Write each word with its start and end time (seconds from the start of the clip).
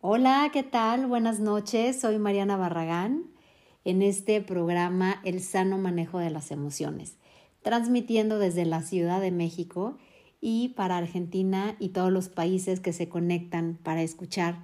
Hola, 0.00 0.50
¿qué 0.52 0.62
tal? 0.62 1.08
Buenas 1.08 1.40
noches, 1.40 2.00
soy 2.00 2.20
Mariana 2.20 2.56
Barragán 2.56 3.24
en 3.84 4.00
este 4.00 4.40
programa 4.40 5.20
El 5.24 5.40
sano 5.40 5.76
manejo 5.76 6.20
de 6.20 6.30
las 6.30 6.52
emociones, 6.52 7.16
transmitiendo 7.62 8.38
desde 8.38 8.64
la 8.64 8.82
Ciudad 8.82 9.20
de 9.20 9.32
México 9.32 9.98
y 10.40 10.68
para 10.68 10.98
Argentina 10.98 11.74
y 11.80 11.88
todos 11.88 12.12
los 12.12 12.28
países 12.28 12.78
que 12.78 12.92
se 12.92 13.08
conectan 13.08 13.76
para 13.82 14.02
escuchar, 14.02 14.62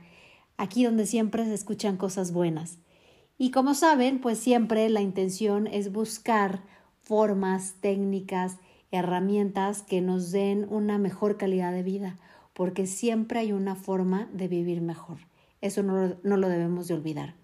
aquí 0.56 0.84
donde 0.84 1.04
siempre 1.04 1.44
se 1.44 1.54
escuchan 1.54 1.96
cosas 1.96 2.32
buenas. 2.32 2.78
Y 3.36 3.50
como 3.50 3.74
saben, 3.74 4.20
pues 4.20 4.38
siempre 4.38 4.88
la 4.88 5.00
intención 5.00 5.66
es 5.66 5.90
buscar 5.90 6.62
formas, 7.02 7.74
técnicas, 7.80 8.58
herramientas 8.92 9.82
que 9.82 10.00
nos 10.00 10.30
den 10.30 10.64
una 10.70 10.98
mejor 10.98 11.38
calidad 11.38 11.72
de 11.72 11.82
vida, 11.82 12.20
porque 12.54 12.86
siempre 12.86 13.40
hay 13.40 13.52
una 13.52 13.74
forma 13.74 14.28
de 14.32 14.48
vivir 14.48 14.80
mejor. 14.80 15.18
Eso 15.60 15.82
no, 15.82 16.14
no, 16.22 16.36
lo 16.36 16.48
debemos 16.48 16.88
de 16.88 16.94
olvidar. 16.94 17.34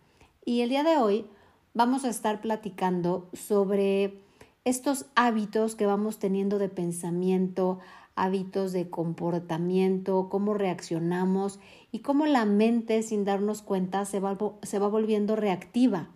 Y 0.45 0.63
el 0.63 0.71
día 0.71 0.83
de 0.83 0.97
hoy 0.97 1.27
vamos 1.75 2.05
a 2.05 2.09
estar 2.09 2.41
platicando 2.41 3.29
sobre 3.33 4.19
estos 4.65 5.07
hábitos 5.15 5.75
que 5.75 5.87
vamos 5.87 6.19
teniendo 6.19 6.59
de 6.59 6.69
pensamiento, 6.69 7.79
hábitos 8.15 8.73
de 8.73 8.91
comportamiento, 8.91 10.29
cómo 10.31 10.55
reaccionamos 10.55 11.59
y 11.91 12.01
cómo 12.01 12.27
la 12.27 12.45
mente 12.45 13.03
sin 13.03 13.25
darnos 13.25 13.63
cuenta 13.63 14.05
se 14.05 14.21
va, 14.21 14.37
se 14.63 14.79
va 14.79 14.89
volviendo 14.89 15.37
reactiva 15.37 16.11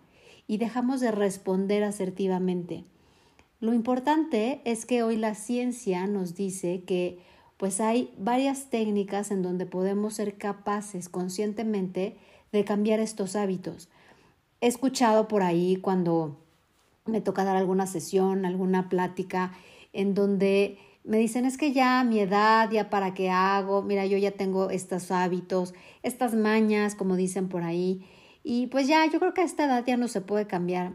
y 0.47 0.57
dejamos 0.57 1.01
de 1.01 1.11
responder 1.11 1.83
asertivamente. 1.83 2.83
Lo 3.59 3.73
importante 3.73 4.61
es 4.65 4.85
que 4.85 5.01
hoy 5.01 5.17
la 5.17 5.33
ciencia 5.33 6.05
nos 6.07 6.35
dice 6.35 6.83
que 6.83 7.19
pues 7.57 7.79
hay 7.79 8.13
varias 8.17 8.69
técnicas 8.69 9.31
en 9.31 9.41
donde 9.41 9.65
podemos 9.65 10.15
ser 10.15 10.37
capaces 10.37 11.09
conscientemente 11.09 12.17
de 12.51 12.65
cambiar 12.65 12.99
estos 12.99 13.35
hábitos. 13.35 13.89
He 14.61 14.67
escuchado 14.67 15.27
por 15.27 15.43
ahí 15.43 15.77
cuando 15.77 16.37
me 17.05 17.21
toca 17.21 17.43
dar 17.43 17.55
alguna 17.55 17.87
sesión, 17.87 18.45
alguna 18.45 18.89
plática, 18.89 19.53
en 19.93 20.13
donde 20.13 20.79
me 21.03 21.17
dicen 21.17 21.45
es 21.45 21.57
que 21.57 21.71
ya 21.71 22.03
mi 22.03 22.19
edad, 22.19 22.69
ya 22.71 22.89
para 22.89 23.13
qué 23.13 23.29
hago, 23.29 23.83
mira, 23.83 24.05
yo 24.05 24.17
ya 24.17 24.31
tengo 24.31 24.71
estos 24.71 25.11
hábitos, 25.11 25.73
estas 26.01 26.33
mañas, 26.33 26.95
como 26.95 27.15
dicen 27.15 27.47
por 27.47 27.63
ahí, 27.63 28.05
y 28.43 28.67
pues 28.67 28.87
ya, 28.87 29.05
yo 29.05 29.19
creo 29.19 29.33
que 29.33 29.41
a 29.41 29.45
esta 29.45 29.65
edad 29.65 29.83
ya 29.85 29.97
no 29.97 30.07
se 30.07 30.21
puede 30.21 30.47
cambiar. 30.47 30.93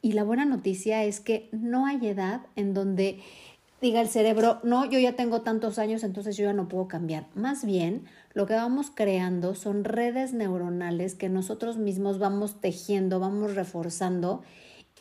Y 0.00 0.12
la 0.12 0.22
buena 0.22 0.44
noticia 0.44 1.04
es 1.04 1.20
que 1.20 1.48
no 1.52 1.86
hay 1.86 2.06
edad 2.06 2.46
en 2.54 2.72
donde 2.74 3.20
diga 3.80 4.00
el 4.00 4.08
cerebro, 4.08 4.58
no, 4.62 4.84
yo 4.84 4.98
ya 4.98 5.14
tengo 5.14 5.42
tantos 5.42 5.78
años, 5.78 6.02
entonces 6.02 6.36
yo 6.36 6.44
ya 6.44 6.52
no 6.52 6.68
puedo 6.68 6.88
cambiar. 6.88 7.26
Más 7.34 7.64
bien, 7.64 8.04
lo 8.34 8.46
que 8.46 8.54
vamos 8.54 8.90
creando 8.92 9.54
son 9.54 9.84
redes 9.84 10.32
neuronales 10.32 11.14
que 11.14 11.28
nosotros 11.28 11.76
mismos 11.76 12.18
vamos 12.18 12.60
tejiendo, 12.60 13.20
vamos 13.20 13.54
reforzando, 13.54 14.42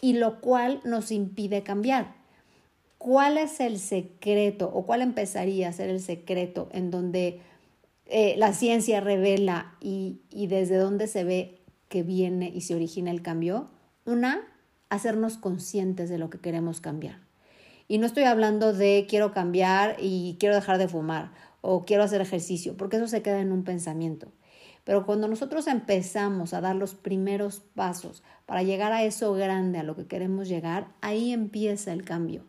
y 0.02 0.14
lo 0.14 0.42
cual 0.42 0.80
nos 0.84 1.12
impide 1.12 1.64
cambiar. 1.64 2.16
¿Cuál 2.98 3.38
es 3.38 3.60
el 3.60 3.80
secreto 3.80 4.72
o 4.74 4.86
cuál 4.86 5.02
empezaría 5.02 5.70
a 5.70 5.74
ser 5.74 5.90
el 5.90 6.00
secreto 6.00 6.70
en 6.72 6.92
donde 6.92 7.42
eh, 8.06 8.36
la 8.38 8.54
ciencia 8.54 9.02
revela 9.02 9.76
y, 9.82 10.22
y 10.30 10.48
desde 10.48 10.78
dónde 10.78 11.08
se 11.08 11.24
ve 11.24 11.62
que 11.90 12.04
viene 12.04 12.52
y 12.54 12.62
se 12.62 12.76
origina 12.76 13.12
el 13.12 13.22
cambio? 13.22 13.70
Una, 14.06 14.42
hacernos 14.90 15.38
conscientes 15.38 16.10
de 16.10 16.18
lo 16.18 16.30
que 16.30 16.40
queremos 16.40 16.82
cambiar. 16.82 17.27
Y 17.88 18.00
no 18.00 18.06
estoy 18.06 18.24
hablando 18.24 18.74
de 18.74 19.06
quiero 19.10 19.32
cambiar 19.32 19.96
y 20.00 20.38
quiero 20.40 20.56
dejar 20.56 20.78
de 20.78 20.88
fumar 20.88 21.32
o 21.62 21.86
quiero 21.86 22.04
hacer 22.04 22.22
ejercicio, 22.22 22.76
porque 22.76 22.98
eso 22.98 23.08
se 23.08 23.22
queda 23.22 23.40
en 23.40 23.52
un 23.52 23.64
pensamiento. 23.64 24.32
Pero 24.84 25.06
cuando 25.06 25.28
nosotros 25.28 25.68
empezamos 25.68 26.54
a 26.54 26.62
dar 26.62 26.76
los 26.76 26.96
primeros 26.96 27.60
pasos 27.76 28.24
para 28.46 28.64
llegar 28.64 28.94
a 28.94 29.04
eso 29.04 29.34
grande, 29.34 29.80
a 29.80 29.84
lo 29.84 29.96
que 29.96 30.08
queremos 30.08 30.48
llegar, 30.48 30.88
ahí 31.02 31.34
empieza 31.34 31.92
el 31.92 32.06
cambio. 32.06 32.46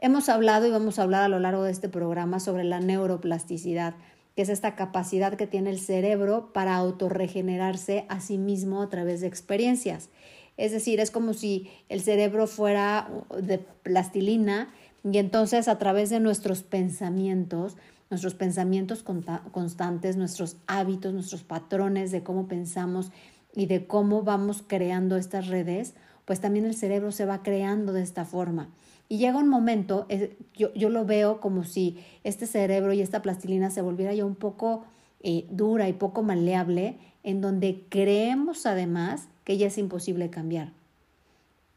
Hemos 0.00 0.28
hablado 0.28 0.66
y 0.66 0.70
vamos 0.70 0.98
a 0.98 1.02
hablar 1.02 1.22
a 1.22 1.28
lo 1.28 1.38
largo 1.38 1.62
de 1.62 1.70
este 1.70 1.88
programa 1.88 2.40
sobre 2.40 2.64
la 2.64 2.80
neuroplasticidad, 2.80 3.94
que 4.34 4.42
es 4.42 4.48
esta 4.48 4.74
capacidad 4.76 5.34
que 5.34 5.46
tiene 5.46 5.70
el 5.70 5.78
cerebro 5.78 6.52
para 6.52 6.74
autorregenerarse 6.76 8.06
a 8.08 8.20
sí 8.20 8.38
mismo 8.38 8.82
a 8.82 8.88
través 8.88 9.20
de 9.20 9.26
experiencias. 9.26 10.08
Es 10.56 10.72
decir, 10.72 11.00
es 11.00 11.10
como 11.10 11.34
si 11.34 11.70
el 11.88 12.00
cerebro 12.00 12.46
fuera 12.46 13.08
de 13.40 13.58
plastilina 13.58 14.72
y 15.10 15.18
entonces 15.18 15.68
a 15.68 15.78
través 15.78 16.10
de 16.10 16.20
nuestros 16.20 16.62
pensamientos, 16.62 17.76
nuestros 18.10 18.34
pensamientos 18.34 19.02
constantes, 19.02 20.16
nuestros 20.16 20.56
hábitos, 20.66 21.12
nuestros 21.12 21.42
patrones 21.42 22.10
de 22.10 22.22
cómo 22.22 22.46
pensamos 22.46 23.10
y 23.54 23.66
de 23.66 23.86
cómo 23.86 24.22
vamos 24.22 24.62
creando 24.66 25.16
estas 25.16 25.48
redes, 25.48 25.94
pues 26.24 26.40
también 26.40 26.66
el 26.66 26.74
cerebro 26.74 27.12
se 27.12 27.26
va 27.26 27.42
creando 27.42 27.92
de 27.92 28.02
esta 28.02 28.24
forma. 28.24 28.68
Y 29.08 29.18
llega 29.18 29.38
un 29.38 29.48
momento, 29.48 30.06
yo, 30.54 30.72
yo 30.74 30.88
lo 30.88 31.04
veo 31.04 31.40
como 31.40 31.64
si 31.64 31.98
este 32.24 32.46
cerebro 32.46 32.92
y 32.92 33.02
esta 33.02 33.20
plastilina 33.20 33.70
se 33.70 33.82
volviera 33.82 34.14
ya 34.14 34.24
un 34.24 34.36
poco 34.36 34.84
eh, 35.20 35.46
dura 35.50 35.88
y 35.88 35.92
poco 35.92 36.22
maleable, 36.22 36.98
en 37.22 37.40
donde 37.40 37.86
creemos 37.88 38.66
además 38.66 39.28
que 39.44 39.58
ya 39.58 39.66
es 39.66 39.78
imposible 39.78 40.30
cambiar. 40.30 40.72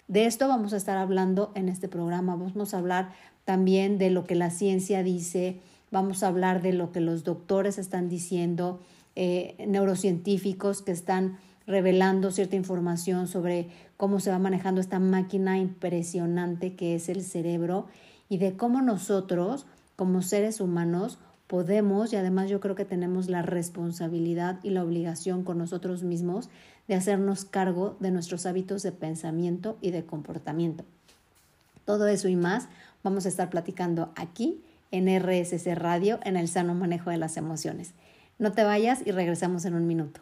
De 0.08 0.26
esto 0.26 0.48
vamos 0.48 0.74
a 0.74 0.78
estar 0.78 0.98
hablando 0.98 1.52
en 1.56 1.68
este 1.68 1.88
programa. 1.88 2.36
Vamos 2.36 2.74
a 2.74 2.78
hablar 2.78 3.12
también 3.44 3.98
de 3.98 4.10
lo 4.10 4.26
que 4.26 4.36
la 4.36 4.52
ciencia 4.52 5.04
dice, 5.04 5.60
vamos 5.92 6.24
a 6.24 6.28
hablar 6.28 6.62
de 6.62 6.74
lo 6.74 6.92
que 6.92 7.00
los 7.00 7.24
doctores 7.24 7.78
están 7.78 8.10
diciendo, 8.10 8.80
eh, 9.16 9.56
neurocientíficos 9.68 10.82
que 10.82 10.92
están 10.92 11.38
revelando 11.68 12.32
cierta 12.32 12.56
información 12.56 13.28
sobre 13.28 13.70
cómo 13.98 14.20
se 14.20 14.30
va 14.30 14.40
manejando 14.40 14.82
esta 14.82 15.00
máquina 15.00 15.58
impresionante 15.58 16.76
que 16.76 16.96
es 16.96 17.10
el 17.10 17.24
cerebro 17.24 17.88
y 18.30 18.38
de 18.38 18.56
cómo 18.56 18.82
nosotros, 18.82 19.66
como 19.96 20.22
seres 20.22 20.60
humanos, 20.60 21.18
podemos 21.48 22.12
y 22.12 22.16
además 22.16 22.50
yo 22.50 22.60
creo 22.60 22.76
que 22.76 22.86
tenemos 22.86 23.30
la 23.30 23.42
responsabilidad 23.42 24.60
y 24.64 24.72
la 24.72 24.84
obligación 24.84 25.44
con 25.44 25.58
nosotros 25.58 26.04
mismos 26.04 26.50
de 26.88 26.96
hacernos 26.96 27.46
cargo 27.46 27.98
de 28.00 28.12
nuestros 28.12 28.46
hábitos 28.46 28.84
de 28.84 28.92
pensamiento 28.92 29.78
y 29.82 29.92
de 29.92 30.06
comportamiento. 30.06 30.86
Todo 31.86 32.08
eso 32.08 32.28
y 32.28 32.36
más 32.36 32.68
vamos 33.04 33.26
a 33.26 33.30
estar 33.30 33.50
platicando 33.50 34.12
aquí 34.16 34.62
en 34.92 35.08
RSC 35.08 35.76
Radio 35.76 36.20
en 36.24 36.38
el 36.38 36.48
sano 36.48 36.74
manejo 36.74 37.10
de 37.10 37.18
las 37.18 37.38
emociones. 37.38 37.94
No 38.40 38.52
te 38.52 38.64
vayas 38.64 39.02
y 39.06 39.12
regresamos 39.12 39.66
en 39.66 39.76
un 39.76 39.88
minuto. 39.88 40.22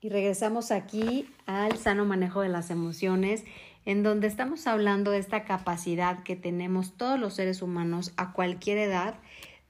Y 0.00 0.08
regresamos 0.08 0.72
aquí 0.72 1.28
al 1.46 1.78
sano 1.78 2.04
manejo 2.04 2.40
de 2.40 2.48
las 2.48 2.70
emociones 2.70 3.44
en 3.84 4.02
donde 4.02 4.26
estamos 4.26 4.66
hablando 4.66 5.12
de 5.12 5.18
esta 5.18 5.44
capacidad 5.44 6.24
que 6.24 6.34
tenemos 6.34 6.96
todos 6.96 7.20
los 7.20 7.34
seres 7.34 7.62
humanos 7.62 8.12
a 8.16 8.32
cualquier 8.32 8.78
edad 8.78 9.14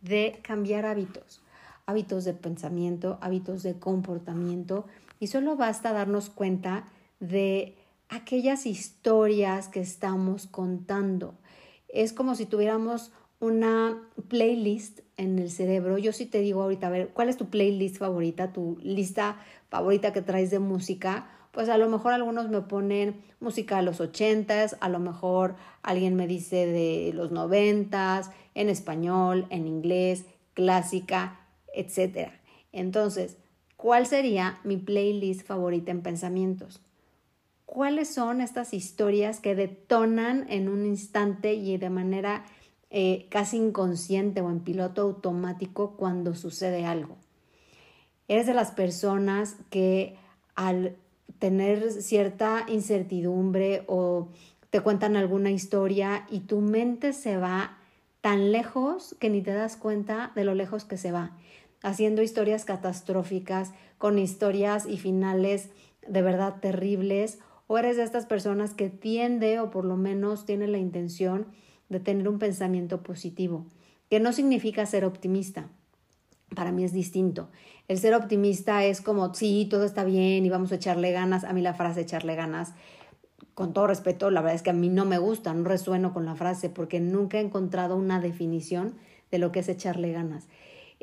de 0.01 0.41
cambiar 0.43 0.87
hábitos, 0.87 1.42
hábitos 1.87 2.25
de 2.25 2.35
pensamiento, 2.35 3.19
hábitos 3.21 3.63
de 3.63 3.79
comportamiento, 3.79 4.87
y 5.21 5.29
solo 5.29 5.57
basta 5.57 5.93
darnos 5.93 6.31
cuenta 6.31 6.85
de 7.21 7.77
aquellas 8.09 8.67
historias 8.67 9.69
que 9.69 9.81
estamos 9.81 10.47
contando. 10.47 11.35
Es 11.89 12.13
como 12.13 12.35
si 12.35 12.47
tuviéramos 12.47 13.13
una 13.39 14.01
playlist 14.29 15.01
en 15.17 15.39
el 15.39 15.51
cerebro. 15.51 15.99
Yo 15.99 16.13
sí 16.13 16.27
te 16.27 16.41
digo 16.41 16.63
ahorita, 16.63 16.87
a 16.89 16.91
ver, 16.91 17.09
¿cuál 17.09 17.29
es 17.29 17.37
tu 17.37 17.51
playlist 17.51 17.97
favorita, 17.99 18.53
tu 18.53 18.79
lista 18.83 19.37
favorita 19.69 20.13
que 20.13 20.23
traes 20.23 20.51
de 20.51 20.59
música? 20.59 21.29
pues 21.53 21.69
a 21.69 21.79
lo 21.79 21.89
mejor 21.89 22.15
algunos 22.15 22.49
me 22.49 22.63
ponen 22.63 23.23
música 23.39 23.77
de 23.77 23.83
los 23.83 24.01
ochentas, 24.01 24.77
a 24.81 24.89
lo 24.89 24.99
mejor 24.99 25.55
alguien 25.83 26.17
me 26.17 26.27
dice 26.27 26.67
de 26.67 27.13
los 27.15 27.31
noventas, 27.31 28.31
en 28.55 28.69
español, 28.69 29.47
en 29.51 29.67
inglés, 29.67 30.25
clásica, 30.55 31.41
etc. 31.75 32.31
Entonces, 32.73 33.37
¿cuál 33.77 34.07
sería 34.07 34.59
mi 34.65 34.77
playlist 34.77 35.47
favorita 35.47 35.91
en 35.91 36.03
pensamientos? 36.03 36.81
¿Cuáles 37.67 38.13
son 38.13 38.41
estas 38.41 38.75
historias 38.75 39.41
que 39.41 39.55
detonan 39.55 40.47
en 40.51 40.69
un 40.69 40.85
instante 40.85 41.55
y 41.55 41.79
de 41.79 41.91
manera 41.91 42.45
eh, 42.91 43.27
casi 43.31 43.57
inconsciente 43.57 44.43
o 44.43 44.51
en 44.51 44.61
piloto 44.61 45.03
automático 45.03 45.97
cuando 45.97 46.35
sucede 46.35 46.85
algo? 46.85 47.17
Eres 48.29 48.47
de 48.47 48.55
las 48.55 48.73
personas 48.73 49.57
que 49.71 50.17
al 50.55 50.97
tener 51.39 51.91
cierta 51.93 52.67
incertidumbre 52.69 53.85
o 53.87 54.29
te 54.71 54.81
cuentan 54.81 55.17
alguna 55.17 55.51
historia 55.51 56.27
y 56.31 56.41
tu 56.41 56.61
mente 56.61 57.13
se 57.13 57.37
va 57.37 57.79
tan 58.21 58.53
lejos 58.53 59.17
que 59.19 59.29
ni 59.29 59.43
te 59.43 59.53
das 59.53 59.77
cuenta 59.77 60.31
de 60.35 60.45
lo 60.45 60.55
lejos 60.55 60.85
que 60.85 60.97
se 60.97 61.11
va, 61.11 61.37
haciendo 61.83 62.23
historias 62.23 62.65
catastróficas, 62.65 63.73
con 63.99 64.19
historias 64.19 64.87
y 64.87 64.99
finales 64.99 65.71
de 66.07 66.23
verdad 66.23 66.57
terribles, 66.61 67.39
o 67.67 67.79
eres 67.79 67.97
de 67.97 68.03
estas 68.03 68.27
personas 68.27 68.75
que 68.75 68.91
tiende 68.91 69.61
o 69.61 69.71
por 69.71 69.85
lo 69.85 69.97
menos 69.97 70.45
tiene 70.45 70.67
la 70.67 70.79
intención 70.79 71.47
de 71.89 72.01
tener 72.01 72.29
un 72.29 72.39
pensamiento 72.39 73.03
positivo, 73.03 73.67
que 74.11 74.21
no 74.21 74.33
significa 74.33 74.85
ser 74.87 75.05
optimista, 75.05 75.69
para 76.55 76.73
mí 76.73 76.85
es 76.85 76.93
distinto. 76.93 77.49
El 77.89 77.99
ser 77.99 78.15
optimista 78.15 78.85
es 78.85 79.01
como, 79.01 79.35
sí, 79.35 79.67
todo 79.71 79.85
está 79.85 80.05
bien 80.05 80.45
y 80.45 80.51
vamos 80.51 80.73
a 80.73 80.77
echarle 80.77 81.13
ganas. 81.13 81.45
A 81.45 81.53
mí 81.53 81.63
la 81.63 81.75
frase 81.75 82.03
echarle 82.03 82.35
ganas, 82.35 82.75
con 83.55 83.73
todo 83.73 83.87
respeto, 83.87 84.31
la 84.31 84.41
verdad 84.41 84.57
es 84.57 84.63
que 84.63 84.71
a 84.71 84.75
mí 84.75 84.89
no 84.89 85.05
me 85.05 85.19
gusta, 85.19 85.53
no 85.53 85.65
resueno 85.65 86.13
con 86.13 86.25
la 86.25 86.35
frase 86.35 86.71
porque 86.71 87.01
nunca 87.01 87.39
he 87.39 87.43
encontrado 87.43 87.97
una 87.97 88.21
definición 88.21 88.95
de 89.31 89.39
lo 89.39 89.53
que 89.53 89.61
es 89.61 89.69
echarle 89.69 90.13
ganas. 90.13 90.49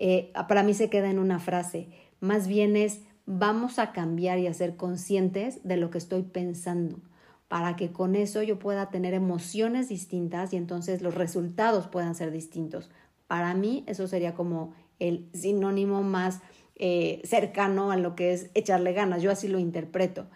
Eh, 0.02 0.32
para 0.48 0.64
mí 0.64 0.74
se 0.74 0.90
queda 0.90 1.10
en 1.10 1.20
una 1.20 1.40
frase, 1.40 1.90
más 2.22 2.48
bien 2.48 2.78
es 2.78 3.02
vamos 3.26 3.80
a 3.80 3.92
cambiar 3.92 4.40
y 4.40 4.48
a 4.48 4.54
ser 4.54 4.78
conscientes 4.78 5.60
de 5.64 5.76
lo 5.76 5.92
que 5.92 5.98
estoy 5.98 6.24
pensando 6.24 7.00
para 7.50 7.76
que 7.76 7.92
con 7.92 8.16
eso 8.16 8.42
yo 8.42 8.60
pueda 8.60 8.90
tener 8.92 9.14
emociones 9.14 9.90
distintas 9.90 10.54
y 10.54 10.56
entonces 10.56 11.02
los 11.02 11.16
resultados 11.16 11.88
puedan 11.88 12.16
ser 12.16 12.32
distintos. 12.32 12.90
Para 13.28 13.54
mí 13.56 13.84
eso 13.88 14.08
sería 14.08 14.36
como 14.36 14.74
el 15.00 15.28
sinónimo 15.34 16.02
más 16.02 16.40
eh, 16.76 17.22
cercano 17.26 17.92
a 17.92 17.98
lo 17.98 18.16
que 18.16 18.32
es 18.34 18.52
echarle 18.54 18.94
ganas. 18.94 19.22
Yo 19.22 19.32
así 19.32 19.48
lo 19.48 19.60
interpreto. 19.60 20.28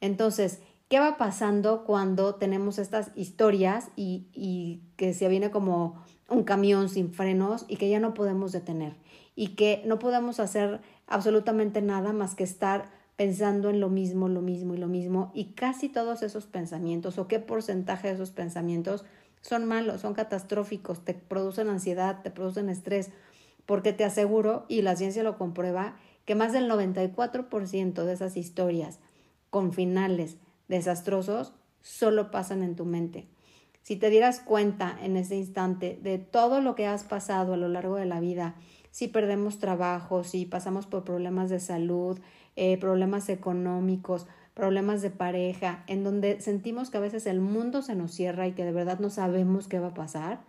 Entonces, 0.00 0.60
¿qué 0.88 1.00
va 1.00 1.18
pasando 1.18 1.84
cuando 1.84 2.36
tenemos 2.36 2.78
estas 2.78 3.10
historias 3.16 3.90
y 3.96 4.80
que 4.96 5.14
se 5.14 5.28
viene 5.28 5.50
como 5.50 6.02
un 6.28 6.44
camión 6.44 6.88
sin 6.88 7.12
frenos 7.12 7.66
y 7.68 7.76
que 7.76 7.90
ya 7.90 8.00
no 8.00 8.14
podemos 8.14 8.52
detener 8.52 8.94
y 9.34 9.48
que 9.54 9.82
no 9.86 9.98
podemos 9.98 10.40
hacer 10.40 10.80
absolutamente 11.06 11.82
nada 11.82 12.12
más 12.12 12.34
que 12.34 12.44
estar 12.44 12.90
pensando 13.16 13.70
en 13.70 13.80
lo 13.80 13.88
mismo, 13.88 14.28
lo 14.28 14.40
mismo 14.40 14.74
y 14.74 14.78
lo 14.78 14.88
mismo, 14.88 15.30
y 15.34 15.52
casi 15.52 15.88
todos 15.88 16.22
esos 16.22 16.46
pensamientos 16.46 17.18
o 17.18 17.28
qué 17.28 17.38
porcentaje 17.38 18.08
de 18.08 18.14
esos 18.14 18.30
pensamientos 18.30 19.04
son 19.42 19.66
malos, 19.66 20.00
son 20.00 20.14
catastróficos, 20.14 21.04
te 21.04 21.14
producen 21.14 21.68
ansiedad, 21.68 22.22
te 22.22 22.30
producen 22.30 22.68
estrés, 22.68 23.10
porque 23.66 23.92
te 23.92 24.04
aseguro, 24.04 24.64
y 24.68 24.82
la 24.82 24.96
ciencia 24.96 25.22
lo 25.22 25.38
comprueba, 25.38 25.96
que 26.24 26.34
más 26.34 26.52
del 26.52 26.70
94% 26.70 28.04
de 28.04 28.12
esas 28.12 28.36
historias 28.36 28.98
con 29.50 29.72
finales 29.72 30.36
desastrosos 30.68 31.52
solo 31.82 32.30
pasan 32.30 32.62
en 32.62 32.76
tu 32.76 32.84
mente. 32.84 33.28
Si 33.82 33.96
te 33.96 34.10
dieras 34.10 34.40
cuenta 34.40 34.96
en 35.02 35.16
ese 35.16 35.36
instante 35.36 35.98
de 36.00 36.18
todo 36.18 36.60
lo 36.60 36.76
que 36.76 36.86
has 36.86 37.02
pasado 37.02 37.54
a 37.54 37.56
lo 37.56 37.68
largo 37.68 37.96
de 37.96 38.06
la 38.06 38.20
vida, 38.20 38.54
si 38.92 39.08
perdemos 39.08 39.58
trabajo, 39.58 40.22
si 40.22 40.44
pasamos 40.44 40.86
por 40.86 41.02
problemas 41.02 41.50
de 41.50 41.58
salud, 41.58 42.20
eh, 42.54 42.78
problemas 42.78 43.28
económicos, 43.30 44.26
problemas 44.54 45.00
de 45.00 45.10
pareja, 45.10 45.82
en 45.86 46.04
donde 46.04 46.40
sentimos 46.40 46.90
que 46.90 46.98
a 46.98 47.00
veces 47.00 47.26
el 47.26 47.40
mundo 47.40 47.80
se 47.80 47.96
nos 47.96 48.12
cierra 48.12 48.46
y 48.46 48.52
que 48.52 48.64
de 48.64 48.72
verdad 48.72 49.00
no 49.00 49.08
sabemos 49.08 49.66
qué 49.66 49.80
va 49.80 49.88
a 49.88 49.94
pasar, 49.94 50.42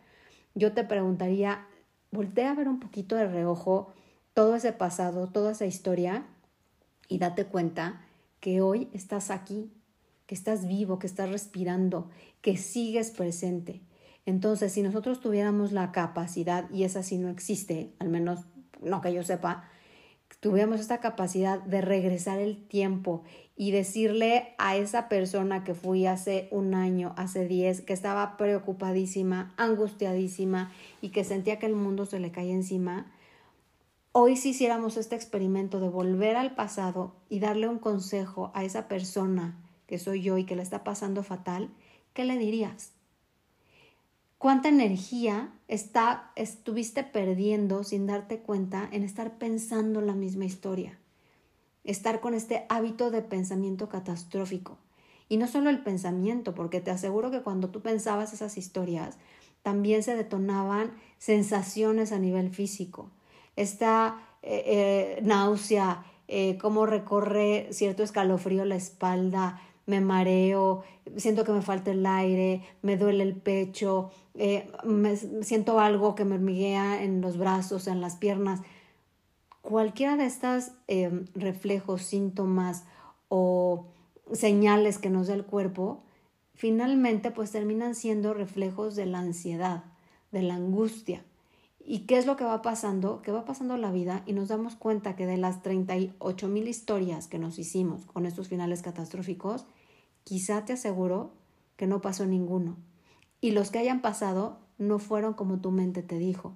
yo 0.55 0.73
te 0.73 0.83
preguntaría, 0.83 1.65
voltea 2.11 2.51
a 2.51 2.55
ver 2.55 2.67
un 2.67 2.81
poquito 2.81 3.15
de 3.15 3.27
reojo 3.27 3.93
todo 4.33 4.55
ese 4.55 4.73
pasado, 4.73 5.27
toda 5.27 5.53
esa 5.53 5.65
historia 5.65 6.25
y 7.07 7.19
date 7.19 7.45
cuenta 7.45 8.01
que 8.41 8.61
hoy 8.61 8.89
estás 8.91 9.31
aquí, 9.31 9.71
que 10.25 10.35
estás 10.35 10.67
vivo, 10.67 10.99
que 10.99 11.07
estás 11.07 11.29
respirando, 11.29 12.09
que 12.41 12.57
sigues 12.57 13.09
presente. 13.11 13.81
Entonces, 14.25 14.71
si 14.71 14.81
nosotros 14.81 15.19
tuviéramos 15.19 15.71
la 15.71 15.91
capacidad, 15.91 16.69
y 16.71 16.83
esa 16.83 17.03
sí 17.03 17.17
no 17.17 17.29
existe, 17.29 17.93
al 17.99 18.09
menos 18.09 18.45
no 18.81 19.01
que 19.01 19.13
yo 19.13 19.23
sepa, 19.23 19.69
tuviéramos 20.39 20.79
esta 20.79 20.99
capacidad 20.99 21.61
de 21.61 21.81
regresar 21.81 22.39
el 22.39 22.67
tiempo 22.67 23.23
y 23.55 23.71
decirle 23.71 24.55
a 24.57 24.75
esa 24.75 25.07
persona 25.07 25.63
que 25.63 25.73
fui 25.73 26.05
hace 26.05 26.47
un 26.51 26.73
año, 26.73 27.13
hace 27.17 27.47
diez, 27.47 27.81
que 27.81 27.93
estaba 27.93 28.37
preocupadísima, 28.37 29.53
angustiadísima 29.57 30.71
y 31.01 31.09
que 31.09 31.23
sentía 31.23 31.59
que 31.59 31.67
el 31.67 31.75
mundo 31.75 32.05
se 32.05 32.19
le 32.19 32.31
caía 32.31 32.53
encima, 32.53 33.11
hoy 34.11 34.35
si 34.35 34.49
hiciéramos 34.49 34.97
este 34.97 35.15
experimento 35.15 35.79
de 35.79 35.89
volver 35.89 36.35
al 36.35 36.55
pasado 36.55 37.15
y 37.29 37.39
darle 37.39 37.67
un 37.67 37.79
consejo 37.79 38.51
a 38.53 38.63
esa 38.63 38.87
persona 38.87 39.59
que 39.87 39.99
soy 39.99 40.21
yo 40.21 40.37
y 40.37 40.45
que 40.45 40.55
le 40.55 40.63
está 40.63 40.83
pasando 40.83 41.23
fatal, 41.23 41.69
¿qué 42.13 42.25
le 42.25 42.37
dirías? 42.37 42.92
Cuánta 44.43 44.67
energía 44.67 45.53
está, 45.69 46.33
estuviste 46.35 47.05
perdiendo 47.05 47.85
sin 47.85 48.05
darte 48.05 48.39
cuenta 48.39 48.89
en 48.91 49.03
estar 49.03 49.37
pensando 49.37 50.01
la 50.01 50.15
misma 50.15 50.43
historia, 50.43 50.99
estar 51.85 52.19
con 52.19 52.33
este 52.33 52.65
hábito 52.67 53.09
de 53.09 53.21
pensamiento 53.21 53.87
catastrófico. 53.87 54.77
Y 55.29 55.37
no 55.37 55.47
solo 55.47 55.69
el 55.69 55.81
pensamiento, 55.81 56.53
porque 56.53 56.81
te 56.81 56.91
aseguro 56.91 57.31
que 57.31 57.41
cuando 57.41 57.69
tú 57.69 57.81
pensabas 57.81 58.33
esas 58.33 58.57
historias, 58.57 59.17
también 59.61 60.03
se 60.03 60.13
detonaban 60.13 60.91
sensaciones 61.19 62.11
a 62.11 62.19
nivel 62.19 62.49
físico. 62.49 63.11
Esta 63.55 64.27
eh, 64.41 64.63
eh, 64.65 65.21
náusea, 65.23 66.03
eh, 66.27 66.57
cómo 66.57 66.85
recorre 66.85 67.69
cierto 67.71 68.03
escalofrío 68.03 68.65
la 68.65 68.75
espalda, 68.75 69.61
me 69.85 70.01
mareo, 70.01 70.83
siento 71.18 71.44
que 71.44 71.51
me 71.51 71.62
falta 71.62 71.91
el 71.91 72.06
aire, 72.06 72.63
me 72.81 72.97
duele 72.97 73.24
el 73.24 73.35
pecho, 73.35 74.12
eh, 74.35 74.71
me, 74.83 75.15
siento 75.15 75.80
algo 75.80 76.15
que 76.15 76.25
me 76.25 76.35
hormiguea 76.35 77.03
en 77.03 77.21
los 77.21 77.38
brazos, 77.38 77.88
en 77.88 78.01
las 78.01 78.15
piernas. 78.15 78.62
Cualquiera 79.62 80.18
de 80.18 80.25
estos 80.25 80.71
eh, 80.88 81.25
reflejos, 81.35 82.03
síntomas 82.03 82.85
o 83.30 83.88
señales 84.31 84.97
que 84.97 85.09
nos 85.09 85.27
da 85.27 85.33
el 85.33 85.45
cuerpo, 85.45 86.03
finalmente 86.53 87.31
pues 87.31 87.51
terminan 87.51 87.95
siendo 87.95 88.33
reflejos 88.33 88.95
de 88.95 89.06
la 89.06 89.19
ansiedad, 89.19 89.83
de 90.31 90.44
la 90.44 90.56
angustia. 90.56 91.24
¿Y 91.85 92.00
qué 92.01 92.18
es 92.18 92.25
lo 92.25 92.38
que 92.38 92.45
va 92.45 92.62
pasando? 92.62 93.21
Que 93.21 93.31
va 93.31 93.44
pasando 93.44 93.75
la 93.75 93.91
vida 93.91 94.24
y 94.25 94.33
nos 94.33 94.47
damos 94.47 94.75
cuenta 94.75 95.15
que 95.15 95.25
de 95.25 95.38
las 95.38 95.62
38 95.62 96.47
mil 96.47 96.68
historias 96.68 97.27
que 97.27 97.39
nos 97.39 97.59
hicimos 97.59 98.06
con 98.06 98.25
estos 98.25 98.47
finales 98.47 98.81
catastróficos, 98.81 99.65
quizá 100.24 100.63
te 100.63 100.74
aseguro 100.74 101.33
que 101.75 101.88
no 101.88 102.01
pasó 102.01 102.25
ninguno. 102.25 102.77
Y 103.41 103.51
los 103.51 103.69
que 103.69 103.80
hayan 103.80 104.01
pasado 104.01 104.59
no 104.77 105.00
fueron 105.00 105.33
como 105.33 105.59
tu 105.59 105.71
mente 105.71 106.01
te 106.01 106.18
dijo. 106.18 106.53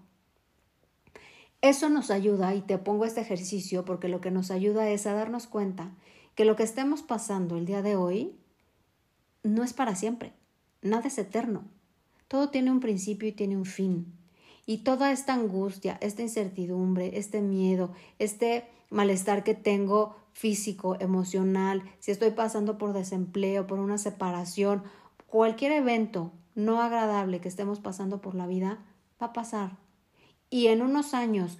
Eso 1.61 1.89
nos 1.89 2.11
ayuda, 2.11 2.53
y 2.55 2.61
te 2.61 2.77
pongo 2.77 3.03
este 3.03 3.19
ejercicio 3.19 3.83
porque 3.83 4.07
lo 4.07 4.21
que 4.21 4.31
nos 4.31 4.51
ayuda 4.51 4.89
es 4.89 5.07
a 5.07 5.13
darnos 5.13 5.47
cuenta 5.47 5.91
que 6.35 6.45
lo 6.45 6.55
que 6.55 6.63
estemos 6.63 7.01
pasando 7.01 7.57
el 7.57 7.65
día 7.65 7.81
de 7.81 7.95
hoy 7.95 8.35
no 9.43 9.63
es 9.63 9.73
para 9.73 9.95
siempre. 9.95 10.33
Nada 10.81 11.07
es 11.07 11.17
eterno. 11.17 11.63
Todo 12.27 12.49
tiene 12.49 12.71
un 12.71 12.79
principio 12.79 13.27
y 13.27 13.31
tiene 13.31 13.57
un 13.57 13.65
fin. 13.65 14.13
Y 14.67 14.79
toda 14.79 15.11
esta 15.11 15.33
angustia, 15.33 15.97
esta 16.01 16.21
incertidumbre, 16.21 17.17
este 17.17 17.41
miedo, 17.41 17.93
este 18.19 18.67
malestar 18.91 19.43
que 19.43 19.55
tengo 19.55 20.15
físico, 20.33 20.97
emocional, 20.99 21.81
si 21.99 22.11
estoy 22.11 22.31
pasando 22.31 22.77
por 22.77 22.93
desempleo, 22.93 23.65
por 23.65 23.79
una 23.79 23.97
separación, 23.97 24.83
cualquier 25.25 25.71
evento 25.71 26.31
no 26.53 26.81
agradable 26.81 27.39
que 27.39 27.47
estemos 27.47 27.79
pasando 27.79 28.21
por 28.21 28.35
la 28.35 28.45
vida, 28.45 28.85
va 29.21 29.27
a 29.27 29.33
pasar. 29.33 29.77
Y 30.49 30.67
en 30.67 30.81
unos 30.81 31.13
años, 31.13 31.57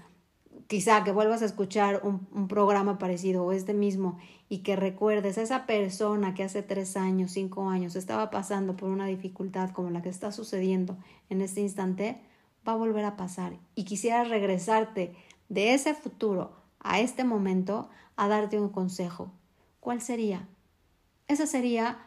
quizá 0.67 1.03
que 1.03 1.11
vuelvas 1.11 1.41
a 1.41 1.45
escuchar 1.45 2.01
un, 2.03 2.47
programa 2.47 2.97
parecido 2.97 3.45
o 3.45 3.51
este 3.51 3.73
mismo 3.73 4.17
y 4.49 4.59
que 4.59 4.75
recuerdes 4.75 5.37
a 5.37 5.43
esa 5.43 5.65
persona 5.65 6.33
que 6.33 6.43
hace 6.43 6.61
tres 6.61 6.97
años, 6.97 7.31
cinco 7.31 7.69
años 7.69 7.95
estaba 7.95 8.29
pasando 8.31 8.75
por 8.75 8.89
una 8.89 9.05
dificultad 9.05 9.69
como 9.71 9.91
la 9.91 10.01
que 10.01 10.09
está 10.09 10.31
sucediendo 10.31 10.97
en 11.29 11.41
este 11.41 11.61
instante, 11.61 12.21
va 12.67 12.73
a 12.73 12.77
volver 12.77 13.05
a 13.05 13.15
pasar 13.15 13.57
y 13.75 13.83
quisieras 13.83 14.29
regresarte 14.29 15.15
de 15.49 15.73
ese 15.73 15.93
futuro 15.93 16.51
a 16.79 16.99
este 16.99 17.23
momento 17.23 17.89
a 18.15 18.27
darte 18.27 18.59
un 18.59 18.69
consejo. 18.69 19.31
¿Cuál 19.79 20.01
sería? 20.01 20.47
Ese 21.27 21.47
sería 21.47 21.99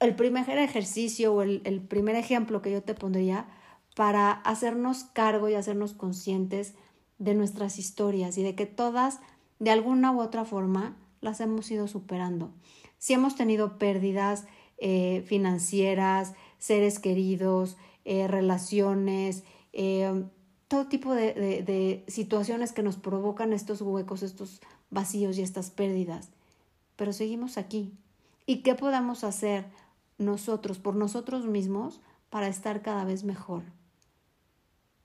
el 0.00 0.16
primer 0.16 0.48
ejercicio 0.58 1.34
o 1.34 1.42
el, 1.42 1.60
el 1.64 1.80
primer 1.80 2.16
ejemplo 2.16 2.62
que 2.62 2.72
yo 2.72 2.82
te 2.82 2.94
pondría 2.94 3.46
para 3.94 4.32
hacernos 4.32 5.04
cargo 5.04 5.48
y 5.48 5.54
hacernos 5.54 5.94
conscientes 5.94 6.74
de 7.18 7.34
nuestras 7.34 7.78
historias 7.78 8.38
y 8.38 8.42
de 8.42 8.54
que 8.54 8.66
todas, 8.66 9.20
de 9.58 9.70
alguna 9.70 10.12
u 10.12 10.20
otra 10.20 10.44
forma, 10.44 10.96
las 11.20 11.40
hemos 11.40 11.70
ido 11.70 11.86
superando. 11.86 12.50
Si 12.98 13.12
hemos 13.12 13.36
tenido 13.36 13.78
pérdidas 13.78 14.46
eh, 14.78 15.22
financieras, 15.26 16.34
seres 16.58 16.98
queridos, 16.98 17.76
eh, 18.04 18.26
relaciones, 18.26 19.44
eh, 19.72 20.24
todo 20.68 20.86
tipo 20.86 21.14
de, 21.14 21.34
de, 21.34 22.04
situaciones 22.06 22.72
que 22.72 22.82
nos 22.82 22.96
provocan 22.96 23.52
estos 23.52 23.82
huecos, 23.82 24.22
estos 24.22 24.60
vacíos 24.90 25.36
y 25.36 25.42
estas 25.42 25.70
pérdidas. 25.70 26.30
Pero 26.94 27.12
seguimos 27.12 27.58
aquí. 27.58 27.92
¿Y 28.46 28.58
qué 28.58 28.76
podemos 28.76 29.24
hacer 29.24 29.66
nosotros, 30.18 30.78
por 30.78 30.94
nosotros 30.94 31.44
mismos, 31.44 32.00
para 32.30 32.46
estar 32.46 32.82
cada 32.82 33.04
vez 33.04 33.24
mejor? 33.24 33.64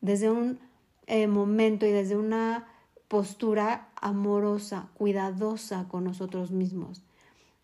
Desde 0.01 0.29
un 0.29 0.59
eh, 1.07 1.25
momento 1.25 1.87
y 1.87 1.91
desde 1.91 2.15
una 2.15 2.67
postura 3.07 3.89
amorosa, 3.95 4.89
cuidadosa 4.93 5.87
con 5.87 6.03
nosotros 6.03 6.51
mismos. 6.51 7.01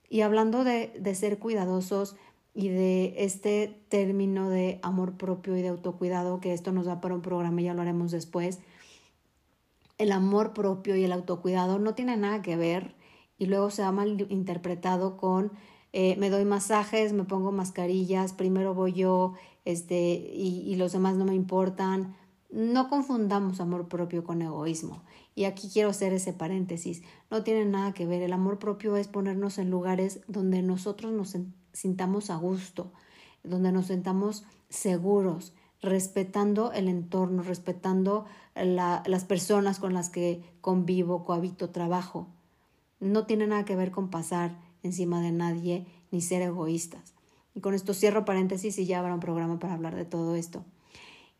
Y 0.09 0.21
hablando 0.21 0.63
de, 0.63 0.91
de 0.99 1.13
ser 1.13 1.37
cuidadosos, 1.37 2.15
y 2.53 2.69
de 2.69 3.15
este 3.17 3.81
término 3.89 4.49
de 4.49 4.79
amor 4.83 5.17
propio 5.17 5.55
y 5.57 5.61
de 5.61 5.69
autocuidado, 5.69 6.39
que 6.39 6.53
esto 6.53 6.71
nos 6.71 6.85
da 6.85 7.01
para 7.01 7.15
un 7.15 7.21
programa 7.21 7.61
y 7.61 7.65
ya 7.65 7.73
lo 7.73 7.81
haremos 7.81 8.11
después, 8.11 8.59
el 9.97 10.11
amor 10.11 10.53
propio 10.53 10.95
y 10.95 11.03
el 11.03 11.11
autocuidado 11.11 11.79
no 11.79 11.93
tienen 11.93 12.21
nada 12.21 12.41
que 12.41 12.55
ver 12.55 12.95
y 13.37 13.45
luego 13.45 13.69
se 13.69 13.83
ha 13.83 13.91
mal 13.91 14.25
interpretado 14.29 15.17
con 15.17 15.51
eh, 15.93 16.15
me 16.17 16.29
doy 16.29 16.45
masajes, 16.45 17.11
me 17.11 17.25
pongo 17.25 17.51
mascarillas, 17.51 18.33
primero 18.33 18.73
voy 18.73 18.93
yo 18.93 19.33
este, 19.65 20.13
y, 20.33 20.63
y 20.65 20.75
los 20.75 20.93
demás 20.93 21.15
no 21.15 21.25
me 21.25 21.35
importan. 21.35 22.15
No 22.49 22.89
confundamos 22.89 23.59
amor 23.61 23.87
propio 23.87 24.23
con 24.23 24.41
egoísmo. 24.41 25.03
Y 25.35 25.45
aquí 25.45 25.69
quiero 25.71 25.89
hacer 25.89 26.13
ese 26.13 26.33
paréntesis. 26.33 27.01
No 27.29 27.43
tiene 27.43 27.65
nada 27.65 27.93
que 27.93 28.05
ver. 28.05 28.21
El 28.21 28.33
amor 28.33 28.59
propio 28.59 28.97
es 28.97 29.07
ponernos 29.07 29.57
en 29.57 29.69
lugares 29.69 30.21
donde 30.27 30.61
nosotros 30.61 31.13
nos 31.13 31.35
sintamos 31.73 32.29
a 32.29 32.35
gusto, 32.35 32.91
donde 33.43 33.71
nos 33.71 33.87
sintamos 33.87 34.45
seguros, 34.69 35.53
respetando 35.81 36.71
el 36.73 36.87
entorno, 36.87 37.43
respetando 37.43 38.25
las 38.55 39.25
personas 39.25 39.79
con 39.79 39.93
las 39.93 40.09
que 40.09 40.43
convivo, 40.61 41.23
cohabito, 41.23 41.69
trabajo. 41.69 42.27
No 42.99 43.25
tiene 43.25 43.47
nada 43.47 43.65
que 43.65 43.75
ver 43.75 43.91
con 43.91 44.09
pasar 44.09 44.59
encima 44.83 45.21
de 45.21 45.31
nadie 45.31 45.87
ni 46.11 46.21
ser 46.21 46.41
egoístas. 46.41 47.13
Y 47.55 47.61
con 47.61 47.73
esto 47.73 47.93
cierro 47.93 48.25
paréntesis 48.25 48.77
y 48.77 48.85
ya 48.85 48.99
habrá 48.99 49.13
un 49.13 49.19
programa 49.19 49.59
para 49.59 49.73
hablar 49.73 49.95
de 49.95 50.05
todo 50.05 50.35
esto. 50.35 50.63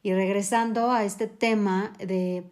Y 0.03 0.13
regresando 0.13 0.91
a 0.91 1.03
este 1.05 1.27
tema 1.27 1.93
de 1.99 2.43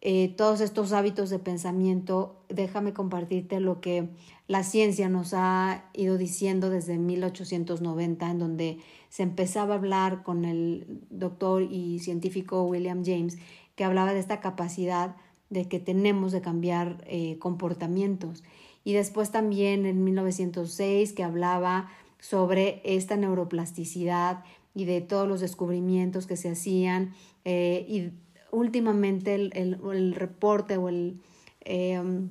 eh, 0.00 0.34
todos 0.36 0.60
estos 0.60 0.92
hábitos 0.92 1.30
de 1.30 1.38
pensamiento, 1.38 2.44
déjame 2.48 2.92
compartirte 2.92 3.60
lo 3.60 3.80
que 3.80 4.10
la 4.48 4.62
ciencia 4.64 5.10
nos 5.10 5.34
ha 5.34 5.84
ido 5.92 6.16
diciendo 6.16 6.70
desde 6.70 6.96
1890, 6.96 8.30
en 8.30 8.38
donde 8.38 8.78
se 9.10 9.22
empezaba 9.22 9.74
a 9.74 9.76
hablar 9.76 10.22
con 10.22 10.46
el 10.46 11.02
doctor 11.10 11.62
y 11.62 11.98
científico 11.98 12.64
William 12.64 13.04
James, 13.04 13.36
que 13.76 13.84
hablaba 13.84 14.14
de 14.14 14.20
esta 14.20 14.40
capacidad 14.40 15.16
de 15.50 15.68
que 15.68 15.78
tenemos 15.78 16.32
de 16.32 16.40
cambiar 16.40 17.04
eh, 17.06 17.38
comportamientos. 17.38 18.42
Y 18.84 18.94
después 18.94 19.30
también 19.30 19.84
en 19.84 20.02
1906, 20.02 21.12
que 21.12 21.24
hablaba 21.24 21.90
sobre 22.18 22.80
esta 22.84 23.16
neuroplasticidad 23.16 24.44
y 24.74 24.86
de 24.86 25.02
todos 25.02 25.28
los 25.28 25.40
descubrimientos 25.40 26.26
que 26.26 26.36
se 26.36 26.50
hacían 26.50 27.12
eh, 27.44 27.84
y 27.86 28.12
últimamente 28.50 29.34
el, 29.34 29.52
el, 29.54 30.14
reporte 30.14 30.78
o 30.78 30.88
el 30.88 31.20
em, 31.60 32.30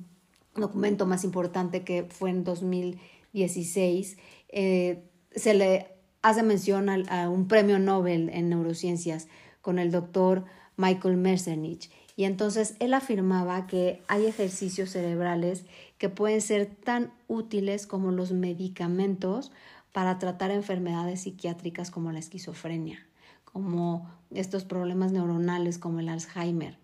documento 0.54 1.06
más 1.06 1.24
importante 1.24 1.84
que 1.84 2.04
fue 2.04 2.30
en 2.30 2.44
2016, 2.44 4.16
eh, 4.48 5.04
se 5.34 5.54
le 5.54 5.88
hace 6.22 6.42
mención 6.42 6.88
a, 6.88 6.94
a, 7.08 7.28
un 7.28 7.48
premio 7.48 7.78
Nobel 7.78 8.30
en 8.30 8.48
neurociencias 8.48 9.28
con 9.60 9.78
el 9.78 9.90
doctor 9.90 10.44
Michael 10.76 11.16
Mersernich. 11.16 11.90
Y 12.16 12.24
entonces 12.24 12.74
él 12.80 12.94
afirmaba 12.94 13.66
que 13.66 14.02
hay 14.08 14.26
ejercicios 14.26 14.90
cerebrales 14.90 15.64
que 15.98 16.08
pueden 16.08 16.40
ser 16.40 16.66
tan 16.66 17.12
útiles 17.28 17.86
como 17.86 18.10
los 18.10 18.32
medicamentos 18.32 19.52
para 19.92 20.18
tratar 20.18 20.50
enfermedades 20.50 21.22
psiquiátricas 21.22 21.90
como 21.90 22.10
la 22.10 22.18
esquizofrenia 22.18 23.08
como 23.52 24.08
estos 24.30 24.64
problemas 24.64 25.12
neuronales 25.12 25.78
como 25.78 26.00
el 26.00 26.08
Alzheimer. 26.08 26.78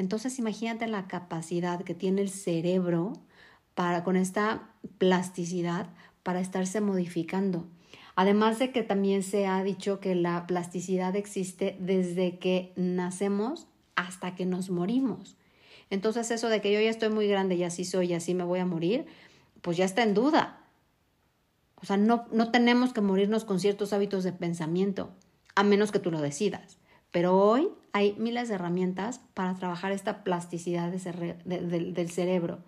Entonces 0.00 0.38
imagínate 0.38 0.86
la 0.86 1.06
capacidad 1.06 1.82
que 1.82 1.94
tiene 1.94 2.22
el 2.22 2.30
cerebro 2.30 3.12
para 3.74 4.02
con 4.02 4.16
esta 4.16 4.70
plasticidad 4.96 5.90
para 6.22 6.40
estarse 6.40 6.80
modificando. 6.80 7.66
Además 8.14 8.58
de 8.58 8.72
que 8.72 8.82
también 8.82 9.22
se 9.22 9.46
ha 9.46 9.62
dicho 9.62 10.00
que 10.00 10.14
la 10.14 10.46
plasticidad 10.46 11.16
existe 11.16 11.76
desde 11.80 12.38
que 12.38 12.72
nacemos 12.76 13.66
hasta 13.94 14.34
que 14.34 14.46
nos 14.46 14.70
morimos. 14.70 15.36
Entonces 15.90 16.30
eso 16.30 16.48
de 16.48 16.62
que 16.62 16.72
yo 16.72 16.80
ya 16.80 16.88
estoy 16.88 17.10
muy 17.10 17.28
grande 17.28 17.56
y 17.56 17.64
así 17.64 17.84
soy 17.84 18.12
y 18.12 18.14
así 18.14 18.32
me 18.32 18.44
voy 18.44 18.60
a 18.60 18.64
morir, 18.64 19.04
pues 19.60 19.76
ya 19.76 19.84
está 19.84 20.02
en 20.02 20.14
duda. 20.14 20.64
O 21.76 21.84
sea, 21.84 21.98
no, 21.98 22.24
no 22.32 22.50
tenemos 22.50 22.94
que 22.94 23.02
morirnos 23.02 23.44
con 23.44 23.60
ciertos 23.60 23.92
hábitos 23.92 24.24
de 24.24 24.32
pensamiento 24.32 25.10
a 25.54 25.62
menos 25.62 25.92
que 25.92 25.98
tú 25.98 26.10
lo 26.10 26.22
decidas. 26.22 26.79
Pero 27.10 27.36
hoy 27.36 27.68
hay 27.92 28.14
miles 28.18 28.48
de 28.48 28.54
herramientas 28.54 29.20
para 29.34 29.54
trabajar 29.54 29.92
esta 29.92 30.22
plasticidad 30.22 30.90
del 30.90 32.10
cerebro. 32.10 32.58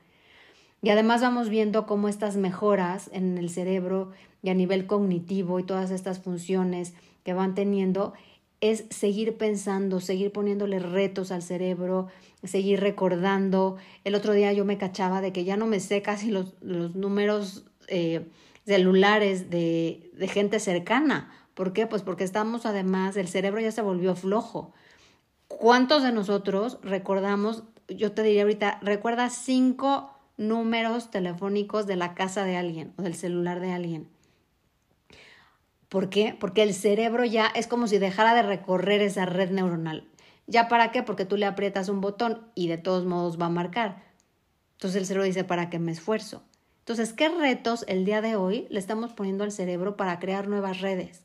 Y 0.82 0.90
además 0.90 1.20
vamos 1.22 1.48
viendo 1.48 1.86
cómo 1.86 2.08
estas 2.08 2.36
mejoras 2.36 3.08
en 3.12 3.38
el 3.38 3.50
cerebro 3.50 4.10
y 4.42 4.50
a 4.50 4.54
nivel 4.54 4.86
cognitivo 4.86 5.60
y 5.60 5.64
todas 5.64 5.92
estas 5.92 6.18
funciones 6.18 6.94
que 7.22 7.34
van 7.34 7.54
teniendo 7.54 8.14
es 8.60 8.84
seguir 8.90 9.36
pensando, 9.36 10.00
seguir 10.00 10.32
poniéndole 10.32 10.80
retos 10.80 11.30
al 11.30 11.42
cerebro, 11.42 12.08
seguir 12.42 12.80
recordando. 12.80 13.76
El 14.04 14.14
otro 14.16 14.32
día 14.32 14.52
yo 14.52 14.64
me 14.64 14.78
cachaba 14.78 15.20
de 15.20 15.32
que 15.32 15.44
ya 15.44 15.56
no 15.56 15.66
me 15.66 15.78
sé 15.78 16.02
casi 16.02 16.30
los, 16.30 16.54
los 16.60 16.96
números 16.96 17.64
eh, 17.88 18.26
celulares 18.64 19.50
de, 19.50 20.10
de 20.14 20.28
gente 20.28 20.58
cercana 20.58 21.30
¿Por 21.54 21.72
qué? 21.72 21.86
Pues 21.86 22.02
porque 22.02 22.24
estamos 22.24 22.66
además, 22.66 23.16
el 23.16 23.28
cerebro 23.28 23.60
ya 23.60 23.72
se 23.72 23.82
volvió 23.82 24.14
flojo. 24.14 24.72
¿Cuántos 25.48 26.02
de 26.02 26.12
nosotros 26.12 26.78
recordamos, 26.82 27.64
yo 27.88 28.12
te 28.12 28.22
diría 28.22 28.42
ahorita, 28.42 28.78
recuerda 28.80 29.28
cinco 29.28 30.10
números 30.36 31.10
telefónicos 31.10 31.86
de 31.86 31.96
la 31.96 32.14
casa 32.14 32.44
de 32.44 32.56
alguien 32.56 32.94
o 32.96 33.02
del 33.02 33.14
celular 33.14 33.60
de 33.60 33.72
alguien? 33.72 34.08
¿Por 35.88 36.08
qué? 36.08 36.34
Porque 36.38 36.62
el 36.62 36.72
cerebro 36.72 37.24
ya 37.26 37.48
es 37.48 37.66
como 37.66 37.86
si 37.86 37.98
dejara 37.98 38.34
de 38.34 38.42
recorrer 38.42 39.02
esa 39.02 39.26
red 39.26 39.50
neuronal. 39.50 40.08
¿Ya 40.46 40.68
para 40.68 40.90
qué? 40.90 41.02
Porque 41.02 41.26
tú 41.26 41.36
le 41.36 41.44
aprietas 41.44 41.90
un 41.90 42.00
botón 42.00 42.46
y 42.54 42.68
de 42.68 42.78
todos 42.78 43.04
modos 43.04 43.38
va 43.38 43.46
a 43.46 43.50
marcar. 43.50 44.02
Entonces 44.72 45.02
el 45.02 45.06
cerebro 45.06 45.26
dice, 45.26 45.44
¿para 45.44 45.68
qué 45.68 45.78
me 45.78 45.92
esfuerzo? 45.92 46.42
Entonces, 46.78 47.12
¿qué 47.12 47.28
retos 47.28 47.84
el 47.86 48.04
día 48.04 48.22
de 48.22 48.34
hoy 48.34 48.66
le 48.70 48.80
estamos 48.80 49.12
poniendo 49.12 49.44
al 49.44 49.52
cerebro 49.52 49.96
para 49.96 50.18
crear 50.18 50.48
nuevas 50.48 50.80
redes? 50.80 51.24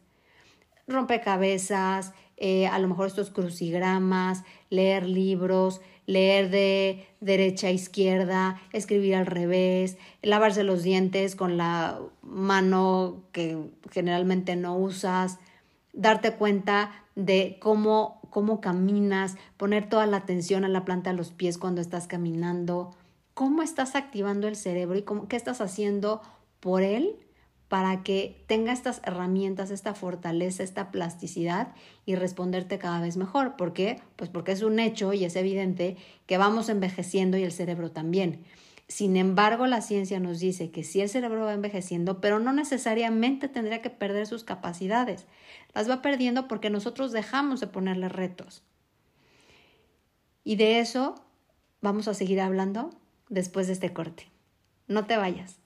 Rompecabezas, 0.87 2.13
eh, 2.37 2.67
a 2.67 2.79
lo 2.79 2.87
mejor 2.87 3.07
estos 3.07 3.31
crucigramas, 3.31 4.43
leer 4.69 5.07
libros, 5.07 5.81
leer 6.05 6.49
de 6.49 7.05
derecha 7.19 7.67
a 7.67 7.71
izquierda, 7.71 8.61
escribir 8.71 9.15
al 9.15 9.25
revés, 9.25 9.97
lavarse 10.21 10.63
los 10.63 10.83
dientes 10.83 11.35
con 11.35 11.57
la 11.57 11.99
mano 12.21 13.23
que 13.31 13.57
generalmente 13.91 14.55
no 14.55 14.77
usas, 14.77 15.39
darte 15.93 16.31
cuenta 16.33 16.91
de 17.15 17.57
cómo, 17.59 18.21
cómo 18.29 18.61
caminas, 18.61 19.35
poner 19.57 19.89
toda 19.89 20.05
la 20.05 20.17
atención 20.17 20.63
a 20.63 20.69
la 20.69 20.85
planta 20.85 21.09
de 21.09 21.17
los 21.17 21.31
pies 21.31 21.57
cuando 21.57 21.81
estás 21.81 22.07
caminando, 22.07 22.95
cómo 23.33 23.63
estás 23.63 23.95
activando 23.95 24.47
el 24.47 24.55
cerebro 24.55 24.97
y 24.97 25.01
cómo, 25.01 25.27
qué 25.27 25.35
estás 25.35 25.59
haciendo 25.59 26.21
por 26.59 26.83
él 26.83 27.15
para 27.69 28.01
que 28.03 28.43
tenga 28.47 28.71
estas 28.71 29.01
herramientas, 29.03 29.71
esta 29.71 29.93
fortaleza, 29.93 30.63
esta 30.63 30.91
plasticidad 30.91 31.73
y 32.05 32.15
responderte 32.15 32.79
cada 32.79 33.01
vez 33.01 33.17
mejor. 33.17 33.57
¿Por 33.57 33.73
qué? 33.73 33.99
Pues 34.15 34.29
porque 34.29 34.53
es 34.53 34.61
un 34.61 34.79
hecho 34.79 35.13
y 35.13 35.25
es 35.25 35.35
evidente 35.35 35.97
que 36.25 36.37
vamos 36.37 36.69
envejeciendo 36.69 37.37
y 37.37 37.43
el 37.43 37.51
cerebro 37.51 37.91
también. 37.91 38.45
Sin 38.87 39.17
embargo, 39.17 39.67
la 39.67 39.81
ciencia 39.81 40.21
nos 40.21 40.39
dice 40.39 40.71
que 40.71 40.85
sí 40.85 41.01
el 41.01 41.09
cerebro 41.09 41.43
va 41.43 41.53
envejeciendo, 41.53 42.21
pero 42.21 42.39
no 42.39 42.53
necesariamente 42.53 43.49
tendría 43.49 43.81
que 43.81 43.89
perder 43.89 44.27
sus 44.27 44.45
capacidades. 44.45 45.25
Las 45.73 45.89
va 45.89 46.01
perdiendo 46.01 46.47
porque 46.47 46.69
nosotros 46.69 47.11
dejamos 47.11 47.59
de 47.59 47.67
ponerle 47.67 48.07
retos. 48.07 48.63
Y 50.45 50.55
de 50.55 50.79
eso 50.79 51.15
vamos 51.81 52.07
a 52.07 52.13
seguir 52.13 52.39
hablando 52.39 52.91
después 53.27 53.67
de 53.67 53.73
este 53.73 53.91
corte. 53.91 54.31
No 54.87 55.05
te 55.05 55.17
vayas. 55.17 55.59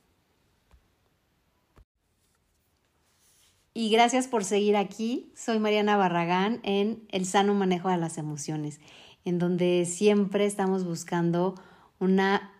Y 3.74 3.90
gracias 3.90 4.28
por 4.28 4.44
seguir 4.44 4.76
aquí. 4.76 5.32
Soy 5.36 5.60
Mariana 5.60 5.96
Barragán 5.96 6.60
en 6.64 7.04
El 7.10 7.26
sano 7.26 7.54
manejo 7.54 7.90
de 7.90 7.98
las 7.98 8.18
emociones, 8.18 8.80
en 9.24 9.40
donde 9.40 9.86
siempre 9.86 10.46
estamos 10.46 10.84
buscando 10.84 11.56
una 12.00 12.52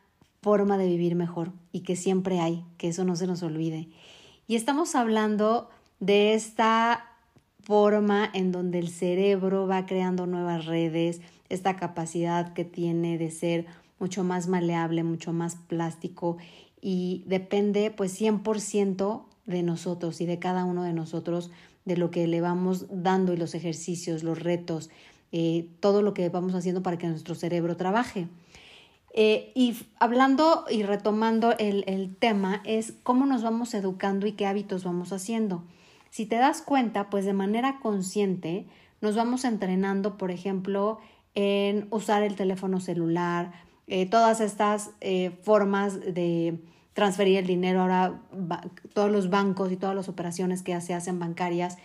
forma 0.42 0.78
de 0.78 0.88
vivir 0.88 1.16
mejor 1.16 1.52
y 1.72 1.82
que 1.82 1.96
siempre 1.96 2.40
hay, 2.40 2.66
que 2.78 2.90
eso 2.90 3.04
no 3.04 3.16
se 3.16 3.28
nos 3.28 3.44
olvide. 3.44 3.90
Y 4.48 4.56
estamos 4.56 4.96
hablando 4.96 5.70
de 6.00 6.34
esta 6.34 7.06
forma 7.62 8.30
en 8.34 8.52
donde 8.52 8.80
el 8.80 8.90
cerebro 8.90 9.68
va 9.68 9.86
creando 9.86 10.26
nuevas 10.26 10.66
redes, 10.66 11.22
esta 11.50 11.76
capacidad 11.76 12.54
que 12.54 12.64
tiene 12.64 13.18
de 13.18 13.32
ser 13.32 13.66
mucho 14.00 14.24
más 14.24 14.48
maleable, 14.48 15.04
mucho 15.04 15.34
más 15.34 15.56
plástico 15.56 16.38
y 16.82 17.24
depende 17.28 17.92
pues 17.92 18.20
100% 18.20 19.26
de 19.52 19.64
nosotros 19.64 20.22
y 20.22 20.26
de 20.26 20.40
cada 20.40 20.66
uno 20.66 20.84
de 20.84 20.94
nosotros, 20.94 21.52
de 21.86 21.98
lo 21.98 22.12
que 22.12 22.28
le 22.28 22.42
vamos 22.42 22.86
dando 22.90 23.34
y 23.34 23.38
los 23.38 23.56
ejercicios, 23.56 24.24
los 24.24 24.40
retos, 24.40 24.90
eh, 25.32 25.68
todo 25.80 26.02
lo 26.02 26.14
que 26.14 26.30
vamos 26.30 26.56
haciendo 26.56 26.84
para 26.84 26.98
que 26.98 27.08
nuestro 27.08 27.36
cerebro 27.36 27.78
trabaje. 27.78 28.28
Eh, 29.14 29.52
y 29.56 29.76
hablando 30.00 30.66
y 30.70 30.84
retomando 30.84 31.54
el, 31.58 31.84
el 31.88 32.16
tema 32.16 32.62
es 32.66 32.94
cómo 33.04 33.26
nos 33.26 33.44
vamos 33.44 33.74
educando 33.74 34.26
y 34.28 34.34
qué 34.34 34.46
hábitos 34.46 34.84
vamos 34.84 35.12
haciendo. 35.12 35.64
Si 36.10 36.26
te 36.26 36.36
das 36.36 36.62
cuenta, 36.62 37.10
pues 37.10 37.26
de 37.26 37.34
manera 37.34 37.80
consciente 37.82 38.68
nos 39.00 39.16
vamos 39.16 39.46
entrenando, 39.46 40.18
por 40.18 40.32
ejemplo, 40.32 41.00
en 41.34 41.88
usar 41.92 42.24
el 42.24 42.36
teléfono 42.36 42.80
celular, 42.80 43.54
eh, 43.88 44.06
todas 44.06 44.42
estas 44.42 44.92
formas 45.44 46.00
de 46.00 46.60
transferir 46.94 47.38
el 47.38 47.48
dinero, 47.48 47.82
ahora 47.82 48.22
todos 48.94 49.12
los 49.12 49.30
bancos 49.30 49.72
y 49.72 49.78
todas 49.78 49.96
las 49.96 50.10
operaciones 50.10 50.62
que 50.62 50.80
se 50.82 50.94
hacen 50.94 51.20
bancarias, 51.20 51.78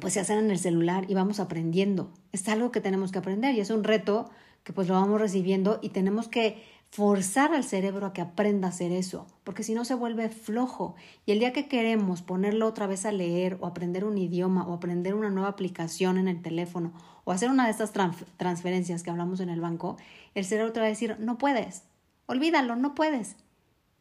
pues 0.00 0.14
se 0.14 0.20
hacen 0.20 0.38
en 0.38 0.50
el 0.50 0.58
celular 0.58 1.04
y 1.08 1.14
vamos 1.14 1.40
aprendiendo. 1.40 2.10
Es 2.32 2.48
algo 2.48 2.72
que 2.72 2.80
tenemos 2.80 3.12
que 3.12 3.18
aprender 3.18 3.54
y 3.54 3.60
es 3.60 3.70
un 3.70 3.84
reto 3.84 4.30
que 4.64 4.72
pues 4.72 4.88
lo 4.88 4.94
vamos 4.94 5.20
recibiendo 5.20 5.78
y 5.82 5.90
tenemos 5.90 6.28
que 6.28 6.62
forzar 6.90 7.52
al 7.52 7.64
cerebro 7.64 8.06
a 8.06 8.12
que 8.12 8.20
aprenda 8.20 8.68
a 8.68 8.70
hacer 8.70 8.92
eso, 8.92 9.26
porque 9.42 9.64
si 9.64 9.74
no 9.74 9.84
se 9.84 9.94
vuelve 9.94 10.28
flojo. 10.28 10.94
Y 11.26 11.32
el 11.32 11.40
día 11.40 11.52
que 11.52 11.66
queremos 11.66 12.22
ponerlo 12.22 12.66
otra 12.66 12.86
vez 12.86 13.04
a 13.04 13.12
leer 13.12 13.58
o 13.60 13.66
aprender 13.66 14.04
un 14.04 14.16
idioma 14.16 14.66
o 14.66 14.72
aprender 14.72 15.14
una 15.14 15.28
nueva 15.28 15.48
aplicación 15.48 16.18
en 16.18 16.28
el 16.28 16.40
teléfono 16.40 16.92
o 17.24 17.32
hacer 17.32 17.50
una 17.50 17.64
de 17.64 17.72
estas 17.72 17.92
transferencias 18.36 19.02
que 19.02 19.10
hablamos 19.10 19.40
en 19.40 19.48
el 19.48 19.60
banco, 19.60 19.96
el 20.34 20.44
cerebro 20.44 20.72
te 20.72 20.80
va 20.80 20.86
a 20.86 20.90
decir, 20.90 21.16
no 21.18 21.36
puedes, 21.36 21.82
olvídalo, 22.26 22.76
no 22.76 22.94
puedes. 22.94 23.36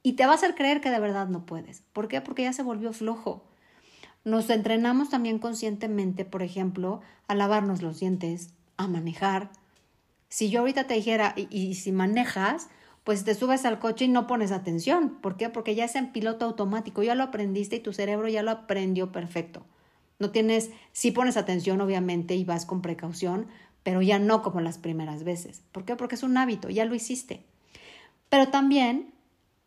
Y 0.03 0.13
te 0.13 0.25
va 0.25 0.33
a 0.33 0.55
creer 0.55 0.81
que 0.81 0.91
de 0.91 1.00
verdad 1.00 1.27
no 1.27 1.45
puedes. 1.45 1.81
¿Por 1.93 2.07
qué? 2.07 2.22
Porque 2.22 2.43
ya 2.43 2.53
se 2.53 2.62
volvió 2.62 2.91
flojo. 2.93 3.43
Nos 4.25 4.50
entrenamos 4.50 5.10
también 5.10 5.39
conscientemente, 5.39 6.25
por 6.25 6.43
ejemplo, 6.43 7.01
a 7.27 7.36
lavarnos 7.36 7.81
los 7.81 8.00
dientes, 8.00 8.53
a 8.77 8.88
manejar. 8.88 9.50
Si 10.29 10.50
yo 10.50 10.60
ahorita 10.60 10.86
te 10.86 10.93
dijera, 10.93 11.33
y 11.36 11.75
si 11.75 11.91
manejas, 11.91 12.69
pues 13.03 13.25
te 13.25 13.36
subes 13.36 13.65
al 13.65 13.79
coche 13.79 14.05
y 14.05 14.07
no 14.10 14.27
pones 14.27 14.51
atención. 14.51 15.17
¿Por 15.22 15.36
qué? 15.36 15.50
Porque 15.50 15.75
ya 15.75 15.86
es 15.86 15.95
en 15.95 16.12
piloto 16.12 16.45
automático, 16.45 17.03
ya 17.03 17.15
lo 17.15 17.24
aprendiste 17.24 17.77
y 17.77 17.81
tu 17.81 17.93
cerebro 17.93 18.27
ya 18.27 18.43
lo 18.43 18.51
aprendió 18.51 19.12
perfecto. 19.12 19.65
No 20.19 20.31
tienes, 20.31 20.72
sí 20.93 21.12
pones 21.12 21.36
atención 21.36 21.81
obviamente 21.81 22.36
y 22.36 22.45
vas 22.45 22.65
con 22.65 22.81
precaución, 22.81 23.48
pero 23.83 24.01
ya 24.01 24.19
no 24.19 24.41
como 24.41 24.62
las 24.62 24.77
primeras 24.77 25.24
veces. 25.24 25.63
¿Por 25.72 25.83
qué? 25.83 25.95
Porque 25.95 26.15
es 26.15 26.24
un 26.24 26.38
hábito, 26.38 26.69
ya 26.69 26.86
lo 26.86 26.95
hiciste. 26.95 27.43
Pero 28.29 28.48
también 28.48 29.13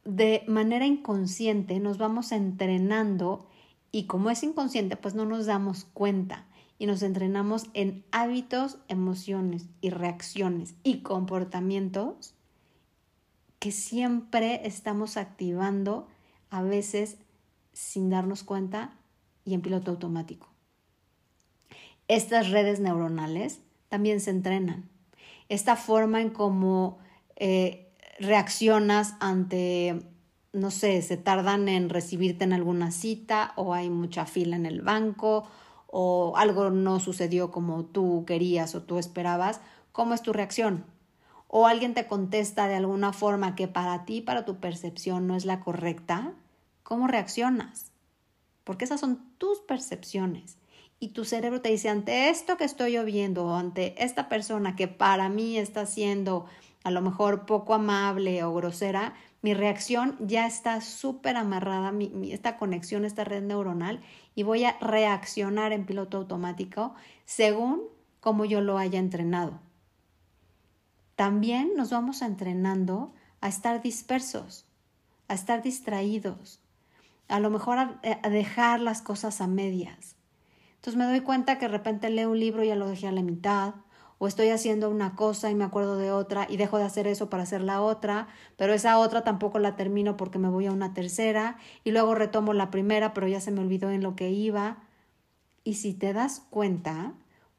de 0.06 0.44
manera 0.46 0.86
inconsciente 0.86 1.78
nos 1.80 1.98
vamos 1.98 2.32
entrenando 2.32 3.48
y 3.92 4.04
como 4.04 4.30
es 4.30 4.42
inconsciente, 4.42 4.96
pues 4.96 5.14
no 5.14 5.26
nos 5.26 5.46
damos 5.46 5.84
cuenta 5.84 6.46
y 6.78 6.86
nos 6.86 7.02
entrenamos 7.02 7.66
en 7.75 8.04
hábitos, 8.12 8.78
emociones 8.88 9.66
y 9.80 9.90
reacciones 9.90 10.75
y 10.84 11.00
comportamientos 11.00 12.34
que 13.58 13.72
siempre 13.72 14.66
estamos 14.66 15.16
activando, 15.16 16.06
a 16.50 16.62
veces 16.62 17.16
sin 17.72 18.10
darnos 18.10 18.44
cuenta 18.44 18.96
y 19.44 19.54
en 19.54 19.62
piloto 19.62 19.90
automático. 19.90 20.48
Estas 22.08 22.50
redes 22.50 22.78
neuronales 22.78 23.60
también 23.88 24.20
se 24.20 24.30
entrenan. 24.30 24.88
Esta 25.48 25.75
forma 25.75 26.20
en 26.20 26.30
cómo 26.30 26.98
eh, 27.36 27.86
reaccionas 28.18 29.14
ante, 29.20 30.02
no 30.52 30.70
sé, 30.70 31.02
se 31.02 31.16
tardan 31.16 31.68
en 31.68 31.88
recibirte 31.88 32.44
en 32.44 32.52
alguna 32.52 32.90
cita 32.90 33.52
o 33.56 33.75
hay 33.75 33.90
mucha 33.90 34.26
fila 34.26 34.56
en 34.56 34.66
el 34.66 34.82
banco 34.82 35.49
o 35.87 36.35
algo 36.37 36.70
no 36.70 37.00
sucedió 37.00 37.50
como 37.50 37.85
tú 37.85 38.25
querías 38.26 38.75
o 38.75 38.82
tú 38.82 38.99
esperabas, 38.99 39.61
¿cómo 39.92 40.14
es 40.14 40.23
tu 40.23 40.32
reacción? 40.32 40.85
o 41.49 41.66
alguien 41.66 41.94
te 41.94 42.06
contesta 42.06 42.68
de 42.68 42.75
alguna 42.75 43.12
forma 43.12 43.54
que 43.54 43.68
para 43.68 44.04
ti, 44.04 44.20
para 44.20 44.44
tu 44.44 44.58
percepción 44.58 45.26
no 45.26 45.37
es 45.37 45.44
la 45.44 45.61
correcta, 45.61 46.35
¿cómo 46.82 47.06
reaccionas? 47.06 47.92
Porque 48.64 48.85
esas 48.85 49.00
son 49.00 49.30
tus 49.38 49.61
percepciones. 49.61 50.58
Y 50.99 51.08
tu 51.08 51.25
cerebro 51.25 51.61
te 51.61 51.68
dice, 51.68 51.88
ante 51.88 52.30
esto 52.30 52.56
que 52.56 52.64
estoy 52.64 52.96
oyendo, 52.96 53.46
o 53.46 53.54
ante 53.54 54.02
esta 54.02 54.28
persona 54.28 54.76
que 54.76 54.88
para 54.88 55.28
mí 55.28 55.58
está 55.58 55.87
siendo 55.87 56.46
a 56.87 56.90
lo 56.90 57.02
mejor 57.02 57.47
poco 57.47 57.75
amable 57.75 58.45
o 58.45 58.55
grosera, 58.55 59.14
mi 59.43 59.55
reacción 59.55 60.16
ya 60.21 60.47
está 60.47 60.80
súper 60.80 61.37
amarrada, 61.37 61.93
esta 62.25 62.56
conexión, 62.56 63.04
esta 63.04 63.25
red 63.25 63.43
neuronal, 63.43 64.00
y 64.34 64.43
voy 64.43 64.65
a 64.65 64.76
reaccionar 64.80 65.73
en 65.73 65.87
piloto 65.87 66.19
automático 66.19 66.95
según 67.25 67.82
como 68.21 68.45
yo 68.45 68.60
lo 68.60 68.78
haya 68.78 68.99
entrenado 68.99 69.60
también 71.17 71.73
nos 71.76 71.91
vamos 71.91 72.23
entrenando 72.23 73.13
a 73.41 73.49
estar 73.49 73.82
dispersos, 73.82 74.67
a 75.28 75.34
estar 75.34 75.63
distraídos, 75.63 76.60
a 77.28 77.41
lo 77.41 77.50
mejor 77.50 77.78
a, 77.78 78.00
dejar 78.28 78.80
las 78.80 79.02
cosas 79.02 79.41
a 79.41 79.47
medias. 79.47 80.15
Entonces 80.76 80.97
me 80.97 81.06
doy 81.06 81.21
cuenta 81.21 81.58
que 81.58 81.65
de 81.65 81.73
repente 81.73 82.10
leo 82.10 82.30
un 82.30 82.39
libro 82.39 82.63
y 82.63 82.69
ya 82.69 82.76
lo 82.76 82.87
dejé 82.87 83.08
a 83.08 83.13
la 83.13 83.23
mitad, 83.23 83.75
o 84.19 84.26
estoy 84.26 84.49
haciendo 84.49 84.89
una 84.91 85.15
cosa 85.15 85.50
y 85.50 85.55
me 85.55 85.65
acuerdo 85.65 85.97
de 85.97 86.11
otra 86.11 86.47
y 86.49 86.57
dejo 86.57 86.79
de 86.79 86.85
hacer 86.85 87.07
eso 87.07 87.29
para 87.29 87.43
hacer 87.43 87.61
la 87.61 87.83
otra, 87.83 88.29
pero 88.57 88.73
esa 88.73 88.99
otra 88.99 89.25
tampoco 89.25 89.59
la 89.59 89.76
termino 89.76 90.17
porque 90.17 90.39
me 90.39 90.49
voy 90.49 90.67
a 90.67 90.73
una 90.73 90.95
tercera 90.95 91.59
y 91.85 91.91
luego 91.91 92.15
retomo 92.15 92.52
la 92.55 92.71
primera, 92.71 93.13
pero 93.13 93.29
ya 93.29 93.41
se 93.41 93.50
me 93.50 93.61
olvidó 93.61 93.91
en 93.91 94.02
lo 94.02 94.17
que 94.17 94.31
iba. 94.31 94.79
Y 95.65 95.75
si 95.75 95.93
te 95.93 96.13
das 96.13 96.43
cuenta, 96.50 97.13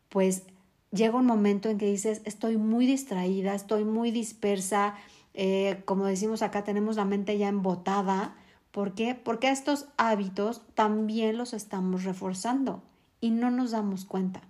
pues 0.09 0.43
llega 0.91 1.17
un 1.17 1.25
momento 1.25 1.69
en 1.69 1.77
que 1.77 1.85
dices, 1.85 2.21
estoy 2.25 2.57
muy 2.57 2.87
distraída, 2.87 3.53
estoy 3.53 3.83
muy 3.83 4.11
dispersa, 4.11 4.95
eh, 5.33 5.83
como 5.85 6.05
decimos 6.05 6.41
acá, 6.41 6.63
tenemos 6.63 6.95
la 6.95 7.05
mente 7.05 7.37
ya 7.37 7.49
embotada. 7.49 8.35
¿Por 8.71 8.95
qué? 8.95 9.13
Porque 9.13 9.49
estos 9.49 9.87
hábitos 9.97 10.63
también 10.73 11.37
los 11.37 11.53
estamos 11.53 12.03
reforzando 12.03 12.81
y 13.21 13.29
no 13.31 13.51
nos 13.51 13.71
damos 13.71 14.05
cuenta. 14.05 14.41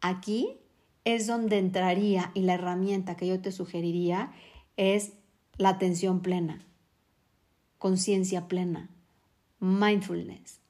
Aquí 0.00 0.58
es 1.04 1.26
donde 1.26 1.58
entraría 1.58 2.30
y 2.34 2.42
la 2.42 2.54
herramienta 2.54 3.16
que 3.16 3.26
yo 3.26 3.40
te 3.40 3.52
sugeriría 3.52 4.32
es 4.76 5.12
la 5.56 5.70
atención 5.70 6.20
plena, 6.20 6.64
conciencia 7.78 8.48
plena, 8.48 8.90
mindfulness, 9.60 10.60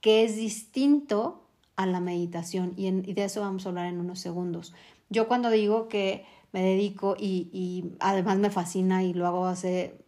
que 0.00 0.24
es 0.24 0.36
distinto 0.36 1.46
a 1.76 1.86
la 1.86 2.00
meditación 2.00 2.72
y, 2.76 2.90
de 2.90 3.24
eso 3.24 3.40
vamos 3.40 3.66
a 3.66 3.68
hablar 3.68 3.86
en 3.86 4.00
unos 4.00 4.18
segundos. 4.18 4.74
Yo 5.10 5.28
cuando 5.28 5.50
digo 5.50 5.88
que 5.88 6.24
me 6.52 6.62
dedico 6.62 7.16
y, 7.18 7.92
además 8.00 8.38
me 8.38 8.50
fascina 8.50 9.04
y 9.04 9.12
lo 9.12 9.26
hago 9.26 9.46
hace 9.46 10.04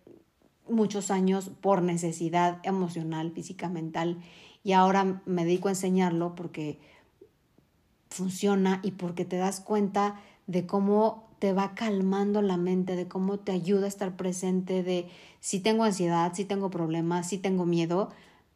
muchos 0.69 1.11
años 1.11 1.51
por 1.61 1.83
necesidad 1.83 2.59
emocional, 2.65 3.33
física, 3.33 3.69
mental 3.69 4.19
y 4.65 4.73
ahora 4.73 5.23
me 5.25 5.45
dedico 5.45 5.69
a 5.69 5.73
enseñarlo 5.73 6.35
porque 6.35 6.81
funciona 8.11 8.81
y 8.83 8.93
porque 8.93 9.25
te 9.25 9.37
das 9.37 9.61
cuenta 9.61 10.21
de 10.47 10.67
cómo 10.67 11.29
te 11.39 11.53
va 11.53 11.75
calmando 11.75 12.43
la 12.43 12.57
mente, 12.57 12.97
de 12.97 13.07
cómo 13.07 13.39
te 13.39 13.53
ayuda 13.53 13.85
a 13.85 13.89
estar 13.89 14.17
presente, 14.17 14.83
de 14.83 15.09
si 15.41 15.61
tengo 15.61 15.85
ansiedad, 15.85 16.33
si 16.35 16.45
tengo 16.45 16.71
problemas, 16.71 17.29
si 17.29 17.39
tengo 17.39 17.65
miedo, 17.65 18.11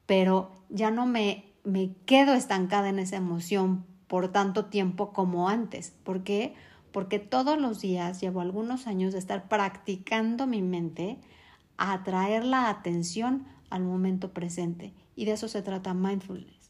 pero 0.06 0.50
ya 0.68 0.90
no 0.90 1.06
me 1.06 1.52
me 1.64 1.94
quedo 2.06 2.34
estancada 2.34 2.88
en 2.88 2.98
esa 2.98 3.16
emoción 3.16 3.84
por 4.08 4.28
tanto 4.28 4.66
tiempo 4.66 5.12
como 5.12 5.48
antes. 5.48 5.92
¿Por 6.02 6.22
qué? 6.22 6.54
Porque 6.92 7.18
todos 7.18 7.58
los 7.58 7.80
días 7.80 8.20
llevo 8.20 8.40
algunos 8.40 8.86
años 8.86 9.12
de 9.12 9.18
estar 9.18 9.48
practicando 9.48 10.46
mi 10.46 10.62
mente 10.62 11.18
a 11.78 11.94
atraer 11.94 12.44
la 12.44 12.68
atención 12.68 13.46
al 13.70 13.84
momento 13.84 14.32
presente. 14.32 14.92
Y 15.16 15.24
de 15.24 15.32
eso 15.32 15.48
se 15.48 15.62
trata 15.62 15.94
mindfulness. 15.94 16.61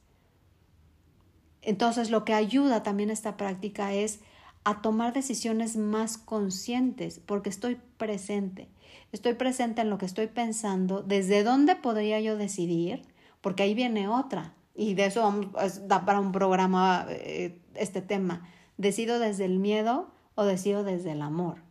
Entonces 1.62 2.10
lo 2.10 2.24
que 2.24 2.34
ayuda 2.34 2.82
también 2.82 3.10
esta 3.10 3.36
práctica 3.36 3.92
es 3.92 4.20
a 4.64 4.82
tomar 4.82 5.12
decisiones 5.12 5.76
más 5.76 6.18
conscientes 6.18 7.20
porque 7.24 7.48
estoy 7.48 7.80
presente. 7.96 8.68
Estoy 9.12 9.34
presente 9.34 9.82
en 9.82 9.90
lo 9.90 9.98
que 9.98 10.06
estoy 10.06 10.26
pensando, 10.26 11.02
desde 11.02 11.42
dónde 11.42 11.76
podría 11.76 12.20
yo 12.20 12.36
decidir, 12.36 13.02
porque 13.40 13.62
ahí 13.62 13.74
viene 13.74 14.08
otra. 14.08 14.54
Y 14.74 14.94
de 14.94 15.06
eso 15.06 15.22
vamos, 15.22 15.48
da 15.86 16.04
para 16.04 16.20
un 16.20 16.32
programa 16.32 17.06
eh, 17.08 17.60
este 17.74 18.00
tema. 18.00 18.48
¿Decido 18.78 19.18
desde 19.18 19.44
el 19.44 19.58
miedo 19.58 20.10
o 20.34 20.44
decido 20.44 20.82
desde 20.82 21.12
el 21.12 21.22
amor? 21.22 21.62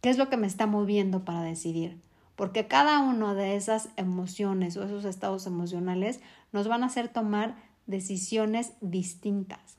¿Qué 0.00 0.10
es 0.10 0.18
lo 0.18 0.28
que 0.28 0.36
me 0.36 0.46
está 0.46 0.66
moviendo 0.66 1.24
para 1.24 1.42
decidir? 1.42 2.00
Porque 2.34 2.66
cada 2.66 3.00
una 3.00 3.34
de 3.34 3.54
esas 3.54 3.90
emociones 3.96 4.76
o 4.76 4.82
esos 4.82 5.04
estados 5.04 5.46
emocionales 5.46 6.20
nos 6.52 6.68
van 6.68 6.82
a 6.82 6.86
hacer 6.86 7.08
tomar 7.08 7.54
decisiones 7.90 8.72
distintas. 8.80 9.76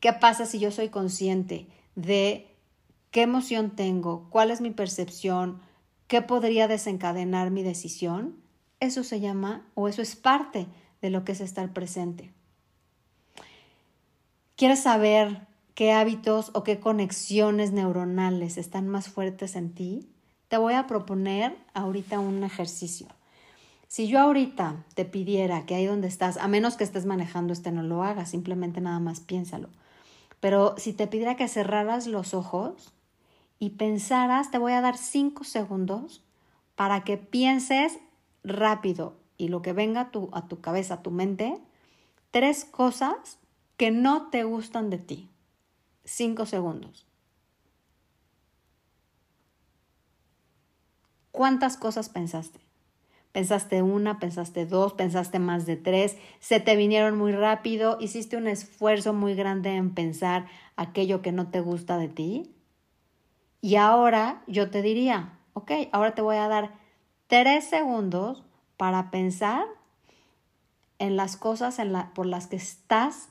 ¿Qué 0.00 0.12
pasa 0.12 0.44
si 0.44 0.58
yo 0.58 0.70
soy 0.70 0.90
consciente 0.90 1.66
de 1.94 2.54
qué 3.10 3.22
emoción 3.22 3.74
tengo, 3.74 4.28
cuál 4.28 4.50
es 4.50 4.60
mi 4.60 4.70
percepción, 4.70 5.60
qué 6.08 6.20
podría 6.20 6.68
desencadenar 6.68 7.50
mi 7.50 7.62
decisión? 7.62 8.36
Eso 8.80 9.02
se 9.04 9.20
llama 9.20 9.66
o 9.74 9.88
eso 9.88 10.02
es 10.02 10.16
parte 10.16 10.66
de 11.00 11.10
lo 11.10 11.24
que 11.24 11.32
es 11.32 11.40
estar 11.40 11.72
presente. 11.72 12.32
¿Quieres 14.56 14.82
saber 14.82 15.46
qué 15.74 15.92
hábitos 15.92 16.50
o 16.54 16.64
qué 16.64 16.80
conexiones 16.80 17.72
neuronales 17.72 18.58
están 18.58 18.88
más 18.88 19.08
fuertes 19.08 19.56
en 19.56 19.74
ti? 19.74 20.08
Te 20.48 20.58
voy 20.58 20.74
a 20.74 20.86
proponer 20.86 21.56
ahorita 21.72 22.20
un 22.20 22.44
ejercicio. 22.44 23.08
Si 23.94 24.08
yo 24.08 24.18
ahorita 24.18 24.84
te 24.96 25.04
pidiera 25.04 25.66
que 25.66 25.76
ahí 25.76 25.86
donde 25.86 26.08
estás, 26.08 26.36
a 26.38 26.48
menos 26.48 26.76
que 26.76 26.82
estés 26.82 27.06
manejando 27.06 27.52
este 27.52 27.70
no 27.70 27.84
lo 27.84 28.02
hagas, 28.02 28.30
simplemente 28.30 28.80
nada 28.80 28.98
más 28.98 29.20
piénsalo. 29.20 29.68
Pero 30.40 30.74
si 30.78 30.92
te 30.92 31.06
pidiera 31.06 31.36
que 31.36 31.46
cerraras 31.46 32.08
los 32.08 32.34
ojos 32.34 32.92
y 33.60 33.70
pensaras, 33.70 34.50
te 34.50 34.58
voy 34.58 34.72
a 34.72 34.80
dar 34.80 34.96
cinco 34.98 35.44
segundos 35.44 36.24
para 36.74 37.04
que 37.04 37.18
pienses 37.18 38.00
rápido 38.42 39.14
y 39.36 39.46
lo 39.46 39.62
que 39.62 39.72
venga 39.72 40.00
a 40.00 40.10
tu, 40.10 40.28
a 40.32 40.48
tu 40.48 40.60
cabeza, 40.60 40.94
a 40.94 41.02
tu 41.04 41.12
mente, 41.12 41.56
tres 42.32 42.64
cosas 42.64 43.38
que 43.76 43.92
no 43.92 44.28
te 44.30 44.42
gustan 44.42 44.90
de 44.90 44.98
ti. 44.98 45.30
Cinco 46.04 46.46
segundos. 46.46 47.06
¿Cuántas 51.30 51.76
cosas 51.76 52.08
pensaste? 52.08 52.63
Pensaste 53.34 53.82
una, 53.82 54.20
pensaste 54.20 54.64
dos, 54.64 54.92
pensaste 54.92 55.40
más 55.40 55.66
de 55.66 55.74
tres, 55.74 56.16
se 56.38 56.60
te 56.60 56.76
vinieron 56.76 57.18
muy 57.18 57.32
rápido, 57.32 57.98
hiciste 57.98 58.36
un 58.36 58.46
esfuerzo 58.46 59.12
muy 59.12 59.34
grande 59.34 59.74
en 59.74 59.92
pensar 59.92 60.46
aquello 60.76 61.20
que 61.20 61.32
no 61.32 61.48
te 61.48 61.60
gusta 61.60 61.98
de 61.98 62.06
ti. 62.06 62.54
Y 63.60 63.74
ahora 63.74 64.44
yo 64.46 64.70
te 64.70 64.82
diría, 64.82 65.36
ok, 65.54 65.72
ahora 65.90 66.14
te 66.14 66.22
voy 66.22 66.36
a 66.36 66.46
dar 66.46 66.74
tres 67.26 67.64
segundos 67.64 68.44
para 68.76 69.10
pensar 69.10 69.64
en 71.00 71.16
las 71.16 71.36
cosas 71.36 71.80
por 72.14 72.26
las 72.26 72.46
que 72.46 72.54
estás 72.54 73.30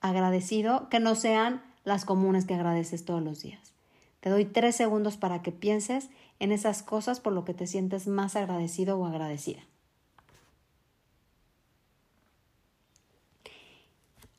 agradecido, 0.00 0.88
que 0.88 0.98
no 0.98 1.14
sean 1.14 1.62
las 1.84 2.06
comunes 2.06 2.46
que 2.46 2.54
agradeces 2.54 3.04
todos 3.04 3.20
los 3.20 3.42
días. 3.42 3.74
Te 4.20 4.30
doy 4.30 4.46
tres 4.46 4.76
segundos 4.76 5.18
para 5.18 5.42
que 5.42 5.52
pienses 5.52 6.08
en 6.42 6.50
esas 6.50 6.82
cosas 6.82 7.20
por 7.20 7.32
lo 7.32 7.44
que 7.44 7.54
te 7.54 7.68
sientes 7.68 8.08
más 8.08 8.34
agradecido 8.34 8.98
o 8.98 9.06
agradecida. 9.06 9.60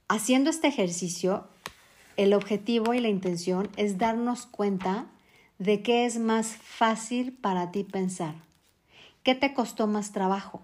Haciendo 0.10 0.50
este 0.50 0.68
ejercicio, 0.68 1.48
el 2.18 2.34
objetivo 2.34 2.94
y 2.94 3.00
la 3.00 3.08
intención 3.08 3.70
es 3.78 3.98
darnos 3.98 4.46
cuenta 4.46 5.06
de 5.60 5.82
qué 5.82 6.06
es 6.06 6.20
más 6.20 6.58
fácil 6.58 7.32
para 7.32 7.72
ti 7.72 7.86
pensar. 7.86 8.36
¿Qué 9.24 9.34
te 9.34 9.54
costó 9.54 9.88
más 9.88 10.12
trabajo? 10.12 10.62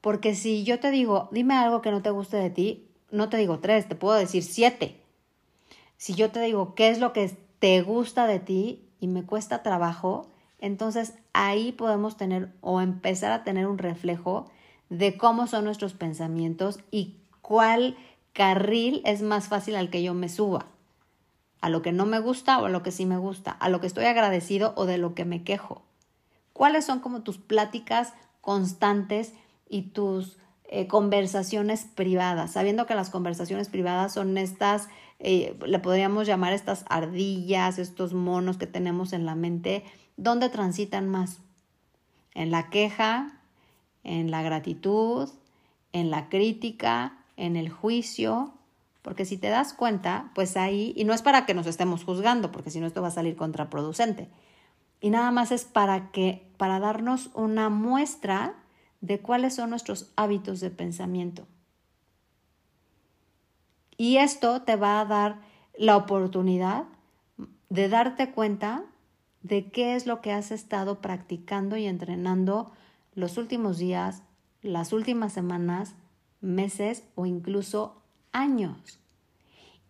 Porque 0.00 0.34
si 0.34 0.64
yo 0.64 0.80
te 0.80 0.90
digo, 0.90 1.28
dime 1.32 1.54
algo 1.54 1.82
que 1.82 1.90
no 1.90 2.00
te 2.00 2.08
guste 2.08 2.38
de 2.38 2.48
ti, 2.48 2.88
no 3.10 3.28
te 3.28 3.36
digo 3.36 3.58
tres, 3.58 3.86
te 3.86 3.94
puedo 3.94 4.16
decir 4.16 4.42
siete. 4.42 5.02
Si 5.98 6.14
yo 6.14 6.30
te 6.30 6.40
digo 6.40 6.74
qué 6.74 6.88
es 6.88 6.98
lo 6.98 7.12
que 7.12 7.28
te 7.58 7.82
gusta 7.82 8.26
de 8.26 8.40
ti 8.40 8.88
y 9.00 9.06
me 9.06 9.22
cuesta 9.22 9.62
trabajo, 9.62 10.30
entonces 10.58 11.14
ahí 11.32 11.72
podemos 11.72 12.16
tener 12.16 12.52
o 12.60 12.80
empezar 12.80 13.32
a 13.32 13.44
tener 13.44 13.66
un 13.66 13.78
reflejo 13.78 14.50
de 14.88 15.16
cómo 15.16 15.46
son 15.46 15.64
nuestros 15.64 15.94
pensamientos 15.94 16.80
y 16.90 17.16
cuál 17.42 17.96
carril 18.32 19.02
es 19.04 19.22
más 19.22 19.48
fácil 19.48 19.76
al 19.76 19.90
que 19.90 20.02
yo 20.02 20.14
me 20.14 20.28
suba. 20.28 20.66
A 21.60 21.70
lo 21.70 21.82
que 21.82 21.92
no 21.92 22.06
me 22.06 22.18
gusta 22.18 22.58
o 22.60 22.66
a 22.66 22.68
lo 22.68 22.82
que 22.82 22.92
sí 22.92 23.06
me 23.06 23.16
gusta, 23.16 23.50
a 23.50 23.68
lo 23.68 23.80
que 23.80 23.86
estoy 23.86 24.04
agradecido 24.04 24.72
o 24.76 24.86
de 24.86 24.98
lo 24.98 25.14
que 25.14 25.24
me 25.24 25.42
quejo. 25.42 25.82
¿Cuáles 26.52 26.84
son 26.84 27.00
como 27.00 27.22
tus 27.22 27.38
pláticas 27.38 28.14
constantes 28.40 29.32
y 29.68 29.82
tus 29.82 30.38
eh, 30.64 30.86
conversaciones 30.86 31.86
privadas? 31.94 32.52
Sabiendo 32.52 32.86
que 32.86 32.94
las 32.94 33.10
conversaciones 33.10 33.68
privadas 33.68 34.14
son 34.14 34.38
estas, 34.38 34.88
eh, 35.18 35.58
le 35.66 35.78
podríamos 35.80 36.26
llamar 36.26 36.52
estas 36.52 36.84
ardillas, 36.88 37.78
estos 37.78 38.14
monos 38.14 38.58
que 38.58 38.66
tenemos 38.66 39.12
en 39.12 39.26
la 39.26 39.34
mente 39.34 39.84
¿Dónde 40.16 40.48
transitan 40.48 41.08
más? 41.08 41.40
En 42.34 42.50
la 42.50 42.70
queja, 42.70 43.40
en 44.02 44.30
la 44.30 44.42
gratitud, 44.42 45.28
en 45.92 46.10
la 46.10 46.28
crítica, 46.28 47.18
en 47.36 47.56
el 47.56 47.68
juicio, 47.70 48.54
porque 49.02 49.24
si 49.24 49.36
te 49.36 49.48
das 49.48 49.72
cuenta, 49.72 50.30
pues 50.34 50.56
ahí, 50.56 50.92
y 50.96 51.04
no 51.04 51.12
es 51.14 51.22
para 51.22 51.46
que 51.46 51.54
nos 51.54 51.66
estemos 51.66 52.04
juzgando, 52.04 52.50
porque 52.50 52.70
si 52.70 52.80
no 52.80 52.86
esto 52.86 53.02
va 53.02 53.08
a 53.08 53.12
salir 53.12 53.36
contraproducente, 53.36 54.28
y 55.00 55.10
nada 55.10 55.30
más 55.30 55.52
es 55.52 55.64
para 55.64 56.10
que, 56.10 56.50
para 56.56 56.80
darnos 56.80 57.30
una 57.34 57.68
muestra 57.68 58.54
de 59.00 59.20
cuáles 59.20 59.54
son 59.54 59.70
nuestros 59.70 60.12
hábitos 60.16 60.60
de 60.60 60.70
pensamiento. 60.70 61.46
Y 63.96 64.16
esto 64.16 64.62
te 64.62 64.76
va 64.76 65.00
a 65.00 65.04
dar 65.04 65.40
la 65.78 65.96
oportunidad 65.96 66.84
de 67.68 67.88
darte 67.88 68.32
cuenta 68.32 68.84
de 69.42 69.70
qué 69.70 69.94
es 69.94 70.06
lo 70.06 70.20
que 70.20 70.32
has 70.32 70.50
estado 70.50 71.00
practicando 71.00 71.76
y 71.76 71.86
entrenando 71.86 72.72
los 73.14 73.38
últimos 73.38 73.78
días, 73.78 74.22
las 74.62 74.92
últimas 74.92 75.32
semanas, 75.32 75.94
meses 76.40 77.04
o 77.14 77.26
incluso 77.26 78.02
años. 78.32 78.98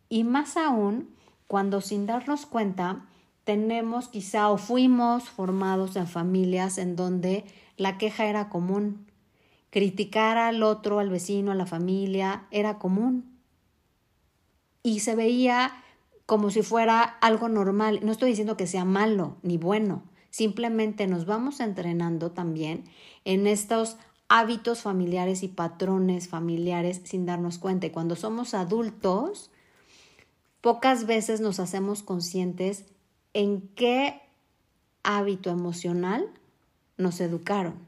Y 0.09 0.25
más 0.25 0.57
aún 0.57 1.15
cuando 1.47 1.81
sin 1.81 2.07
darnos 2.07 2.47
cuenta 2.47 3.07
tenemos 3.45 4.09
quizá 4.09 4.51
o 4.51 4.59
fuimos 4.59 5.29
formados 5.29 5.95
en 5.97 6.09
familias 6.09 6.79
en 6.79 6.97
donde 6.97 7.45
la 7.77 7.99
queja 7.99 8.27
era 8.27 8.49
común. 8.49 9.07
Criticar 9.71 10.37
al 10.37 10.63
otro, 10.63 10.99
al 10.99 11.11
vecino, 11.11 11.53
a 11.53 11.55
la 11.55 11.67
familia, 11.67 12.47
era 12.51 12.79
común. 12.79 13.39
Y 14.83 15.01
se 15.01 15.15
veía 15.15 15.73
como 16.27 16.51
si 16.51 16.62
fuera 16.62 17.03
algo 17.03 17.49
normal. 17.49 18.01
No 18.03 18.12
estoy 18.12 18.31
diciendo 18.31 18.57
que 18.57 18.67
sea 18.67 18.85
malo 18.85 19.37
ni 19.43 19.57
bueno, 19.57 20.03
simplemente 20.31 21.07
nos 21.07 21.25
vamos 21.25 21.61
entrenando 21.61 22.33
también 22.33 22.85
en 23.25 23.47
estos 23.47 23.97
hábitos 24.29 24.83
familiares 24.83 25.45
y 25.45 25.49
patrones 25.49 26.29
familiares 26.29 27.01
sin 27.05 27.27
darnos 27.27 27.59
cuenta. 27.59 27.87
Y 27.87 27.91
cuando 27.91 28.17
somos 28.17 28.55
adultos, 28.55 29.51
pocas 30.61 31.07
veces 31.07 31.41
nos 31.41 31.61
hacemos 31.61 32.03
conscientes 32.03 32.87
en 33.35 33.69
qué 33.77 34.21
hábito 35.05 35.51
emocional 35.51 36.29
nos 36.97 37.21
educaron. 37.21 37.87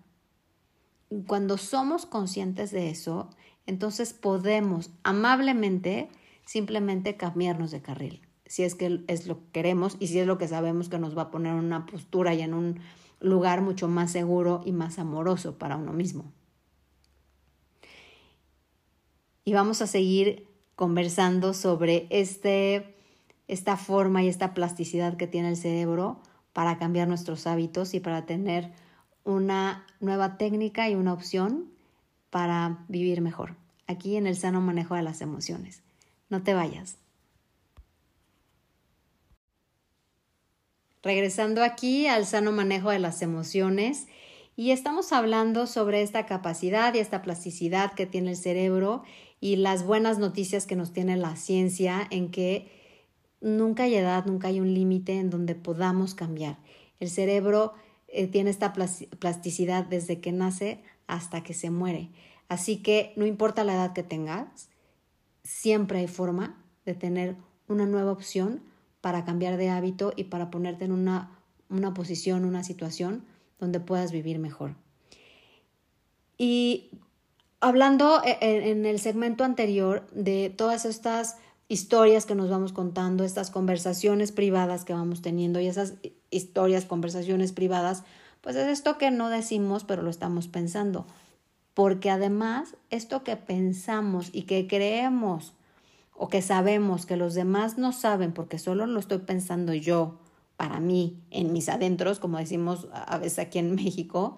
Cuando 1.27 1.59
somos 1.59 2.07
conscientes 2.07 2.71
de 2.71 2.91
eso, 2.91 3.31
entonces 3.67 4.13
podemos 4.13 4.91
amablemente 5.03 6.09
simplemente 6.45 7.17
cambiarnos 7.17 7.71
de 7.71 7.83
carril 7.83 8.28
si 8.49 8.65
es 8.65 8.75
que 8.75 9.05
es 9.07 9.27
lo 9.27 9.39
que 9.39 9.51
queremos 9.53 9.97
y 10.01 10.09
si 10.09 10.19
es 10.19 10.27
lo 10.27 10.39
que 10.39 10.49
sabemos 10.49 10.89
que 10.89 10.99
nos 10.99 11.17
va 11.17 11.23
a 11.23 11.31
poner 11.31 11.53
en 11.53 11.61
una 11.61 11.87
postura 11.87 12.35
y 12.35 12.41
en 12.41 12.55
un 12.55 12.81
lugar 13.21 13.61
mucho 13.61 13.89
más 13.89 14.11
seguro 14.11 14.63
y 14.65 14.73
más 14.73 14.99
amoroso 14.99 15.59
para 15.59 15.77
uno 15.77 15.93
mismo. 15.93 16.33
Y 19.45 19.53
vamos 19.53 19.81
a 19.81 19.87
seguir 19.87 20.47
conversando 20.77 21.55
sobre 21.55 22.07
este, 22.11 22.95
esta 23.49 23.77
forma 23.77 24.23
y 24.23 24.29
esta 24.29 24.55
plasticidad 24.55 25.17
que 25.17 25.27
tiene 25.27 25.49
el 25.49 25.57
cerebro 25.57 26.21
para 26.53 26.79
cambiar 26.79 27.09
nuestros 27.09 27.47
hábitos 27.47 27.95
y 27.95 28.01
para 28.01 28.27
tener 28.27 28.73
una 29.25 29.87
nueva 30.01 30.39
técnica 30.39 30.89
y 30.89 30.95
una 30.95 31.13
opción 31.13 31.71
para 32.31 32.85
vivir 32.89 33.21
mejor, 33.21 33.57
aquí 33.87 34.17
en 34.17 34.27
el 34.27 34.37
sano 34.37 34.61
manejo 34.61 34.95
de 34.95 35.03
las 35.03 35.21
emociones. 35.21 35.83
No 36.29 36.43
te 36.43 36.55
vayas. 36.55 36.99
Regresando 41.09 41.65
aquí 41.65 42.07
al 42.07 42.27
sano 42.27 42.53
manejo 42.53 42.91
de 42.91 42.99
las 42.99 43.23
emociones 43.23 44.09
y 44.57 44.73
estamos 44.73 45.11
hablando 45.15 45.67
sobre 45.67 46.03
esta 46.03 46.27
capacidad 46.27 46.93
y 46.93 46.99
esta 46.99 47.23
plasticidad 47.23 47.95
que 47.95 48.05
tiene 48.05 48.33
el 48.33 48.37
cerebro 48.37 49.05
y 49.41 49.57
las 49.57 49.87
buenas 49.87 50.19
noticias 50.19 50.67
que 50.67 50.77
nos 50.77 50.93
tiene 50.93 51.17
la 51.17 51.35
ciencia 51.37 52.07
en 52.11 52.31
que 52.31 52.71
nunca 53.41 53.85
hay 53.85 53.95
edad, 53.95 54.27
nunca 54.27 54.49
hay 54.49 54.61
un 54.61 54.75
límite 54.75 55.19
en 55.19 55.31
donde 55.31 55.55
podamos 55.55 56.15
cambiar. 56.15 56.59
El 57.01 57.09
cerebro 57.09 57.73
eh, 58.09 58.27
tiene 58.27 58.51
esta 58.51 58.75
plasticidad 58.75 59.87
desde 59.87 60.21
que 60.21 60.33
nace 60.33 60.83
hasta 61.07 61.43
que 61.43 61.55
se 61.55 61.71
muere. 61.71 62.11
Así 62.51 62.83
que 62.83 63.15
no 63.17 63.25
importa 63.25 63.65
la 63.65 63.77
edad 63.77 63.95
que 63.95 64.03
tengas, 64.03 64.69
siempre 65.43 66.01
hay 66.01 66.07
forma 66.07 66.63
de 66.85 66.93
tener 66.93 67.37
una 67.67 67.87
nueva 67.87 68.13
opción 68.13 68.61
para 69.01 69.25
cambiar 69.25 69.57
de 69.57 69.71
hábito 69.71 70.13
y 70.17 70.25
para 70.25 70.51
ponerte 70.51 70.85
en 70.85 70.93
una, 70.93 71.39
una 71.69 71.95
posición, 71.95 72.45
una 72.45 72.65
situación 72.65 73.25
donde 73.59 73.81
puedas 73.81 74.13
vivir 74.13 74.39
mejor. 74.39 74.75
Y 76.37 76.91
hablando 77.61 78.23
e, 78.25 78.39
e, 78.41 78.71
en 78.71 78.87
el 78.87 79.01
segmento 79.01 79.45
anterior 79.45 80.07
de 80.13 80.51
todas 80.51 80.85
estas 80.85 81.37
historias 81.69 82.25
que 82.25 82.35
nos 82.35 82.49
vamos 82.49 82.73
contando, 82.73 83.25
estas 83.25 83.51
conversaciones 83.51 84.33
privadas 84.33 84.85
que 84.85 84.95
vamos 84.95 85.21
teniendo 85.21 85.61
y 85.61 85.67
esas 85.67 85.95
historias, 86.31 86.87
conversaciones 86.87 87.53
privadas, 87.53 88.05
pues 88.41 88.57
es 88.57 88.69
esto 88.69 88.99
que 88.99 89.11
no 89.11 89.29
decimos, 89.29 89.85
pero 89.85 90.03
lo 90.03 90.11
estamos 90.11 90.49
pensando. 90.49 91.07
Porque 91.75 92.11
además, 92.11 92.77
esto 92.91 93.23
que 93.23 93.37
pensamos 93.37 94.31
y 94.33 94.43
que 94.43 94.67
creemos 94.67 95.53
o 96.19 96.29
que 96.29 96.43
sabemos 96.43 97.07
que 97.07 97.17
los 97.17 97.35
demás 97.35 97.79
no 97.79 97.93
saben 97.93 98.33
porque 98.33 98.59
solo 98.59 98.87
lo 98.87 98.99
estoy 98.99 99.19
pensando 99.19 99.73
yo 99.73 100.19
para 100.57 100.81
mí, 100.81 101.23
en 101.31 101.53
mis 101.53 101.69
adentros, 101.69 102.19
como 102.19 102.39
decimos 102.39 102.89
a 102.93 103.19
veces 103.19 103.39
aquí 103.39 103.61
en 103.61 103.75
México, 103.77 104.37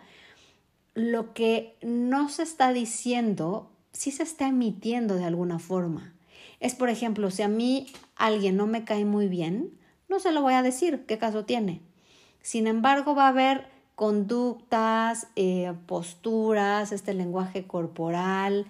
lo 0.95 1.33
que 1.33 1.79
no 1.83 2.29
se 2.29 2.43
está 2.43 2.75
diciendo 2.75 3.71
sí 3.93 4.11
se 4.11 4.23
está 4.23 4.49
emitiendo 4.49 5.15
de 5.15 5.25
alguna 5.25 5.59
forma. 5.59 6.15
Es, 6.61 6.75
por 6.75 6.91
ejemplo, 6.91 7.31
si 7.31 7.43
a 7.43 7.49
mí 7.49 7.87
alguien 8.15 8.59
no 8.59 8.67
me 8.67 8.85
cae 8.85 9.07
muy 9.07 9.29
bien, 9.29 9.79
no 10.11 10.21
se 10.21 10.33
lo 10.33 10.43
voy 10.43 10.53
a 10.53 10.63
decir, 10.63 11.07
¿qué 11.07 11.17
caso 11.17 11.47
tiene? 11.47 11.81
Sin 12.43 12.67
embargo, 12.67 13.15
va 13.15 13.25
a 13.25 13.29
haber 13.29 13.67
conductas, 13.95 15.29
eh, 15.37 15.73
posturas, 15.87 16.93
este 16.93 17.15
lenguaje 17.15 17.67
corporal, 17.67 18.67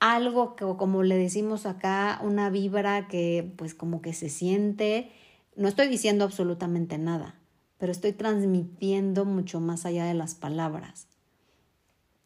algo 0.00 0.56
que 0.56 0.64
como 0.76 1.02
le 1.02 1.16
decimos 1.16 1.66
acá, 1.66 2.20
una 2.22 2.50
vibra 2.50 3.06
que 3.06 3.52
pues 3.56 3.74
como 3.74 4.02
que 4.02 4.14
se 4.14 4.30
siente. 4.30 5.12
No 5.56 5.68
estoy 5.68 5.88
diciendo 5.88 6.24
absolutamente 6.24 6.98
nada, 6.98 7.38
pero 7.78 7.92
estoy 7.92 8.12
transmitiendo 8.12 9.24
mucho 9.26 9.60
más 9.60 9.84
allá 9.84 10.06
de 10.06 10.14
las 10.14 10.34
palabras. 10.34 11.06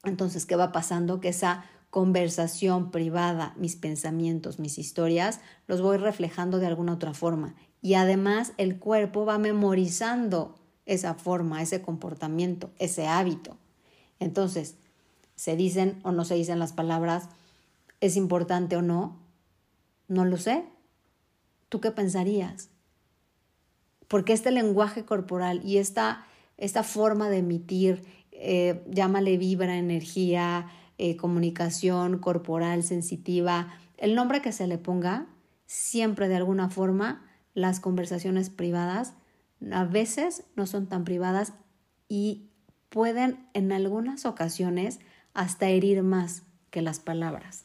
Entonces, 0.04 0.46
¿qué 0.46 0.56
va 0.56 0.70
pasando? 0.70 1.20
Que 1.20 1.28
esa 1.28 1.64
conversación 1.90 2.90
privada, 2.90 3.54
mis 3.56 3.76
pensamientos, 3.76 4.58
mis 4.58 4.78
historias, 4.78 5.40
los 5.66 5.80
voy 5.80 5.96
reflejando 5.96 6.58
de 6.58 6.66
alguna 6.66 6.94
otra 6.94 7.14
forma. 7.14 7.54
Y 7.82 7.94
además 7.94 8.52
el 8.56 8.78
cuerpo 8.78 9.24
va 9.24 9.38
memorizando 9.38 10.54
esa 10.86 11.14
forma, 11.14 11.62
ese 11.62 11.82
comportamiento, 11.82 12.70
ese 12.78 13.06
hábito. 13.06 13.56
Entonces, 14.20 14.76
se 15.34 15.56
dicen 15.56 16.00
o 16.02 16.12
no 16.12 16.24
se 16.24 16.34
dicen 16.34 16.58
las 16.58 16.72
palabras, 16.72 17.28
es 18.06 18.16
importante 18.16 18.76
o 18.76 18.82
no, 18.82 19.18
no 20.08 20.24
lo 20.24 20.36
sé. 20.36 20.64
¿Tú 21.68 21.80
qué 21.80 21.90
pensarías? 21.90 22.70
Porque 24.08 24.32
este 24.32 24.50
lenguaje 24.50 25.04
corporal 25.04 25.62
y 25.64 25.78
esta, 25.78 26.26
esta 26.58 26.82
forma 26.82 27.30
de 27.30 27.38
emitir, 27.38 28.02
eh, 28.32 28.84
llámale 28.90 29.38
vibra, 29.38 29.78
energía, 29.78 30.68
eh, 30.98 31.16
comunicación 31.16 32.18
corporal, 32.18 32.82
sensitiva, 32.82 33.74
el 33.96 34.14
nombre 34.14 34.42
que 34.42 34.52
se 34.52 34.66
le 34.66 34.76
ponga, 34.76 35.26
siempre 35.66 36.28
de 36.28 36.36
alguna 36.36 36.68
forma 36.68 37.24
las 37.54 37.80
conversaciones 37.80 38.50
privadas 38.50 39.14
a 39.72 39.84
veces 39.84 40.44
no 40.56 40.66
son 40.66 40.88
tan 40.88 41.04
privadas 41.04 41.54
y 42.08 42.50
pueden 42.90 43.48
en 43.54 43.72
algunas 43.72 44.26
ocasiones 44.26 45.00
hasta 45.32 45.68
herir 45.68 46.02
más 46.02 46.42
que 46.70 46.82
las 46.82 47.00
palabras. 47.00 47.64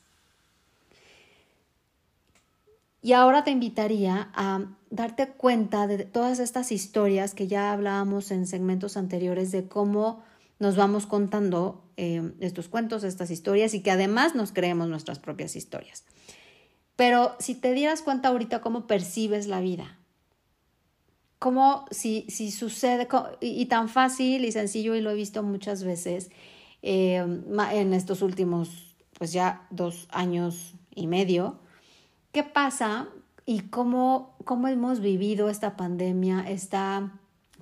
Y 3.01 3.13
ahora 3.13 3.43
te 3.43 3.51
invitaría 3.51 4.29
a 4.33 4.65
darte 4.89 5.27
cuenta 5.29 5.88
de 5.88 6.03
todas 6.03 6.39
estas 6.39 6.71
historias 6.71 7.33
que 7.33 7.47
ya 7.47 7.71
hablábamos 7.71 8.31
en 8.31 8.45
segmentos 8.45 8.97
anteriores 8.97 9.51
de 9.51 9.67
cómo 9.67 10.23
nos 10.59 10.75
vamos 10.75 11.05
contando 11.05 11.83
eh, 11.95 12.33
estos 12.41 12.67
cuentos, 12.67 13.03
estas 13.03 13.31
historias 13.31 13.73
y 13.73 13.81
que 13.81 13.91
además 13.91 14.35
nos 14.35 14.51
creemos 14.51 14.89
nuestras 14.89 15.19
propias 15.19 15.55
historias. 15.55 16.03
Pero 16.97 17.35
si 17.39 17.55
te 17.55 17.71
dieras 17.73 18.01
cuenta 18.01 18.27
ahorita 18.27 18.59
cómo 18.59 18.85
percibes 18.85 19.47
la 19.47 19.62
vida, 19.62 19.97
cómo 21.39 21.85
si, 21.91 22.25
si 22.27 22.51
sucede, 22.51 23.07
y, 23.39 23.65
tan 23.67 23.88
fácil 23.88 24.43
y 24.43 24.51
sencillo, 24.51 24.95
y 24.95 25.01
lo 25.01 25.12
he 25.12 25.15
visto 25.15 25.41
muchas 25.41 25.85
veces 25.85 26.29
eh, 26.81 27.15
en 27.71 27.93
estos 27.93 28.21
últimos, 28.21 28.97
pues 29.17 29.31
ya 29.31 29.65
dos 29.69 30.09
años 30.12 30.73
y 30.93 31.07
medio, 31.07 31.62
¿qué 32.32 32.44
pasa 32.44 33.08
y 33.46 33.62
cómo, 33.62 34.36
cómo 34.46 34.68
hemos 34.68 35.00
vivido 35.00 35.50
esta 35.50 35.76
pandemia, 35.76 36.46
esta, 36.48 37.12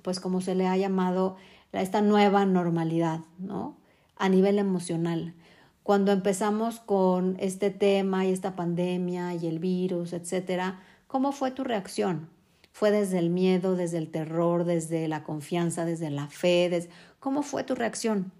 pues 0.02 0.20
como 0.20 0.40
se 0.40 0.54
le 0.54 0.66
ha 0.66 0.76
llamado, 0.76 1.36
esta 1.72 2.00
nueva 2.02 2.44
normalidad, 2.44 3.20
¿no? 3.38 3.76
A 4.16 4.28
nivel 4.28 4.58
emocional. 4.58 5.34
Cuando 5.82 6.12
empezamos 6.12 6.80
con 6.80 7.36
este 7.40 7.70
tema 7.70 8.26
y 8.26 8.32
esta 8.32 8.56
pandemia 8.56 9.34
y 9.34 9.46
el 9.46 9.58
virus, 9.58 10.12
etcétera, 10.12 10.80
¿cómo 11.06 11.32
fue 11.32 11.50
tu 11.50 11.64
reacción? 11.64 12.28
¿Fue 12.72 12.90
desde 12.90 13.18
el 13.18 13.30
miedo, 13.30 13.74
desde 13.74 13.98
el 13.98 14.10
terror, 14.10 14.64
desde 14.64 15.08
la 15.08 15.24
confianza, 15.24 15.84
desde 15.84 16.10
la 16.10 16.28
fe? 16.28 16.88
¿Cómo 17.18 17.42
fue 17.42 17.64
tu 17.64 17.74
reacción? 17.74 18.30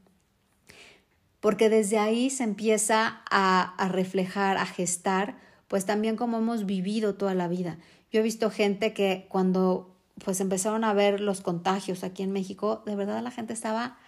Porque 1.41 1.71
desde 1.71 1.99
ahí 1.99 2.31
se 2.31 2.45
empieza 2.45 3.23
a, 3.31 3.75
a 3.77 3.88
reflejar, 3.88 4.59
a 4.59 4.67
gestar, 4.67 5.37
pues 5.68 5.85
también 5.85 6.16
cómo 6.16 6.38
hemos 6.38 6.66
vivido 6.66 7.14
toda 7.14 7.35
la 7.35 7.46
vida. 7.48 7.78
Yo 8.11 8.20
he 8.20 8.22
visto 8.22 8.50
gente 8.50 8.92
que 8.92 9.26
cuando 9.28 9.94
pues 10.24 10.40
empezaron 10.40 10.83
a 10.85 10.94
ver 10.94 11.20
los 11.20 11.40
contagios 11.40 12.02
aquí 12.02 12.22
en 12.22 12.33
México, 12.33 12.83
de 12.87 12.96
verdad 12.96 13.22
la 13.22 13.31
gente 13.31 13.52
estaba 13.52 13.98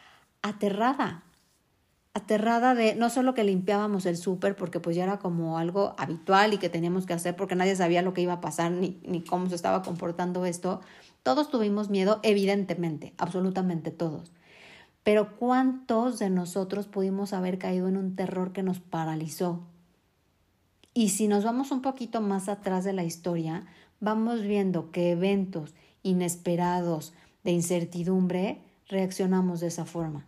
aterrada, 0.43 1.23
aterrada 2.15 2.75
de 2.75 2.97
no 2.97 3.11
solo 3.11 3.35
que 3.35 3.45
limpiábamos 3.45 4.07
el 4.07 4.17
súper 4.17 4.57
porque 4.57 4.81
pues 4.81 4.97
ya 4.97 5.05
era 5.05 5.19
como 5.19 5.59
algo 5.59 5.95
habitual 5.99 6.55
y 6.55 6.59
que 6.59 6.69
teníamos 6.69 7.07
que 7.07 7.13
hacer 7.13 7.37
porque 7.37 7.55
nadie 7.55 7.77
sabía 7.77 8.03
lo 8.03 8.15
que 8.15 8.23
iba 8.23 8.35
a 8.35 8.41
pasar 8.41 8.73
ni, 8.73 9.01
ni 9.05 9.23
cómo 9.23 9.49
se 9.49 9.55
estaba 9.55 9.83
comportando 9.83 10.45
esto, 10.47 10.81
todos 11.23 11.51
tuvimos 11.51 11.91
miedo, 11.91 12.19
evidentemente, 12.23 13.15
absolutamente 13.19 13.91
todos. 13.91 14.33
Pero 15.03 15.37
¿cuántos 15.37 16.19
de 16.19 16.31
nosotros 16.31 16.87
pudimos 16.87 17.33
haber 17.33 17.59
caído 17.59 17.89
en 17.89 17.97
un 17.97 18.17
terror 18.17 18.53
que 18.53 18.63
nos 18.63 18.81
paralizó? 18.81 19.70
Y 20.93 21.11
si 21.11 21.29
nos 21.29 21.45
vamos 21.45 21.71
un 21.71 21.83
poquito 21.83 22.21
más 22.21 22.49
atrás 22.49 22.85
de 22.85 22.93
la 22.93 23.05
historia, 23.05 23.67
vamos 24.01 24.43
viendo 24.43 24.91
que 24.91 25.13
eventos 25.13 25.75
inesperados, 26.03 27.13
de 27.45 27.53
incertidumbre, 27.53 28.61
reaccionamos 28.89 29.61
de 29.61 29.69
esa 29.69 29.85
forma. 29.85 30.27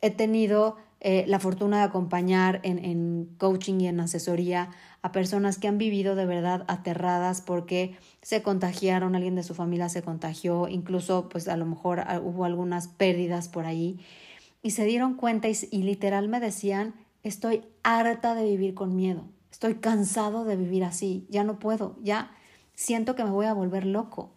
He 0.00 0.10
tenido 0.10 0.76
eh, 1.00 1.24
la 1.26 1.38
fortuna 1.38 1.78
de 1.78 1.84
acompañar 1.84 2.60
en, 2.62 2.82
en, 2.82 3.28
coaching 3.38 3.80
y 3.80 3.88
en 3.88 4.00
asesoría 4.00 4.70
a 5.02 5.12
personas 5.12 5.58
que 5.58 5.68
han 5.68 5.76
vivido 5.76 6.14
de 6.14 6.24
verdad 6.24 6.64
aterradas 6.68 7.42
porque 7.42 7.96
se 8.22 8.42
contagiaron, 8.42 9.14
alguien 9.14 9.34
de 9.34 9.42
su 9.42 9.54
familia 9.54 9.88
se 9.88 10.02
contagió, 10.02 10.68
incluso 10.68 11.28
pues 11.28 11.48
a 11.48 11.56
lo 11.56 11.66
mejor 11.66 12.00
ah, 12.00 12.20
hubo 12.22 12.44
algunas 12.44 12.88
pérdidas 12.88 13.48
por 13.48 13.66
ahí 13.66 13.98
y 14.62 14.70
se 14.70 14.84
dieron 14.84 15.14
cuenta 15.14 15.48
y, 15.48 15.56
y 15.70 15.82
literal 15.82 16.28
me 16.28 16.40
decían, 16.40 16.94
estoy 17.28 17.64
harta 17.82 18.34
de 18.34 18.44
vivir 18.44 18.74
con 18.74 18.94
miedo, 18.94 19.24
estoy 19.50 19.76
cansado 19.76 20.44
de 20.44 20.56
vivir 20.56 20.84
así, 20.84 21.26
ya 21.28 21.44
no 21.44 21.58
puedo, 21.58 21.96
ya 22.02 22.30
siento 22.74 23.16
que 23.16 23.24
me 23.24 23.30
voy 23.30 23.46
a 23.46 23.54
volver 23.54 23.86
loco. 23.86 24.32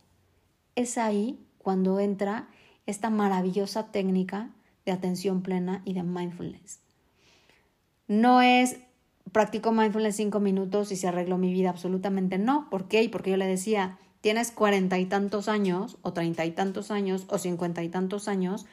Es 0.76 0.98
ahí 0.98 1.46
cuando 1.58 2.00
entra 2.00 2.48
esta 2.86 3.10
maravillosa 3.10 3.92
técnica 3.92 4.50
de 4.86 4.92
atención 4.92 5.42
plena 5.42 5.82
y 5.86 5.94
de 5.94 6.04
mindfulness. 6.04 6.80
No 8.08 8.42
es 8.42 8.78
practico 9.32 9.72
mindfulness 9.72 10.16
cinco 10.16 10.40
minutos 10.40 10.92
y 10.92 10.96
se 10.96 11.08
arregló 11.08 11.38
mi 11.38 11.54
vida, 11.54 11.70
absolutamente 11.70 12.40
no. 12.40 12.70
¿Por 12.72 12.88
qué? 12.88 13.08
Porque 13.12 13.30
yo 13.30 13.38
le 13.38 13.46
decía, 13.46 14.00
tienes 14.22 14.52
cuarenta 14.52 14.98
y 14.98 15.06
tantos 15.06 15.48
años, 15.48 15.98
o 16.02 16.14
treinta 16.14 16.46
y 16.46 16.52
tantos 16.52 16.90
años, 16.90 17.26
o 17.30 17.38
cincuenta 17.38 17.84
y 17.84 17.90
tantos 17.90 18.28
años, 18.28 18.66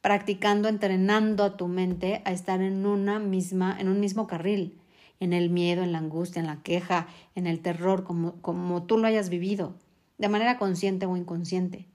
practicando, 0.00 0.68
entrenando 0.68 1.44
a 1.44 1.56
tu 1.56 1.68
mente 1.68 2.22
a 2.24 2.32
estar 2.32 2.62
en 2.62 2.86
una 2.86 3.18
misma, 3.18 3.76
en 3.78 3.88
un 3.88 4.00
mismo 4.00 4.26
carril 4.26 4.80
en 5.20 5.34
el 5.34 5.50
miedo, 5.50 5.82
en 5.82 5.92
la 5.92 5.98
angustia, 5.98 6.40
en 6.40 6.46
la 6.46 6.62
queja, 6.62 7.06
en 7.34 7.46
el 7.46 7.60
terror, 7.60 8.04
como, 8.04 8.40
como 8.40 8.82
tú 8.84 8.98
lo 8.98 9.06
hayas 9.06 9.28
vivido, 9.28 9.74
de 10.18 10.28
manera 10.28 10.58
consciente 10.58 11.06
o 11.06 11.16
inconsciente. 11.16 11.86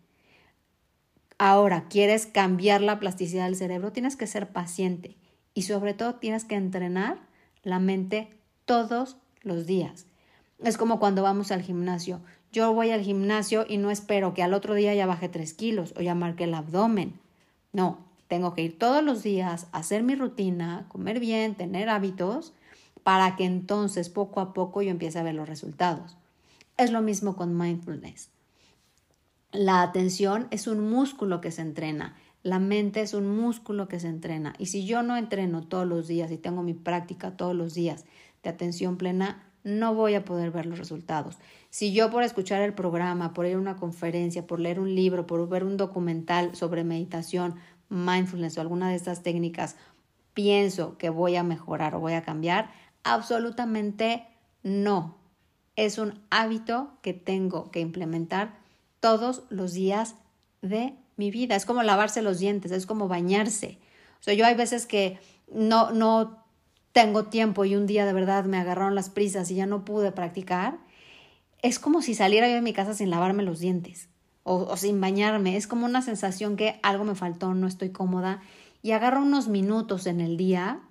Ahora, 1.38 1.88
quieres 1.90 2.28
cambiar 2.28 2.82
la 2.82 3.00
plasticidad 3.00 3.46
del 3.46 3.58
cerebro, 3.58 3.92
tienes 3.92 4.16
que 4.16 4.28
ser 4.28 4.54
paciente 4.54 5.18
y 5.54 5.64
sobre 5.64 5.94
todo 5.94 6.16
tienes 6.16 6.46
que 6.46 6.56
entrenar 6.56 7.20
la 7.64 7.80
mente 7.80 8.30
todos 8.64 9.18
los 9.42 9.66
días. 9.66 10.06
Es 10.64 10.78
como 10.78 11.00
cuando 11.00 11.24
vamos 11.24 11.52
al 11.52 11.62
gimnasio. 11.62 12.22
Yo 12.54 12.74
voy 12.74 12.92
al 12.92 13.02
gimnasio 13.02 13.66
y 13.68 13.78
no 13.78 13.92
espero 13.92 14.34
que 14.34 14.44
al 14.44 14.54
otro 14.54 14.76
día 14.76 14.94
ya 14.94 15.06
baje 15.08 15.28
tres 15.28 15.54
kilos 15.54 15.94
o 15.98 16.02
ya 16.02 16.16
marque 16.16 16.46
el 16.46 16.54
abdomen. 16.54 17.20
No, 17.76 17.98
tengo 18.30 18.54
que 18.54 18.62
ir 18.62 18.80
todos 18.80 19.04
los 19.04 19.22
días, 19.22 19.68
hacer 19.74 20.02
mi 20.02 20.16
rutina, 20.16 20.86
comer 20.88 21.20
bien, 21.20 21.56
tener 21.56 21.90
hábitos 21.90 22.54
para 23.04 23.36
que 23.36 23.44
entonces 23.44 24.08
poco 24.08 24.40
a 24.40 24.54
poco 24.54 24.82
yo 24.82 24.92
empiece 24.92 25.20
a 25.20 25.24
ver 25.24 25.36
los 25.36 25.50
resultados. 25.50 26.16
Es 26.78 26.94
lo 26.94 27.02
mismo 27.02 27.36
con 27.36 27.58
mindfulness. 27.58 28.30
La 29.52 29.82
atención 29.82 30.48
es 30.52 30.68
un 30.68 30.90
músculo 30.90 31.42
que 31.42 31.52
se 31.52 31.64
entrena. 31.64 32.16
La 32.44 32.60
mente 32.60 33.02
es 33.02 33.14
un 33.14 33.28
músculo 33.28 33.90
que 33.90 34.00
se 34.00 34.08
entrena. 34.08 34.54
Y 34.58 34.68
si 34.68 34.86
yo 34.86 35.04
no 35.04 35.18
entreno 35.18 35.68
todos 35.68 35.86
los 35.86 36.08
días 36.08 36.32
y 36.32 36.38
tengo 36.38 36.64
mi 36.64 36.74
práctica 36.74 37.36
todos 37.36 37.58
los 37.58 37.74
días 37.74 38.06
de 38.42 38.52
atención 38.52 38.96
plena, 38.96 39.44
no 39.66 39.94
voy 39.94 40.14
a 40.14 40.24
poder 40.24 40.52
ver 40.52 40.66
los 40.66 40.80
resultados. 40.80 41.40
Si 41.76 41.92
yo 41.92 42.10
por 42.10 42.24
escuchar 42.24 42.62
el 42.62 42.74
programa, 42.74 43.34
por 43.34 43.46
ir 43.46 43.56
a 43.56 43.60
una 43.60 43.76
conferencia, 43.76 44.48
por 44.48 44.62
leer 44.62 44.80
un 44.80 44.96
libro, 44.96 45.28
por 45.28 45.46
ver 45.50 45.66
un 45.66 45.76
documental 45.76 46.56
sobre 46.56 46.86
meditación, 46.86 47.56
mindfulness 47.90 48.58
o 48.58 48.62
alguna 48.62 48.90
de 48.90 48.96
estas 48.96 49.24
técnicas, 49.24 49.76
pienso 50.34 50.98
que 50.98 51.10
voy 51.10 51.36
a 51.36 51.44
mejorar 51.44 51.94
o 51.94 52.00
voy 52.00 52.14
a 52.14 52.22
cambiar, 52.22 52.72
Absolutamente 53.04 54.26
no. 54.64 55.18
Es 55.76 55.98
un 55.98 56.22
hábito 56.30 56.94
que 57.02 57.14
tengo 57.14 57.70
que 57.72 57.82
implementar 57.82 58.58
todos 59.02 59.44
los 59.50 59.74
días 59.74 60.16
de 60.62 60.96
mi 61.18 61.30
vida. 61.30 61.58
Es 61.58 61.66
como 61.66 61.84
lavarse 61.84 62.22
los 62.22 62.40
dientes, 62.40 62.72
es 62.72 62.86
como 62.86 63.10
bañarse. 63.10 63.80
O 64.22 64.24
sea, 64.24 64.34
yo 64.34 64.46
hay 64.46 64.56
veces 64.56 64.86
que 64.86 65.20
no, 65.52 65.92
no 65.92 66.46
tengo 66.94 67.26
tiempo 67.26 67.66
y 67.66 67.76
un 67.76 67.86
día 67.86 68.06
de 68.06 68.14
verdad 68.14 68.46
me 68.46 68.60
agarraron 68.60 68.96
las 68.96 69.10
prisas 69.10 69.52
y 69.52 69.56
ya 69.56 69.66
no 69.66 69.84
pude 69.84 70.14
practicar, 70.14 70.80
es 71.66 71.80
como 71.80 72.04
si 72.04 72.14
saliera 72.14 72.48
yo 72.48 72.54
de 72.54 72.62
mi 72.62 72.74
casa 72.74 72.94
sin 72.94 73.10
lavarme 73.10 73.42
los 73.42 73.60
dientes 73.60 74.10
o, 74.44 74.78
sin 74.78 75.02
bañarme. 75.02 75.58
Es 75.58 75.66
como 75.66 75.88
una 75.88 76.04
sensación 76.04 76.58
que 76.58 76.80
algo 76.84 77.04
me 77.06 77.16
faltó, 77.16 77.56
no 77.56 77.66
estoy 77.66 77.90
cómoda. 77.90 78.42
Y 78.84 78.92
agarro 78.92 79.24
unos 79.24 79.48
minutos 79.48 80.06
en 80.06 80.22
el 80.22 80.38
día 80.38 80.82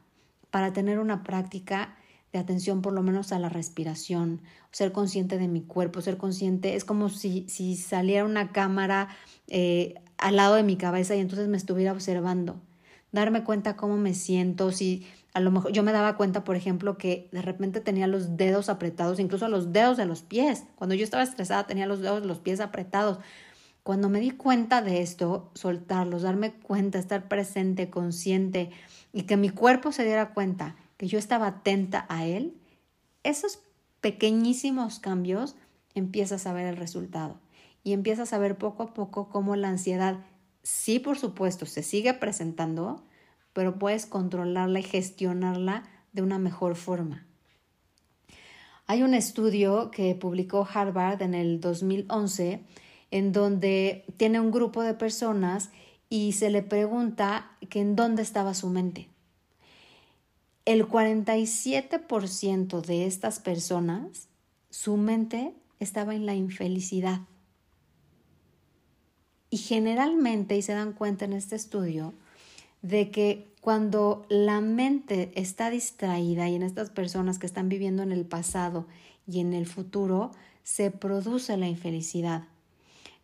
para 0.51 0.73
tener 0.73 0.99
una 0.99 1.23
práctica 1.23 1.97
de 2.33 2.41
atención 2.41 2.83
por 2.83 2.93
lo 2.93 3.05
menos 3.05 3.31
a 3.31 3.39
la 3.39 3.49
respiración, 3.49 4.43
ser 4.73 4.91
consciente 4.91 5.39
de 5.39 5.47
mi 5.47 5.63
cuerpo, 5.63 6.01
ser 6.01 6.17
consciente, 6.17 6.75
es 6.75 6.85
como 6.85 7.09
si, 7.09 7.47
si 7.49 7.77
saliera 7.77 8.25
una 8.25 8.51
cámara 8.51 9.07
eh, 9.47 9.95
al 10.19 10.35
lado 10.35 10.57
de 10.57 10.65
mi 10.65 10.77
cabeza 10.77 11.15
y 11.15 11.21
entonces 11.21 11.47
me 11.47 11.57
estuviera 11.57 11.93
observando, 11.93 12.61
darme 13.13 13.45
cuenta 13.45 13.77
cómo 13.77 13.97
me 13.97 14.15
siento, 14.15 14.73
si 14.73 15.07
a 15.35 15.41
lo 15.41 15.51
mejor 15.51 15.73
yo 15.73 15.83
me 15.83 15.93
daba 15.93 16.17
cuenta, 16.17 16.45
por 16.45 16.55
ejemplo, 16.55 16.97
que 16.97 17.29
de 17.33 17.43
repente 17.43 17.81
tenía 17.81 18.07
los 18.07 18.37
dedos 18.37 18.69
apretados, 18.69 19.19
incluso 19.19 19.49
los 19.49 19.73
dedos 19.73 19.97
de 19.97 20.07
los 20.07 20.23
pies, 20.23 20.65
cuando 20.77 20.95
yo 20.95 21.03
estaba 21.03 21.25
estresada 21.25 21.67
tenía 21.67 21.87
los 21.87 22.01
dedos 22.01 22.23
de 22.23 22.29
los 22.29 22.39
pies 22.39 22.61
apretados. 22.61 23.19
Cuando 23.83 24.09
me 24.09 24.21
di 24.21 24.31
cuenta 24.31 24.81
de 24.81 25.03
esto, 25.03 25.51
soltarlos, 25.55 26.23
darme 26.23 26.53
cuenta, 26.53 26.99
estar 26.99 27.29
presente, 27.29 27.91
consciente 27.91 28.71
y 29.13 29.25
que 29.25 29.37
mi 29.37 29.51
cuerpo 29.51 29.93
se 29.93 30.05
diera 30.05 30.33
cuenta 30.33 30.77
que 30.97 31.09
yo 31.09 31.19
estaba 31.19 31.49
atenta 31.49 32.07
a 32.09 32.25
él, 32.25 32.55
esos 33.25 33.59
pequeñísimos 34.01 35.01
cambios 35.01 35.57
empiezas 35.95 36.47
a 36.47 36.53
ver 36.53 36.67
el 36.67 36.77
resultado 36.77 37.41
y 37.83 37.93
empiezas 37.93 38.33
a 38.33 38.39
ver 38.39 38.57
poco 38.57 38.85
a 38.85 38.95
poco 38.95 39.29
cómo 39.29 39.57
la 39.57 39.69
ansiedad, 39.69 40.19
sí 40.63 41.01
por 41.01 41.19
supuesto, 41.19 41.67
se 41.67 41.83
sigue 41.83 42.15
presentando, 42.15 43.05
pero 43.55 43.79
puedes 43.79 44.05
controlarla 44.05 44.81
y 44.81 44.83
gestionarla 44.83 45.85
de 46.13 46.21
una 46.21 46.39
mejor 46.39 46.77
forma. 46.77 47.27
Hay 48.87 49.03
un 49.03 49.15
estudio 49.15 49.91
que 49.91 50.15
publicó 50.15 50.69
Harvard 50.71 51.23
en 51.23 51.33
el 51.33 51.63
2011 51.63 52.63
en 53.11 53.33
donde 53.33 54.05
tiene 54.19 54.39
un 54.41 54.51
grupo 54.51 54.83
de 54.83 54.93
personas 54.93 55.71
y 56.11 56.33
se 56.33 56.51
le 56.51 56.63
pregunta 56.63 57.57
que 57.71 57.81
en 57.81 57.97
dónde 57.97 58.21
estaba 58.21 58.53
su 58.53 58.69
mente 58.69 59.09
el 60.65 60.89
47% 60.89 62.81
de 62.81 63.07
estas 63.07 63.39
personas, 63.39 64.29
su 64.71 64.97
mente 64.97 65.55
estaba 65.79 66.15
en 66.15 66.25
la 66.27 66.35
infelicidad. 66.35 67.21
Y 69.51 69.59
generalmente, 69.59 70.57
y 70.57 70.63
se 70.63 70.73
dan 70.73 70.95
cuenta 70.95 71.27
en 71.27 71.35
este 71.35 71.55
estudio, 71.55 72.15
de 72.85 73.11
que 73.11 73.53
cuando 73.61 74.27
la 74.29 74.61
mente 74.61 75.33
está 75.35 75.71
distraída 75.71 76.49
y 76.49 76.55
en 76.55 76.63
estas 76.63 76.91
personas 76.91 77.39
que 77.39 77.47
están 77.47 77.69
viviendo 77.69 78.03
en 78.03 78.13
el 78.13 78.25
pasado 78.25 78.87
y 79.27 79.41
en 79.41 79.55
el 79.55 79.67
futuro, 79.67 80.31
se 80.63 80.91
produce 80.91 81.57
la 81.57 81.67
infelicidad 81.67 82.45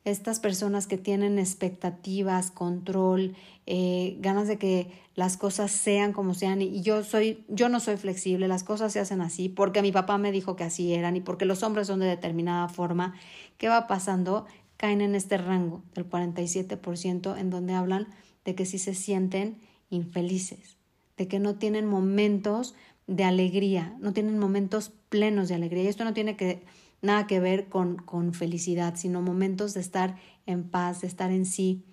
estas 0.04 0.40
personas 0.40 0.86
que 0.86 0.96
tienen 0.96 1.38
expectativas, 1.38 2.50
control, 2.50 3.34
eh, 3.66 4.16
ganas 4.20 4.48
de 4.48 4.58
que 4.58 4.90
las 5.14 5.36
cosas 5.36 5.70
sean 5.70 6.12
como 6.12 6.32
sean 6.32 6.62
y 6.62 6.80
yo 6.80 7.04
soy 7.04 7.44
yo 7.48 7.68
no 7.68 7.80
soy 7.80 7.96
flexible, 7.96 8.48
las 8.48 8.64
cosas 8.64 8.92
se 8.92 9.00
hacen 9.00 9.20
así 9.20 9.48
porque 9.48 9.82
mi 9.82 9.92
papá 9.92 10.16
me 10.16 10.32
dijo 10.32 10.56
que 10.56 10.64
así 10.64 10.94
eran 10.94 11.16
y 11.16 11.20
porque 11.20 11.44
los 11.44 11.62
hombres 11.62 11.86
son 11.86 12.00
de 12.00 12.06
determinada 12.06 12.68
forma, 12.68 13.14
¿qué 13.58 13.68
va 13.68 13.86
pasando? 13.86 14.46
Caen 14.78 15.02
en 15.02 15.14
este 15.14 15.36
rango 15.36 15.82
del 15.94 16.08
47% 16.08 17.38
en 17.38 17.50
donde 17.50 17.74
hablan 17.74 18.08
de 18.44 18.54
que 18.54 18.66
sí 18.66 18.78
se 18.78 18.94
sienten 18.94 19.58
infelices, 19.90 20.76
de 21.16 21.28
que 21.28 21.38
no 21.38 21.56
tienen 21.56 21.86
momentos 21.86 22.74
de 23.06 23.24
alegría, 23.24 23.96
no 24.00 24.12
tienen 24.12 24.38
momentos 24.38 24.92
plenos 25.08 25.48
de 25.48 25.56
alegría. 25.56 25.82
Y 25.82 25.88
esto 25.88 26.04
no 26.04 26.14
tiene 26.14 26.36
que 26.36 26.62
nada 27.02 27.26
que 27.26 27.40
ver 27.40 27.68
con, 27.68 27.96
con 27.96 28.32
felicidad, 28.32 28.94
sino 28.96 29.20
momentos 29.20 29.74
de 29.74 29.80
estar 29.80 30.16
en 30.46 30.64
paz, 30.64 31.00
de 31.00 31.08
estar 31.08 31.30
en 31.30 31.44
sí. 31.44 31.84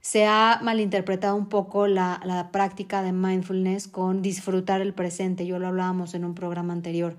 Se 0.00 0.26
ha 0.26 0.60
malinterpretado 0.62 1.36
un 1.36 1.48
poco 1.48 1.86
la, 1.86 2.20
la 2.24 2.50
práctica 2.50 3.02
de 3.02 3.12
mindfulness 3.12 3.86
con 3.86 4.22
disfrutar 4.22 4.80
el 4.80 4.94
presente. 4.94 5.46
Yo 5.46 5.58
lo 5.58 5.68
hablábamos 5.68 6.14
en 6.14 6.24
un 6.24 6.34
programa 6.34 6.72
anterior. 6.72 7.18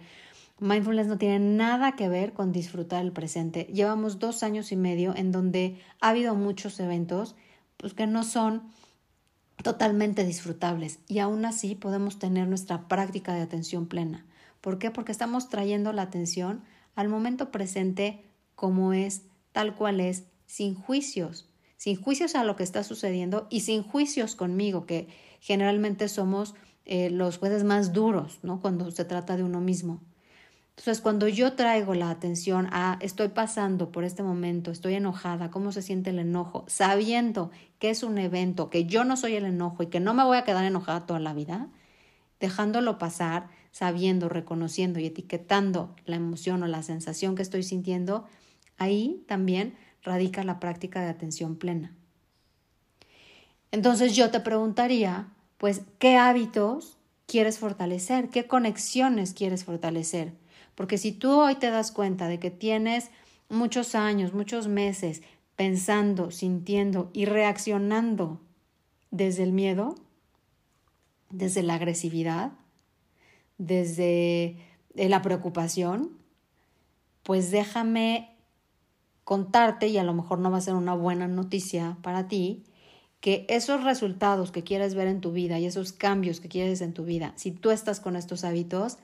Mindfulness 0.59 1.07
no 1.07 1.17
tiene 1.17 1.39
nada 1.39 1.95
que 1.95 2.09
ver 2.09 2.33
con 2.33 2.51
disfrutar 2.51 3.03
el 3.03 3.11
presente. 3.11 3.67
Llevamos 3.73 4.19
dos 4.19 4.43
años 4.43 4.71
y 4.71 4.75
medio 4.75 5.15
en 5.15 5.31
donde 5.31 5.79
ha 5.99 6.09
habido 6.09 6.33
muchos 6.35 6.79
eventos 6.79 7.35
pues, 7.81 7.93
que 7.93 8.07
no 8.07 8.23
son 8.23 8.63
totalmente 9.63 10.23
disfrutables 10.23 10.99
y 11.07 11.19
aún 11.19 11.45
así 11.45 11.75
podemos 11.75 12.19
tener 12.19 12.47
nuestra 12.47 12.87
práctica 12.87 13.33
de 13.33 13.41
atención 13.41 13.87
plena. 13.87 14.25
¿Por 14.61 14.79
qué? 14.79 14.91
Porque 14.91 15.11
estamos 15.11 15.49
trayendo 15.49 15.91
la 15.91 16.03
atención 16.03 16.63
al 16.95 17.09
momento 17.09 17.51
presente 17.51 18.23
como 18.55 18.93
es, 18.93 19.23
tal 19.51 19.75
cual 19.75 19.99
es, 19.99 20.25
sin 20.45 20.75
juicios, 20.75 21.49
sin 21.77 21.99
juicios 21.99 22.35
a 22.35 22.43
lo 22.43 22.55
que 22.55 22.63
está 22.63 22.83
sucediendo 22.83 23.47
y 23.49 23.61
sin 23.61 23.81
juicios 23.81 24.35
conmigo, 24.35 24.85
que 24.85 25.07
generalmente 25.39 26.07
somos 26.07 26.53
eh, 26.85 27.09
los 27.09 27.39
jueces 27.39 27.63
más 27.63 27.93
duros, 27.93 28.39
¿no? 28.43 28.61
Cuando 28.61 28.91
se 28.91 29.05
trata 29.05 29.37
de 29.37 29.43
uno 29.43 29.59
mismo. 29.61 30.01
Entonces, 30.81 31.03
cuando 31.03 31.27
yo 31.27 31.53
traigo 31.53 31.93
la 31.93 32.09
atención 32.09 32.67
a 32.71 32.97
estoy 33.01 33.27
pasando 33.27 33.91
por 33.91 34.03
este 34.03 34.23
momento, 34.23 34.71
estoy 34.71 34.95
enojada, 34.95 35.51
cómo 35.51 35.71
se 35.71 35.83
siente 35.83 36.09
el 36.09 36.17
enojo, 36.17 36.65
sabiendo 36.67 37.51
que 37.77 37.91
es 37.91 38.01
un 38.01 38.17
evento, 38.17 38.71
que 38.71 38.85
yo 38.85 39.03
no 39.03 39.15
soy 39.15 39.35
el 39.35 39.45
enojo 39.45 39.83
y 39.83 39.87
que 39.87 39.99
no 39.99 40.15
me 40.15 40.23
voy 40.23 40.39
a 40.39 40.43
quedar 40.43 40.65
enojada 40.65 41.05
toda 41.05 41.19
la 41.19 41.35
vida, 41.35 41.67
dejándolo 42.39 42.97
pasar, 42.97 43.47
sabiendo, 43.69 44.27
reconociendo 44.27 44.99
y 44.99 45.05
etiquetando 45.05 45.95
la 46.07 46.15
emoción 46.15 46.63
o 46.63 46.67
la 46.67 46.81
sensación 46.81 47.35
que 47.35 47.43
estoy 47.43 47.61
sintiendo, 47.61 48.25
ahí 48.79 49.23
también 49.27 49.75
radica 50.01 50.43
la 50.43 50.59
práctica 50.59 50.99
de 50.99 51.09
atención 51.09 51.57
plena. 51.57 51.93
Entonces 53.69 54.15
yo 54.15 54.31
te 54.31 54.39
preguntaría, 54.39 55.27
pues, 55.59 55.83
¿qué 55.99 56.17
hábitos 56.17 56.97
quieres 57.27 57.59
fortalecer? 57.59 58.29
¿Qué 58.29 58.47
conexiones 58.47 59.35
quieres 59.35 59.63
fortalecer? 59.63 60.40
Porque 60.75 60.97
si 60.97 61.11
tú 61.11 61.31
hoy 61.31 61.55
te 61.55 61.69
das 61.69 61.91
cuenta 61.91 62.27
de 62.27 62.39
que 62.39 62.51
tienes 62.51 63.09
muchos 63.49 63.95
años, 63.95 64.33
muchos 64.33 64.67
meses 64.67 65.21
pensando, 65.55 66.31
sintiendo 66.31 67.09
y 67.13 67.25
reaccionando 67.25 68.39
desde 69.11 69.43
el 69.43 69.51
miedo, 69.51 69.95
desde 71.29 71.63
la 71.63 71.75
agresividad, 71.75 72.53
desde 73.57 74.57
eh, 74.95 75.09
la 75.09 75.21
preocupación, 75.21 76.17
pues 77.23 77.51
déjame 77.51 78.35
contarte, 79.23 79.87
y 79.87 79.97
a 79.97 80.03
lo 80.03 80.13
mejor 80.13 80.39
no 80.39 80.51
va 80.51 80.57
a 80.57 80.61
ser 80.61 80.73
una 80.73 80.95
buena 80.95 81.27
noticia 81.27 81.97
para 82.01 82.27
ti, 82.27 82.63
que 83.19 83.45
esos 83.49 83.83
resultados 83.83 84.51
que 84.51 84.63
quieres 84.63 84.95
ver 84.95 85.07
en 85.07 85.21
tu 85.21 85.31
vida 85.31 85.59
y 85.59 85.65
esos 85.65 85.93
cambios 85.93 86.39
que 86.39 86.49
quieres 86.49 86.81
en 86.81 86.93
tu 86.93 87.05
vida, 87.05 87.33
si 87.35 87.51
tú 87.51 87.69
estás 87.69 87.99
con 87.99 88.15
estos 88.15 88.43
hábitos, 88.43 88.97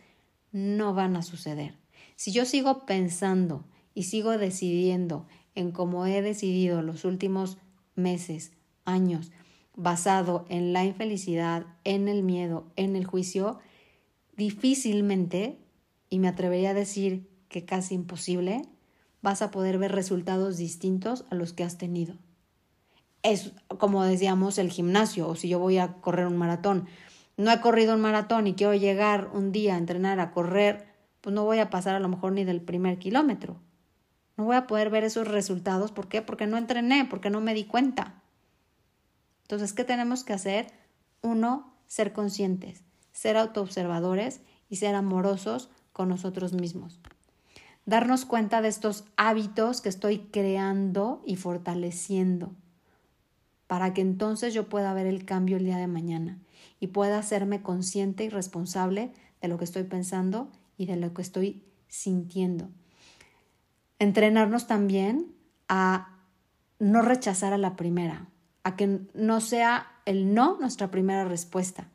no 0.52 0.94
van 0.94 1.16
a 1.16 1.22
suceder. 1.22 1.76
Si 2.16 2.32
yo 2.32 2.46
sigo 2.46 2.86
pensando 2.86 3.66
y 3.94 4.04
sigo 4.04 4.38
decidiendo 4.38 5.28
en 5.56 5.72
cómo 5.72 6.06
he 6.06 6.22
decidido 6.22 6.82
los 6.82 7.06
últimos 7.06 7.58
meses, 7.96 8.54
años, 8.86 9.32
basado 9.76 10.46
en 10.50 10.74
la 10.74 10.86
infelicidad, 10.86 11.66
en 11.84 12.08
el 12.08 12.24
miedo, 12.24 12.72
en 12.76 12.96
el 12.96 13.06
juicio, 13.06 13.60
difícilmente, 14.36 15.58
y 16.10 16.20
me 16.20 16.28
atrevería 16.28 16.72
a 16.72 16.74
decir 16.74 17.30
que 17.50 17.66
casi 17.66 17.96
imposible, 17.96 18.64
vas 19.22 19.42
a 19.42 19.52
poder 19.52 19.78
ver 19.78 19.92
resultados 19.92 20.58
distintos 20.58 21.26
a 21.30 21.36
los 21.36 21.54
que 21.54 21.64
has 21.64 21.78
tenido. 21.78 22.16
Es 23.24 23.52
como 23.78 24.04
decíamos 24.04 24.58
el 24.58 24.72
gimnasio 24.72 25.28
o 25.28 25.36
si 25.36 25.50
yo 25.50 25.60
voy 25.60 25.78
a 25.80 25.94
correr 25.94 26.28
un 26.28 26.38
maratón. 26.38 26.88
No 27.38 27.52
he 27.52 27.62
corrido 27.62 27.94
un 27.94 28.02
maratón 28.02 28.48
y 28.48 28.54
quiero 28.54 28.74
llegar 28.74 29.30
un 29.34 29.52
día 29.52 29.76
a 29.76 29.78
entrenar 29.78 30.20
a 30.20 30.32
correr, 30.32 30.88
pues 31.22 31.34
no 31.34 31.46
voy 31.46 31.60
a 31.60 31.70
pasar 31.70 31.96
a 31.96 32.00
lo 32.00 32.10
mejor 32.10 32.34
ni 32.34 32.44
del 32.44 32.62
primer 32.62 33.00
kilómetro. 33.00 33.58
No 34.36 34.46
voy 34.46 34.56
a 34.56 34.68
poder 34.68 34.90
ver 34.90 35.04
esos 35.04 35.28
resultados. 35.28 35.92
¿Por 35.92 36.08
qué? 36.08 36.22
Porque 36.22 36.48
no 36.48 36.58
entrené, 36.58 37.06
porque 37.06 37.30
no 37.30 37.42
me 37.42 37.54
di 37.54 37.66
cuenta. 37.66 38.22
Entonces, 39.44 39.74
¿qué 39.74 39.84
tenemos 39.84 40.24
que 40.24 40.34
hacer? 40.34 40.68
Uno, 41.22 41.74
ser 41.88 42.12
conscientes 42.12 42.84
ser 43.18 43.36
autoobservadores 43.36 44.42
y 44.70 44.76
ser 44.76 44.94
amorosos 44.94 45.72
con 45.92 46.08
nosotros 46.08 46.54
mismos. 46.54 47.00
Darnos 47.88 48.26
cuenta 48.26 48.62
de 48.62 48.68
estos 48.68 49.06
hábitos 49.16 49.82
que 49.82 49.90
estoy 49.90 50.20
creando 50.32 51.24
y 51.26 51.36
fortaleciendo 51.36 52.52
para 53.66 53.96
que 53.96 54.02
entonces 54.02 54.54
yo 54.54 54.70
pueda 54.70 54.94
ver 54.94 55.08
el 55.08 55.26
cambio 55.26 55.58
el 55.58 55.66
día 55.66 55.78
de 55.78 55.88
mañana 55.88 56.38
y 56.80 56.88
pueda 56.88 57.20
hacerme 57.20 57.62
consciente 57.62 58.24
y 58.24 58.30
responsable 58.30 59.12
de 59.42 59.48
lo 59.48 59.58
que 59.58 59.66
estoy 59.66 59.84
pensando 59.84 60.52
y 60.78 60.86
de 60.86 60.98
lo 60.98 61.14
que 61.14 61.22
estoy 61.22 61.64
sintiendo. 61.88 62.70
Entrenarnos 64.00 64.68
también 64.68 65.34
a 65.68 66.20
no 66.80 67.02
rechazar 67.02 67.54
a 67.54 67.58
la 67.58 67.76
primera, 67.76 68.28
a 68.64 68.76
que 68.76 69.00
no 69.14 69.42
sea 69.42 69.88
el 70.06 70.34
no 70.34 70.58
nuestra 70.60 70.92
primera 70.92 71.26
respuesta, 71.26 71.90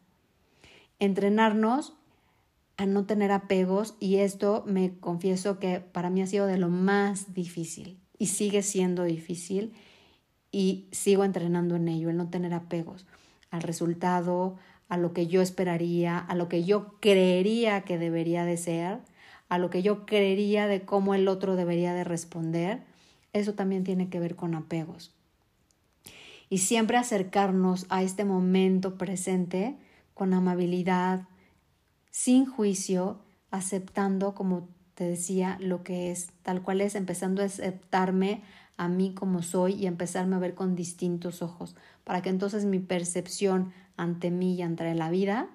entrenarnos 0.98 1.94
a 2.76 2.86
no 2.86 3.06
tener 3.06 3.30
apegos 3.30 3.94
y 4.00 4.16
esto 4.16 4.64
me 4.66 4.98
confieso 4.98 5.58
que 5.58 5.80
para 5.80 6.10
mí 6.10 6.22
ha 6.22 6.26
sido 6.26 6.46
de 6.46 6.58
lo 6.58 6.68
más 6.68 7.34
difícil 7.34 8.00
y 8.18 8.26
sigue 8.26 8.62
siendo 8.62 9.04
difícil 9.04 9.72
y 10.50 10.88
sigo 10.90 11.24
entrenando 11.24 11.76
en 11.76 11.88
ello, 11.88 12.10
el 12.10 12.16
no 12.16 12.28
tener 12.28 12.54
apegos 12.54 13.06
al 13.50 13.62
resultado, 13.62 14.56
a 14.92 14.98
lo 14.98 15.14
que 15.14 15.26
yo 15.26 15.40
esperaría, 15.40 16.18
a 16.18 16.34
lo 16.34 16.50
que 16.50 16.64
yo 16.64 17.00
creería 17.00 17.80
que 17.80 17.96
debería 17.96 18.44
de 18.44 18.58
ser, 18.58 18.98
a 19.48 19.56
lo 19.56 19.70
que 19.70 19.82
yo 19.82 20.04
creería 20.04 20.66
de 20.66 20.82
cómo 20.82 21.14
el 21.14 21.28
otro 21.28 21.56
debería 21.56 21.94
de 21.94 22.04
responder, 22.04 22.82
eso 23.32 23.54
también 23.54 23.84
tiene 23.84 24.10
que 24.10 24.20
ver 24.20 24.36
con 24.36 24.54
apegos. 24.54 25.14
Y 26.50 26.58
siempre 26.58 26.98
acercarnos 26.98 27.86
a 27.88 28.02
este 28.02 28.26
momento 28.26 28.98
presente 28.98 29.78
con 30.12 30.34
amabilidad, 30.34 31.26
sin 32.10 32.44
juicio, 32.44 33.18
aceptando, 33.50 34.34
como 34.34 34.68
te 34.92 35.04
decía, 35.04 35.56
lo 35.58 35.84
que 35.84 36.10
es, 36.10 36.28
tal 36.42 36.60
cual 36.60 36.82
es, 36.82 36.96
empezando 36.96 37.40
a 37.40 37.46
aceptarme 37.46 38.42
a 38.76 38.88
mí 38.88 39.14
como 39.14 39.42
soy 39.42 39.74
y 39.74 39.86
empezarme 39.86 40.36
a 40.36 40.40
ver 40.40 40.54
con 40.54 40.74
distintos 40.74 41.42
ojos, 41.42 41.76
para 42.04 42.22
que 42.22 42.30
entonces 42.30 42.64
mi 42.64 42.78
percepción 42.78 43.72
ante 43.96 44.30
mí 44.30 44.54
y 44.54 44.62
ante 44.62 44.94
la 44.94 45.10
vida 45.10 45.48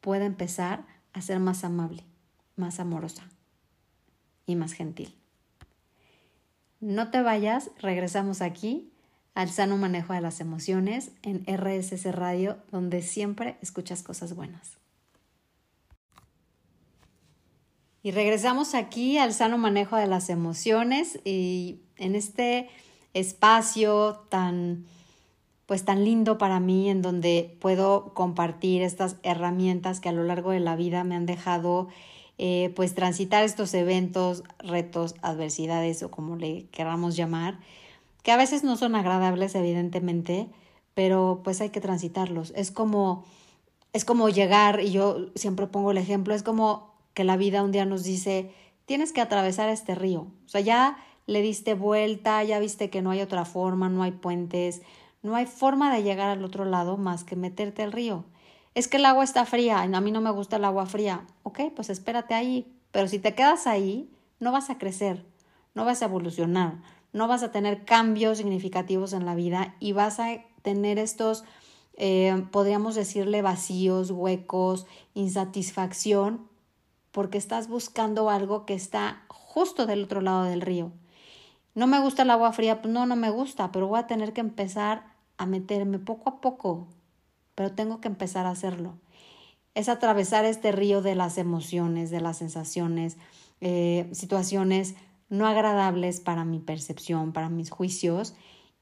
pueda 0.00 0.24
empezar 0.24 0.86
a 1.12 1.22
ser 1.22 1.40
más 1.40 1.64
amable, 1.64 2.04
más 2.56 2.80
amorosa 2.80 3.28
y 4.46 4.56
más 4.56 4.72
gentil. 4.72 5.14
No 6.80 7.10
te 7.10 7.20
vayas, 7.22 7.70
regresamos 7.78 8.40
aquí 8.40 8.90
al 9.34 9.50
sano 9.50 9.76
manejo 9.76 10.12
de 10.12 10.20
las 10.20 10.40
emociones 10.40 11.12
en 11.22 11.44
RSS 11.46 12.12
Radio, 12.14 12.58
donde 12.70 13.02
siempre 13.02 13.58
escuchas 13.60 14.02
cosas 14.02 14.34
buenas. 14.34 14.78
Y 18.02 18.12
regresamos 18.12 18.74
aquí 18.74 19.18
al 19.18 19.34
sano 19.34 19.58
manejo 19.58 19.96
de 19.96 20.06
las 20.06 20.30
emociones 20.30 21.20
y 21.24 21.82
en 22.00 22.14
este 22.14 22.68
espacio 23.14 24.24
tan 24.28 24.84
pues 25.66 25.84
tan 25.84 26.04
lindo 26.04 26.36
para 26.36 26.58
mí 26.58 26.90
en 26.90 27.00
donde 27.00 27.56
puedo 27.60 28.12
compartir 28.12 28.82
estas 28.82 29.16
herramientas 29.22 30.00
que 30.00 30.08
a 30.08 30.12
lo 30.12 30.24
largo 30.24 30.50
de 30.50 30.58
la 30.58 30.74
vida 30.74 31.04
me 31.04 31.14
han 31.14 31.26
dejado 31.26 31.86
eh, 32.38 32.72
pues 32.74 32.96
transitar 32.96 33.44
estos 33.44 33.72
eventos, 33.74 34.42
retos, 34.58 35.14
adversidades 35.22 36.02
o 36.02 36.10
como 36.10 36.34
le 36.34 36.66
queramos 36.72 37.14
llamar, 37.14 37.60
que 38.24 38.32
a 38.32 38.36
veces 38.36 38.64
no 38.64 38.76
son 38.76 38.96
agradables 38.96 39.54
evidentemente, 39.54 40.48
pero 40.94 41.40
pues 41.44 41.60
hay 41.60 41.70
que 41.70 41.80
transitarlos. 41.80 42.52
Es 42.56 42.72
como 42.72 43.24
es 43.92 44.04
como 44.04 44.28
llegar 44.28 44.80
y 44.80 44.90
yo 44.90 45.28
siempre 45.34 45.66
pongo 45.66 45.90
el 45.92 45.98
ejemplo, 45.98 46.34
es 46.34 46.42
como 46.42 46.94
que 47.14 47.24
la 47.24 47.36
vida 47.36 47.62
un 47.62 47.72
día 47.72 47.84
nos 47.84 48.04
dice, 48.04 48.50
tienes 48.86 49.12
que 49.12 49.20
atravesar 49.20 49.68
este 49.68 49.94
río. 49.94 50.26
O 50.46 50.48
sea, 50.48 50.60
ya 50.60 50.96
le 51.30 51.42
diste 51.42 51.74
vuelta, 51.74 52.42
ya 52.42 52.58
viste 52.58 52.90
que 52.90 53.02
no 53.02 53.12
hay 53.12 53.20
otra 53.20 53.44
forma, 53.44 53.88
no 53.88 54.02
hay 54.02 54.10
puentes, 54.10 54.82
no 55.22 55.36
hay 55.36 55.46
forma 55.46 55.94
de 55.94 56.02
llegar 56.02 56.28
al 56.28 56.44
otro 56.44 56.64
lado 56.64 56.96
más 56.96 57.22
que 57.22 57.36
meterte 57.36 57.84
al 57.84 57.92
río. 57.92 58.24
Es 58.74 58.88
que 58.88 58.96
el 58.96 59.04
agua 59.04 59.22
está 59.22 59.46
fría, 59.46 59.80
a 59.82 60.00
mí 60.00 60.10
no 60.10 60.20
me 60.20 60.32
gusta 60.32 60.56
el 60.56 60.64
agua 60.64 60.86
fría. 60.86 61.24
Ok, 61.44 61.60
pues 61.76 61.88
espérate 61.88 62.34
ahí. 62.34 62.66
Pero 62.90 63.06
si 63.06 63.20
te 63.20 63.36
quedas 63.36 63.68
ahí, 63.68 64.10
no 64.40 64.50
vas 64.50 64.70
a 64.70 64.78
crecer, 64.78 65.24
no 65.72 65.84
vas 65.84 66.02
a 66.02 66.06
evolucionar, 66.06 66.82
no 67.12 67.28
vas 67.28 67.44
a 67.44 67.52
tener 67.52 67.84
cambios 67.84 68.38
significativos 68.38 69.12
en 69.12 69.24
la 69.24 69.36
vida 69.36 69.76
y 69.78 69.92
vas 69.92 70.18
a 70.18 70.30
tener 70.62 70.98
estos, 70.98 71.44
eh, 71.94 72.44
podríamos 72.50 72.96
decirle, 72.96 73.40
vacíos, 73.40 74.10
huecos, 74.10 74.84
insatisfacción, 75.14 76.48
porque 77.12 77.38
estás 77.38 77.68
buscando 77.68 78.30
algo 78.30 78.66
que 78.66 78.74
está 78.74 79.22
justo 79.28 79.86
del 79.86 80.02
otro 80.02 80.22
lado 80.22 80.42
del 80.42 80.60
río. 80.60 80.90
No 81.74 81.86
me 81.86 82.00
gusta 82.00 82.22
el 82.22 82.30
agua 82.30 82.52
fría, 82.52 82.82
pues 82.82 82.92
no, 82.92 83.06
no 83.06 83.16
me 83.16 83.30
gusta, 83.30 83.70
pero 83.72 83.86
voy 83.86 84.00
a 84.00 84.06
tener 84.06 84.32
que 84.32 84.40
empezar 84.40 85.04
a 85.38 85.46
meterme 85.46 85.98
poco 85.98 86.28
a 86.28 86.40
poco, 86.40 86.88
pero 87.54 87.72
tengo 87.72 88.00
que 88.00 88.08
empezar 88.08 88.46
a 88.46 88.50
hacerlo. 88.50 88.94
Es 89.74 89.88
atravesar 89.88 90.44
este 90.44 90.72
río 90.72 91.00
de 91.00 91.14
las 91.14 91.38
emociones, 91.38 92.10
de 92.10 92.20
las 92.20 92.38
sensaciones, 92.38 93.16
eh, 93.60 94.08
situaciones 94.12 94.96
no 95.28 95.46
agradables 95.46 96.20
para 96.20 96.44
mi 96.44 96.58
percepción, 96.58 97.32
para 97.32 97.48
mis 97.48 97.70
juicios. 97.70 98.34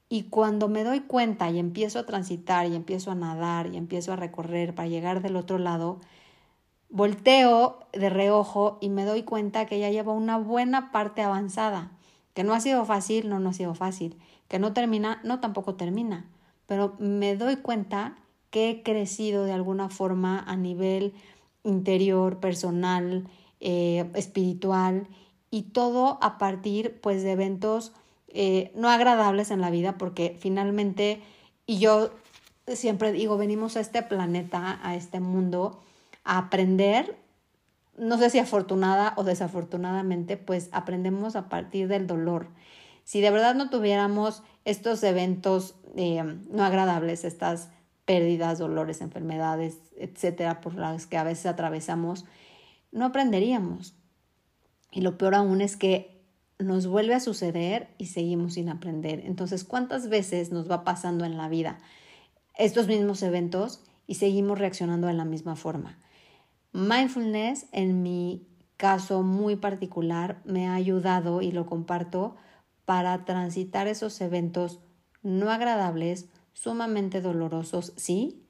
Y 0.09 0.23
cuando 0.23 0.67
me 0.67 0.83
doy 0.83 1.01
cuenta 1.01 1.49
y 1.51 1.59
empiezo 1.59 1.99
a 1.99 2.05
transitar 2.05 2.65
y 2.67 2.75
empiezo 2.75 3.11
a 3.11 3.15
nadar 3.15 3.67
y 3.67 3.77
empiezo 3.77 4.11
a 4.11 4.15
recorrer 4.15 4.73
para 4.73 4.87
llegar 4.87 5.21
del 5.21 5.35
otro 5.35 5.59
lado, 5.59 5.99
volteo 6.89 7.79
de 7.93 8.09
reojo 8.09 8.79
y 8.81 8.89
me 8.89 9.05
doy 9.05 9.21
cuenta 9.23 9.67
que 9.67 9.79
ya 9.79 9.91
llevo 9.91 10.13
una 10.13 10.37
buena 10.37 10.91
parte 10.91 11.21
avanzada, 11.21 11.91
que 12.39 12.45
no 12.45 12.53
ha 12.53 12.61
sido 12.61 12.85
fácil, 12.85 13.27
no, 13.27 13.41
no 13.41 13.49
ha 13.49 13.53
sido 13.53 13.75
fácil, 13.75 14.17
que 14.47 14.59
no 14.59 14.71
termina, 14.71 15.19
no 15.25 15.41
tampoco 15.41 15.75
termina, 15.75 16.25
pero 16.67 16.95
me 16.97 17.35
doy 17.35 17.57
cuenta 17.57 18.15
que 18.49 18.69
he 18.69 18.81
crecido 18.81 19.43
de 19.43 19.51
alguna 19.51 19.89
forma 19.89 20.39
a 20.47 20.55
nivel 20.55 21.13
interior, 21.65 22.39
personal, 22.39 23.27
eh, 23.59 24.09
espiritual 24.15 25.09
y 25.51 25.63
todo 25.63 26.17
a 26.21 26.37
partir 26.37 27.01
pues 27.01 27.23
de 27.23 27.33
eventos 27.33 27.91
eh, 28.29 28.71
no 28.73 28.87
agradables 28.87 29.51
en 29.51 29.59
la 29.59 29.69
vida 29.69 29.97
porque 29.97 30.37
finalmente 30.39 31.21
y 31.65 31.79
yo 31.79 32.09
siempre 32.67 33.11
digo 33.11 33.35
venimos 33.35 33.75
a 33.75 33.81
este 33.81 34.01
planeta 34.01 34.79
a 34.81 34.95
este 34.95 35.19
mundo 35.19 35.81
a 36.23 36.37
aprender 36.37 37.17
no 37.99 38.17
sé 38.17 38.29
si 38.29 38.39
afortunada 38.39 39.13
o 39.17 39.23
desafortunadamente 39.23 40.37
pues 40.37 40.69
aprendemos 40.71 41.35
a 41.35 41.49
partir 41.49 41.87
del 41.87 42.07
dolor 42.07 42.47
si 43.03 43.21
de 43.21 43.31
verdad 43.31 43.55
no 43.55 43.69
tuviéramos 43.69 44.43
estos 44.65 45.01
eventos 45.03 45.75
eh, 45.95 46.23
no 46.23 46.63
agradables 46.63 47.25
estas 47.25 47.69
pérdidas, 48.09 48.57
dolores, 48.57 49.01
enfermedades, 49.01 49.77
etcétera, 49.95 50.61
por 50.61 50.73
las 50.73 51.05
que 51.05 51.17
a 51.17 51.23
veces 51.23 51.45
atravesamos, 51.45 52.25
no 52.91 53.05
aprenderíamos. 53.05 53.93
Y 54.91 55.01
lo 55.01 55.15
peor 55.17 55.35
aún 55.35 55.61
es 55.61 55.77
que 55.77 56.19
nos 56.57 56.87
vuelve 56.87 57.13
a 57.13 57.19
suceder 57.19 57.93
y 57.99 58.07
seguimos 58.07 58.55
sin 58.55 58.69
aprender. 58.69 59.21
Entonces, 59.25 59.63
¿cuántas 59.63 60.09
veces 60.09 60.51
nos 60.51 60.69
va 60.69 60.83
pasando 60.83 61.23
en 61.23 61.37
la 61.37 61.49
vida 61.49 61.77
estos 62.57 62.87
mismos 62.87 63.21
eventos 63.21 63.83
y 64.07 64.15
seguimos 64.15 64.57
reaccionando 64.57 65.05
de 65.05 65.13
la 65.13 65.25
misma 65.25 65.55
forma? 65.55 65.99
Mindfulness, 66.71 67.67
en 67.71 68.03
mi 68.03 68.47
caso 68.77 69.23
muy 69.23 69.55
particular, 69.55 70.41
me 70.45 70.67
ha 70.67 70.75
ayudado 70.75 71.41
y 71.41 71.51
lo 71.51 71.65
comparto 71.65 72.35
para 72.85 73.25
transitar 73.25 73.87
esos 73.87 74.21
eventos 74.21 74.79
no 75.21 75.49
agradables 75.49 76.29
sumamente 76.53 77.21
dolorosos, 77.21 77.93
sí, 77.97 78.43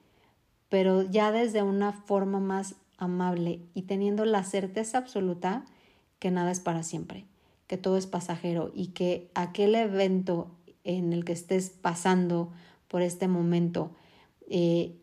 pero 0.68 1.02
ya 1.02 1.32
desde 1.32 1.62
una 1.62 1.92
forma 1.92 2.40
más 2.40 2.76
amable 2.96 3.62
y 3.74 3.82
teniendo 3.82 4.24
la 4.24 4.44
certeza 4.44 4.98
absoluta 4.98 5.64
que 6.18 6.30
nada 6.30 6.50
es 6.50 6.60
para 6.60 6.82
siempre, 6.82 7.26
que 7.66 7.78
todo 7.78 7.96
es 7.96 8.06
pasajero 8.06 8.70
y 8.74 8.88
que 8.88 9.30
aquel 9.34 9.74
evento 9.74 10.56
en 10.84 11.12
el 11.12 11.24
que 11.24 11.32
estés 11.32 11.70
pasando 11.70 12.52
por 12.88 13.02
este 13.02 13.28
momento, 13.28 13.92
eh, 14.48 14.99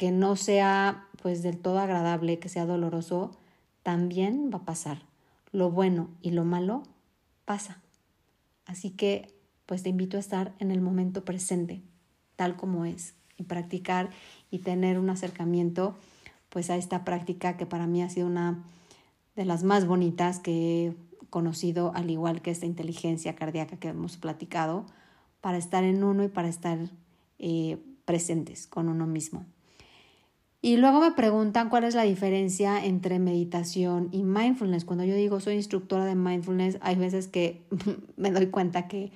que 0.00 0.12
no 0.12 0.34
sea 0.34 1.04
pues 1.20 1.42
del 1.42 1.58
todo 1.58 1.78
agradable, 1.78 2.38
que 2.38 2.48
sea 2.48 2.64
doloroso, 2.64 3.32
también 3.82 4.50
va 4.50 4.60
a 4.60 4.64
pasar. 4.64 5.02
Lo 5.52 5.70
bueno 5.70 6.08
y 6.22 6.30
lo 6.30 6.46
malo 6.46 6.84
pasa. 7.44 7.82
Así 8.64 8.92
que 8.92 9.36
pues 9.66 9.82
te 9.82 9.90
invito 9.90 10.16
a 10.16 10.20
estar 10.20 10.54
en 10.58 10.70
el 10.70 10.80
momento 10.80 11.22
presente 11.26 11.82
tal 12.36 12.56
como 12.56 12.86
es 12.86 13.12
y 13.36 13.42
practicar 13.42 14.08
y 14.50 14.60
tener 14.60 14.98
un 14.98 15.10
acercamiento 15.10 15.98
pues 16.48 16.70
a 16.70 16.76
esta 16.76 17.04
práctica 17.04 17.58
que 17.58 17.66
para 17.66 17.86
mí 17.86 18.02
ha 18.02 18.08
sido 18.08 18.26
una 18.26 18.64
de 19.36 19.44
las 19.44 19.64
más 19.64 19.86
bonitas 19.86 20.38
que 20.38 20.86
he 20.86 20.96
conocido, 21.28 21.92
al 21.94 22.08
igual 22.08 22.40
que 22.40 22.50
esta 22.50 22.64
inteligencia 22.64 23.36
cardíaca 23.36 23.76
que 23.76 23.88
hemos 23.88 24.16
platicado, 24.16 24.86
para 25.42 25.58
estar 25.58 25.84
en 25.84 26.02
uno 26.04 26.24
y 26.24 26.28
para 26.28 26.48
estar 26.48 26.78
eh, 27.38 27.76
presentes 28.06 28.66
con 28.66 28.88
uno 28.88 29.06
mismo. 29.06 29.44
Y 30.62 30.76
luego 30.76 31.00
me 31.00 31.12
preguntan 31.12 31.70
cuál 31.70 31.84
es 31.84 31.94
la 31.94 32.02
diferencia 32.02 32.84
entre 32.84 33.18
meditación 33.18 34.08
y 34.12 34.22
mindfulness. 34.24 34.84
Cuando 34.84 35.04
yo 35.04 35.14
digo 35.14 35.40
soy 35.40 35.54
instructora 35.54 36.04
de 36.04 36.14
mindfulness, 36.14 36.78
hay 36.82 36.96
veces 36.96 37.28
que 37.28 37.62
me 38.16 38.30
doy 38.30 38.48
cuenta 38.48 38.86
que 38.86 39.10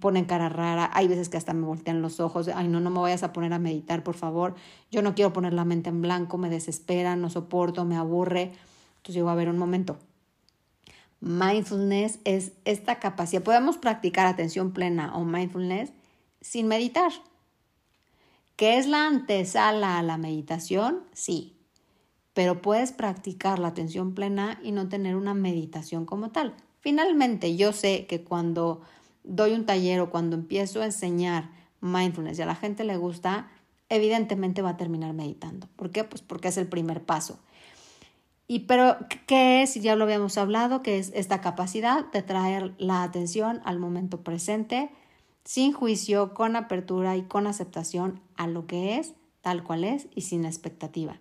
ponen 0.00 0.24
cara 0.24 0.48
rara, 0.48 0.90
hay 0.92 1.08
veces 1.08 1.28
que 1.28 1.36
hasta 1.36 1.54
me 1.54 1.66
voltean 1.66 2.02
los 2.02 2.20
ojos, 2.20 2.48
ay 2.54 2.68
no, 2.68 2.80
no 2.80 2.90
me 2.90 3.00
vayas 3.00 3.22
a 3.22 3.32
poner 3.32 3.52
a 3.52 3.58
meditar, 3.58 4.04
por 4.04 4.14
favor, 4.14 4.54
yo 4.90 5.02
no 5.02 5.14
quiero 5.14 5.32
poner 5.32 5.54
la 5.54 5.64
mente 5.64 5.88
en 5.88 6.02
blanco, 6.02 6.36
me 6.38 6.50
desespera, 6.50 7.16
no 7.16 7.30
soporto, 7.30 7.84
me 7.84 7.96
aburre. 7.96 8.52
Entonces 8.98 9.14
digo, 9.16 9.30
a 9.30 9.34
ver 9.34 9.48
un 9.48 9.58
momento. 9.58 9.96
Mindfulness 11.20 12.18
es 12.24 12.52
esta 12.64 12.98
capacidad, 12.98 13.42
podemos 13.42 13.78
practicar 13.78 14.26
atención 14.26 14.72
plena 14.72 15.16
o 15.16 15.24
mindfulness 15.24 15.92
sin 16.40 16.68
meditar. 16.68 17.12
¿Qué 18.62 18.78
es 18.78 18.86
la 18.86 19.08
antesala 19.08 19.98
a 19.98 20.04
la 20.04 20.18
meditación? 20.18 21.00
Sí, 21.12 21.56
pero 22.32 22.62
puedes 22.62 22.92
practicar 22.92 23.58
la 23.58 23.66
atención 23.66 24.14
plena 24.14 24.60
y 24.62 24.70
no 24.70 24.88
tener 24.88 25.16
una 25.16 25.34
meditación 25.34 26.06
como 26.06 26.30
tal. 26.30 26.54
Finalmente, 26.78 27.56
yo 27.56 27.72
sé 27.72 28.06
que 28.06 28.22
cuando 28.22 28.80
doy 29.24 29.54
un 29.54 29.66
taller 29.66 29.98
o 29.98 30.10
cuando 30.10 30.36
empiezo 30.36 30.80
a 30.80 30.84
enseñar 30.84 31.50
mindfulness 31.80 32.38
y 32.38 32.42
a 32.42 32.46
la 32.46 32.54
gente 32.54 32.84
le 32.84 32.96
gusta, 32.96 33.50
evidentemente 33.88 34.62
va 34.62 34.70
a 34.70 34.76
terminar 34.76 35.12
meditando. 35.12 35.66
¿Por 35.74 35.90
qué? 35.90 36.04
Pues 36.04 36.22
porque 36.22 36.46
es 36.46 36.56
el 36.56 36.68
primer 36.68 37.02
paso. 37.02 37.40
Y 38.46 38.60
pero, 38.60 38.96
¿qué 39.26 39.62
es? 39.62 39.74
Ya 39.74 39.96
lo 39.96 40.04
habíamos 40.04 40.38
hablado, 40.38 40.82
que 40.82 41.00
es 41.00 41.10
esta 41.16 41.40
capacidad 41.40 42.04
de 42.12 42.22
traer 42.22 42.74
la 42.78 43.02
atención 43.02 43.60
al 43.64 43.80
momento 43.80 44.22
presente, 44.22 44.92
sin 45.44 45.72
juicio, 45.72 46.34
con 46.34 46.56
apertura 46.56 47.16
y 47.16 47.22
con 47.22 47.46
aceptación 47.46 48.20
a 48.36 48.46
lo 48.46 48.66
que 48.66 48.98
es, 48.98 49.14
tal 49.40 49.64
cual 49.64 49.84
es 49.84 50.08
y 50.14 50.22
sin 50.22 50.44
expectativa. 50.44 51.18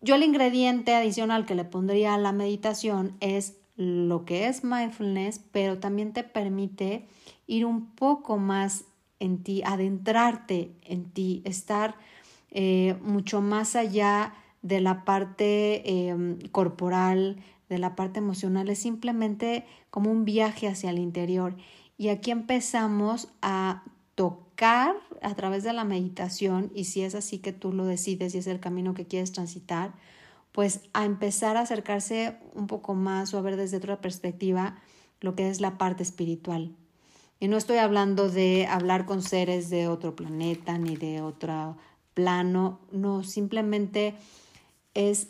Yo 0.00 0.14
el 0.14 0.22
ingrediente 0.22 0.94
adicional 0.94 1.46
que 1.46 1.54
le 1.54 1.64
pondría 1.64 2.14
a 2.14 2.18
la 2.18 2.32
meditación 2.32 3.16
es 3.20 3.58
lo 3.76 4.24
que 4.24 4.48
es 4.48 4.64
mindfulness, 4.64 5.40
pero 5.52 5.78
también 5.78 6.12
te 6.12 6.24
permite 6.24 7.06
ir 7.46 7.66
un 7.66 7.86
poco 7.94 8.38
más 8.38 8.84
en 9.20 9.42
ti, 9.42 9.62
adentrarte 9.64 10.72
en 10.82 11.10
ti, 11.10 11.42
estar 11.44 11.96
eh, 12.50 12.96
mucho 13.02 13.40
más 13.40 13.76
allá 13.76 14.34
de 14.62 14.80
la 14.80 15.04
parte 15.04 16.08
em, 16.08 16.38
corporal, 16.50 17.36
de 17.68 17.78
la 17.78 17.96
parte 17.96 18.18
emocional, 18.18 18.68
es 18.68 18.78
simplemente 18.78 19.64
como 19.90 20.10
un 20.10 20.24
viaje 20.24 20.68
hacia 20.68 20.90
el 20.90 20.98
interior. 20.98 21.56
Y 21.98 22.08
aquí 22.08 22.30
empezamos 22.30 23.28
a 23.42 23.84
tocar 24.14 24.96
a 25.22 25.34
través 25.34 25.64
de 25.64 25.72
la 25.72 25.84
meditación, 25.84 26.70
y 26.74 26.84
si 26.84 27.02
es 27.02 27.14
así 27.14 27.38
que 27.38 27.52
tú 27.52 27.72
lo 27.72 27.84
decides 27.84 28.34
y 28.34 28.38
es 28.38 28.46
el 28.46 28.60
camino 28.60 28.94
que 28.94 29.06
quieres 29.06 29.32
transitar, 29.32 29.92
pues 30.52 30.80
a 30.94 31.04
empezar 31.04 31.56
a 31.56 31.60
acercarse 31.60 32.38
un 32.54 32.66
poco 32.66 32.94
más 32.94 33.34
o 33.34 33.38
a 33.38 33.42
ver 33.42 33.56
desde 33.56 33.76
otra 33.76 34.00
perspectiva 34.00 34.76
lo 35.20 35.34
que 35.34 35.50
es 35.50 35.60
la 35.60 35.76
parte 35.76 36.02
espiritual. 36.02 36.74
Y 37.38 37.48
no 37.48 37.58
estoy 37.58 37.76
hablando 37.76 38.30
de 38.30 38.66
hablar 38.66 39.04
con 39.04 39.20
seres 39.20 39.68
de 39.68 39.88
otro 39.88 40.16
planeta 40.16 40.78
ni 40.78 40.96
de 40.96 41.20
otro 41.20 41.76
plano, 42.14 42.80
no, 42.92 43.22
simplemente 43.22 44.14
es 44.94 45.28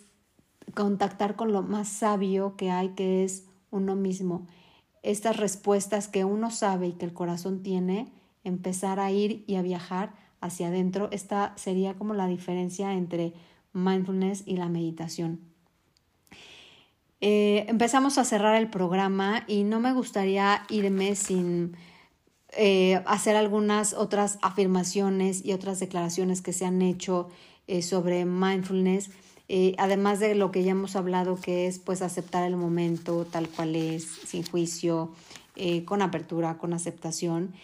contactar 0.75 1.35
con 1.35 1.53
lo 1.53 1.63
más 1.63 1.89
sabio 1.89 2.57
que 2.57 2.71
hay, 2.71 2.91
que 2.91 3.25
es 3.25 3.47
uno 3.73 3.97
mismo. 3.97 4.47
Estas 5.07 5.37
respuestas 5.37 6.09
que 6.09 6.25
uno 6.25 6.51
sabe 6.51 6.89
y 6.89 6.93
que 6.93 7.05
el 7.05 7.13
corazón 7.13 7.63
tiene, 7.63 8.13
empezar 8.45 9.01
a 9.01 9.11
ir 9.11 9.45
y 9.47 9.55
a 9.55 9.63
viajar 9.63 10.15
hacia 10.41 10.69
adentro. 10.69 11.09
Esta 11.13 11.53
sería 11.57 11.95
como 11.95 12.15
la 12.15 12.27
diferencia 12.27 12.93
entre 12.93 13.33
mindfulness 13.73 14.43
y 14.47 14.57
la 14.57 14.69
meditación. 14.69 15.41
Eh, 17.21 17.65
empezamos 17.69 18.19
a 18.19 18.25
cerrar 18.25 18.57
el 18.57 18.69
programa 18.69 19.45
y 19.47 19.65
no 19.65 19.81
me 19.81 19.93
gustaría 19.93 20.63
irme 20.69 21.15
sin 21.15 21.77
eh, 22.57 23.03
hacer 23.07 23.37
algunas 23.37 23.93
otras 23.93 24.39
afirmaciones 24.43 25.45
y 25.45 25.53
otras 25.53 25.81
declaraciones 25.81 26.43
que 26.43 26.53
se 26.53 26.67
han 26.67 26.83
hecho 26.83 27.29
eh, 27.67 27.83
sobre 27.83 28.25
mindfulness, 28.25 29.11
eh, 29.49 29.75
además 29.79 30.21
de 30.21 30.35
lo 30.35 30.51
que 30.51 30.63
ya 30.65 30.73
hemos 30.73 30.97
hablado, 30.97 31.37
que 31.37 31.67
es 31.67 31.79
pues 31.79 32.03
aceptar 32.03 32.45
el 32.45 32.57
momento 32.57 33.25
tal 33.25 33.49
cual 33.49 33.77
es, 33.77 34.05
sin 34.05 34.45
juicio, 34.45 35.13
con 35.87 36.03
apertura, 36.03 36.59
con 36.59 36.75
aceptación. 36.75 37.55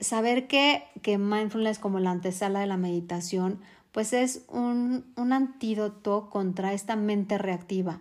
saber 0.00 0.46
que, 0.46 0.84
que 1.00 1.16
mindfulness 1.16 1.78
como 1.78 1.98
la 1.98 2.10
antesala 2.10 2.60
de 2.60 2.66
la 2.66 2.76
meditación, 2.76 3.60
pues 3.92 4.12
es 4.12 4.42
un, 4.48 5.06
un 5.16 5.32
antídoto 5.32 6.28
contra 6.28 6.74
esta 6.74 6.96
mente 6.96 7.38
reactiva, 7.38 8.00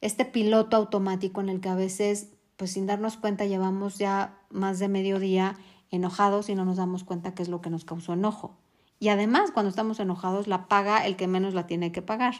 este 0.00 0.24
piloto 0.24 0.76
automático 0.76 1.40
en 1.40 1.48
el 1.48 1.60
que 1.60 1.70
a 1.70 1.74
veces 1.74 2.28
pues 2.62 2.72
sin 2.72 2.86
darnos 2.86 3.16
cuenta 3.16 3.44
llevamos 3.44 3.98
ya 3.98 4.38
más 4.50 4.78
de 4.78 4.88
medio 4.88 5.18
día 5.18 5.56
enojados 5.90 6.48
y 6.48 6.54
no 6.54 6.64
nos 6.64 6.76
damos 6.76 7.02
cuenta 7.02 7.34
qué 7.34 7.42
es 7.42 7.48
lo 7.48 7.60
que 7.60 7.70
nos 7.70 7.84
causó 7.84 8.12
enojo. 8.12 8.56
Y 9.02 9.08
además, 9.08 9.50
cuando 9.50 9.68
estamos 9.68 9.98
enojados, 9.98 10.46
la 10.46 10.68
paga 10.68 11.04
el 11.04 11.16
que 11.16 11.26
menos 11.26 11.54
la 11.54 11.66
tiene 11.66 11.90
que 11.90 12.02
pagar. 12.02 12.34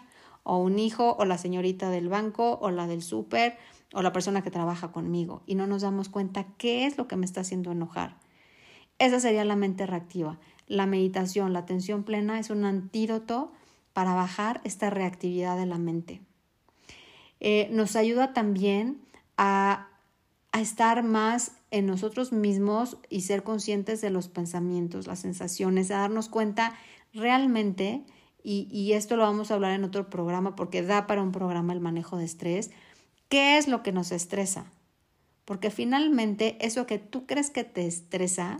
O 0.44 0.58
un 0.58 0.78
hijo, 0.78 1.16
o 1.18 1.24
la 1.24 1.36
señorita 1.36 1.90
del 1.90 2.08
banco, 2.08 2.56
o 2.62 2.70
la 2.70 2.86
del 2.86 3.02
súper, 3.02 3.58
o 3.92 4.00
la 4.00 4.12
persona 4.12 4.42
que 4.42 4.52
trabaja 4.52 4.92
conmigo. 4.92 5.42
Y 5.44 5.56
no 5.56 5.66
nos 5.66 5.82
damos 5.82 6.08
cuenta 6.08 6.46
qué 6.58 6.86
es 6.86 6.96
lo 6.96 7.08
que 7.08 7.16
me 7.16 7.26
está 7.26 7.40
haciendo 7.40 7.72
enojar. 7.72 8.16
Esa 9.00 9.18
sería 9.18 9.44
la 9.44 9.56
mente 9.56 9.86
reactiva. 9.86 10.38
La 10.68 10.86
meditación, 10.86 11.52
la 11.52 11.58
atención 11.58 12.04
plena 12.04 12.38
es 12.38 12.48
un 12.48 12.64
antídoto 12.64 13.50
para 13.92 14.14
bajar 14.14 14.60
esta 14.62 14.88
reactividad 14.88 15.56
de 15.56 15.66
la 15.66 15.78
mente. 15.78 16.22
Eh, 17.40 17.70
nos 17.72 17.96
ayuda 17.96 18.32
también 18.34 19.02
a 19.36 19.88
a 20.52 20.60
estar 20.60 21.02
más 21.02 21.52
en 21.70 21.86
nosotros 21.86 22.32
mismos 22.32 22.98
y 23.08 23.22
ser 23.22 23.42
conscientes 23.42 24.00
de 24.00 24.10
los 24.10 24.28
pensamientos, 24.28 25.06
las 25.06 25.20
sensaciones, 25.20 25.90
a 25.90 25.98
darnos 25.98 26.28
cuenta 26.28 26.74
realmente, 27.12 28.04
y, 28.44 28.68
y, 28.70 28.94
esto 28.94 29.16
lo 29.16 29.22
vamos 29.22 29.50
a 29.50 29.54
hablar 29.54 29.72
en 29.72 29.84
otro 29.84 30.10
programa 30.10 30.56
porque 30.56 30.82
da 30.82 31.06
para 31.06 31.22
un 31.22 31.30
programa 31.30 31.72
el 31.72 31.80
manejo 31.80 32.18
de 32.18 32.24
estrés, 32.24 32.70
qué 33.28 33.56
es 33.56 33.68
lo 33.68 33.82
que 33.82 33.92
nos 33.92 34.10
estresa. 34.10 34.66
Porque 35.44 35.70
finalmente 35.70 36.56
eso 36.60 36.86
que 36.86 36.98
tú 36.98 37.26
crees 37.26 37.50
que 37.50 37.64
te 37.64 37.86
estresa 37.86 38.58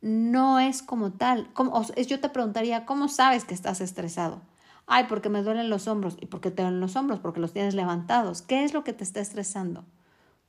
no 0.00 0.58
es 0.58 0.82
como 0.82 1.12
tal. 1.12 1.52
Como, 1.52 1.82
yo 1.94 2.20
te 2.20 2.28
preguntaría, 2.28 2.86
¿cómo 2.86 3.08
sabes 3.08 3.44
que 3.44 3.54
estás 3.54 3.80
estresado? 3.80 4.42
Ay, 4.86 5.04
porque 5.08 5.28
me 5.28 5.42
duelen 5.42 5.70
los 5.70 5.88
hombros. 5.88 6.16
¿Y 6.20 6.26
por 6.26 6.40
qué 6.40 6.50
te 6.50 6.62
duelen 6.62 6.80
los 6.80 6.96
hombros? 6.96 7.20
Porque 7.20 7.40
los 7.40 7.52
tienes 7.52 7.74
levantados. 7.74 8.42
¿Qué 8.42 8.64
es 8.64 8.72
lo 8.72 8.82
que 8.82 8.92
te 8.92 9.04
está 9.04 9.20
estresando? 9.20 9.84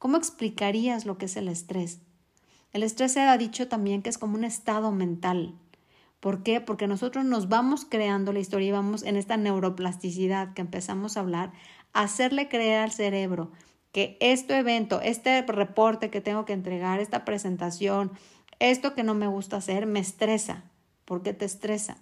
¿Cómo 0.02 0.18
explicarías 0.18 1.06
lo 1.06 1.20
que 1.20 1.26
es 1.26 1.38
el 1.38 1.48
estrés? 1.48 2.00
El 2.74 2.82
estrés 2.82 3.12
se 3.12 3.22
ha 3.22 3.38
dicho 3.38 3.68
también 3.68 4.02
que 4.02 4.10
es 4.10 4.18
como 4.18 4.36
un 4.36 4.44
estado 4.44 4.92
mental. 4.92 5.54
¿Por 6.20 6.42
qué? 6.42 6.60
Porque 6.60 6.88
nosotros 6.88 7.24
nos 7.24 7.50
vamos 7.50 7.86
creando 7.86 8.34
la 8.34 8.40
historia 8.40 8.70
y 8.70 8.72
vamos 8.72 9.04
en 9.04 9.16
esta 9.16 9.38
neuroplasticidad 9.38 10.56
que 10.56 10.62
empezamos 10.62 11.16
a 11.16 11.20
hablar, 11.20 11.52
hacerle 11.94 12.50
creer 12.50 12.80
al 12.80 12.92
cerebro 12.92 13.52
que 13.92 14.18
este 14.22 14.58
evento, 14.58 15.02
este 15.02 15.44
reporte 15.44 16.10
que 16.10 16.20
tengo 16.20 16.46
que 16.46 16.54
entregar, 16.54 17.00
esta 17.00 17.24
presentación, 17.24 18.12
esto 18.58 18.96
que 18.96 19.04
no 19.04 19.14
me 19.14 19.28
gusta 19.28 19.58
hacer, 19.58 19.86
me 19.86 20.00
estresa. 20.00 20.64
¿Por 21.06 21.22
qué 21.22 21.34
te 21.34 21.46
estresa? 21.46 21.98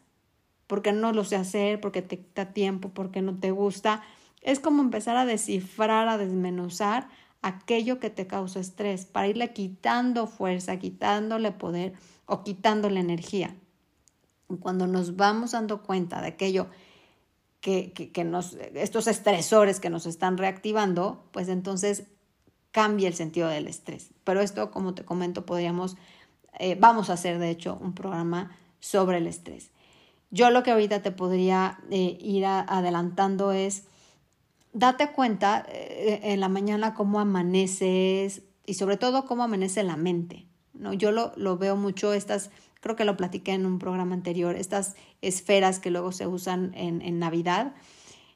Porque 0.67 0.93
no 0.93 1.11
lo 1.11 1.25
sé 1.25 1.35
hacer, 1.35 1.81
porque 1.81 2.01
te 2.01 2.19
quita 2.19 2.53
tiempo, 2.53 2.91
porque 2.93 3.21
no 3.21 3.37
te 3.37 3.51
gusta. 3.51 4.03
Es 4.41 4.61
como 4.61 4.81
empezar 4.81 5.17
a 5.17 5.25
descifrar, 5.25 6.07
a 6.07 6.17
desmenuzar 6.17 7.09
aquello 7.41 7.99
que 7.99 8.09
te 8.09 8.27
causa 8.27 8.59
estrés, 8.59 9.05
para 9.05 9.27
irle 9.27 9.53
quitando 9.53 10.27
fuerza, 10.27 10.77
quitándole 10.77 11.51
poder 11.51 11.93
o 12.25 12.43
quitándole 12.43 12.99
energía. 12.99 13.55
Cuando 14.59 14.87
nos 14.87 15.15
vamos 15.15 15.51
dando 15.51 15.83
cuenta 15.83 16.21
de 16.21 16.29
aquello 16.29 16.67
que, 17.61 17.91
que, 17.91 18.23
nos, 18.23 18.53
estos 18.73 19.07
estresores 19.07 19.79
que 19.79 19.89
nos 19.89 20.05
están 20.05 20.37
reactivando, 20.37 21.23
pues 21.31 21.49
entonces 21.49 22.05
cambia 22.71 23.07
el 23.07 23.13
sentido 23.13 23.47
del 23.47 23.67
estrés. 23.67 24.11
Pero 24.23 24.41
esto, 24.41 24.71
como 24.71 24.93
te 24.93 25.05
comento, 25.05 25.45
podríamos, 25.45 25.97
eh, 26.59 26.75
vamos 26.79 27.09
a 27.09 27.13
hacer 27.13 27.39
de 27.39 27.49
hecho 27.49 27.77
un 27.81 27.93
programa 27.93 28.57
sobre 28.79 29.17
el 29.17 29.27
estrés. 29.27 29.71
Yo 30.31 30.51
lo 30.51 30.63
que 30.63 30.71
ahorita 30.71 31.01
te 31.01 31.11
podría 31.11 31.79
eh, 31.89 32.17
ir 32.21 32.45
adelantando 32.45 33.51
es 33.51 33.85
date 34.73 35.11
cuenta 35.11 35.65
eh, 35.69 36.19
en 36.23 36.39
la 36.39 36.49
mañana 36.49 36.93
cómo 36.93 37.19
amaneces 37.19 38.43
y 38.65 38.75
sobre 38.75 38.97
todo 38.97 39.25
cómo 39.25 39.43
amanece 39.43 39.83
la 39.83 39.97
mente. 39.97 40.47
¿no? 40.73 40.93
Yo 40.93 41.11
lo, 41.11 41.33
lo 41.35 41.57
veo 41.57 41.75
mucho, 41.75 42.13
estas, 42.13 42.51
creo 42.81 42.95
que 42.95 43.05
lo 43.05 43.17
platiqué 43.17 43.53
en 43.53 43.65
un 43.65 43.79
programa 43.79 44.13
anterior, 44.13 44.55
estas 44.55 44.95
esferas 45.21 45.79
que 45.79 45.91
luego 45.91 46.11
se 46.11 46.27
usan 46.27 46.73
en, 46.75 47.01
en 47.01 47.19
Navidad 47.19 47.73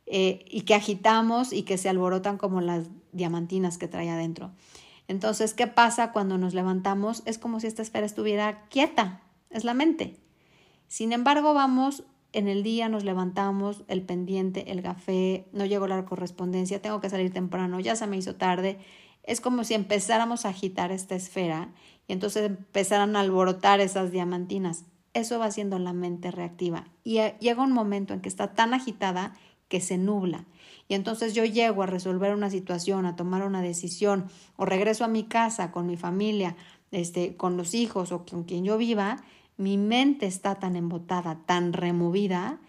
eh, 0.06 0.44
y 0.50 0.62
que 0.62 0.76
agitamos 0.76 1.54
y 1.54 1.64
que 1.64 1.78
se 1.78 1.88
alborotan 1.88 2.38
como 2.38 2.60
las 2.62 2.88
diamantinas 3.14 3.78
que 3.78 3.88
trae 3.88 4.10
adentro. 4.10 4.52
Entonces, 5.08 5.54
¿qué 5.54 5.68
pasa 5.68 6.12
cuando 6.12 6.38
nos 6.38 6.54
levantamos? 6.54 7.24
Es 7.26 7.38
como 7.38 7.60
si 7.60 7.68
esta 7.68 7.82
esfera 7.82 8.06
estuviera 8.06 8.66
quieta, 8.70 9.22
es 9.50 9.64
la 9.64 9.74
mente. 9.74 10.20
Sin 10.88 11.14
embargo, 11.14 11.54
vamos 11.54 12.04
en 12.34 12.48
el 12.48 12.64
día 12.64 12.90
nos 12.90 13.04
levantamos, 13.04 13.84
el 13.88 14.02
pendiente, 14.02 14.72
el 14.72 14.82
café, 14.82 15.46
no 15.54 15.66
llegó 15.66 15.88
la 15.88 16.04
correspondencia, 16.04 16.82
tengo 16.82 17.00
que 17.00 17.10
salir 17.10 17.32
temprano, 17.32 17.80
ya 17.80 17.96
se 17.96 18.08
me 18.08 18.18
hizo 18.18 18.36
tarde. 18.36 18.80
Es 19.22 19.40
como 19.40 19.64
si 19.64 19.76
empezáramos 19.76 20.46
a 20.46 20.50
agitar 20.50 20.92
esta 20.92 21.16
esfera 21.16 21.72
y 22.08 22.14
entonces 22.14 22.44
empezaran 22.46 23.16
a 23.16 23.22
alborotar 23.22 23.80
esas 23.80 24.12
diamantinas. 24.12 24.86
Eso 25.14 25.38
va 25.38 25.52
siendo 25.52 25.78
la 25.78 25.94
mente 25.94 26.32
reactiva. 26.32 26.88
Y 27.04 27.20
llega 27.40 27.64
un 27.64 27.72
momento 27.72 28.14
en 28.14 28.20
que 28.20 28.30
está 28.30 28.56
tan 28.56 28.74
agitada 28.74 29.34
que 29.68 29.80
se 29.80 30.00
nubla. 30.00 30.46
Y 30.88 30.96
entonces 30.96 31.34
yo 31.34 31.46
llego 31.46 31.84
a 31.84 31.88
resolver 31.88 32.34
una 32.34 32.50
situación, 32.50 33.06
a 33.06 33.16
tomar 33.16 33.44
una 33.44 33.62
decisión, 33.62 34.26
o 34.56 34.66
regreso 34.66 35.06
a 35.06 35.08
mi 35.08 35.24
casa 35.24 35.72
con 35.72 35.86
mi 35.86 35.98
familia, 35.98 36.56
este, 36.92 37.38
con 37.38 37.58
los 37.58 37.74
hijos 37.76 38.12
o 38.12 38.26
con 38.26 38.44
quien 38.44 38.66
yo 38.66 38.78
viva, 38.78 39.24
mi 39.58 39.78
mente 39.78 40.26
está 40.26 40.56
tan 40.56 40.76
embotada, 40.76 41.40
tan 41.46 41.74
removida, 41.74 42.60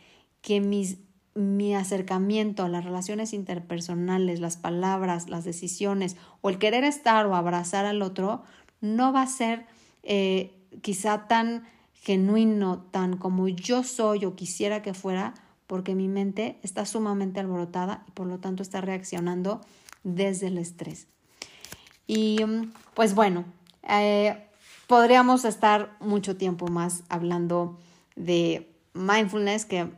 que 0.41 0.61
mis 0.61 0.99
mi 1.35 1.74
acercamiento 1.74 2.62
a 2.62 2.68
las 2.68 2.85
relaciones 2.85 3.32
interpersonales, 3.32 4.41
las 4.41 4.57
palabras, 4.57 5.28
las 5.28 5.45
decisiones 5.45 6.16
o 6.41 6.49
el 6.51 6.59
querer 6.59 6.85
estar 6.85 7.26
o 7.26 7.35
abrazar 7.35 7.87
al 7.87 8.03
otro 8.03 8.45
no 8.80 9.12
va 9.12 9.22
a 9.22 9.26
ser 9.26 9.66
eh, 10.05 10.53
quizá 10.80 11.26
tan 11.26 11.64
genuino, 11.95 12.85
tan 12.91 13.16
como 13.16 13.49
yo 13.49 13.82
soy 13.82 14.24
o 14.24 14.37
quisiera 14.37 14.82
que 14.82 14.95
fuera, 14.95 15.35
porque 15.66 15.95
mi 15.95 16.07
mente 16.07 16.59
está 16.62 16.85
sumamente 16.85 17.41
alborotada 17.41 18.05
y 18.07 18.12
por 18.12 18.26
lo 18.26 18.39
tanto 18.39 18.62
está 18.62 18.80
reaccionando 18.80 19.61
desde 20.05 20.49
el 20.49 20.59
estrés. 20.59 21.09
Y 22.07 22.39
pues 22.93 23.14
bueno, 23.14 23.45
eh, 23.89 24.37
podríamos 24.87 25.45
estar 25.45 25.97
mucho 26.01 26.37
tiempo 26.37 26.68
más 26.68 27.05
hablando 27.09 27.78
de 28.16 28.74
mindfulness, 28.95 29.64
que 29.64 29.91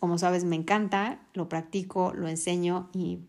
como 0.00 0.18
sabes 0.18 0.44
me 0.44 0.56
encanta, 0.56 1.20
lo 1.32 1.48
practico, 1.48 2.12
lo 2.12 2.26
enseño 2.26 2.90
y 2.92 3.20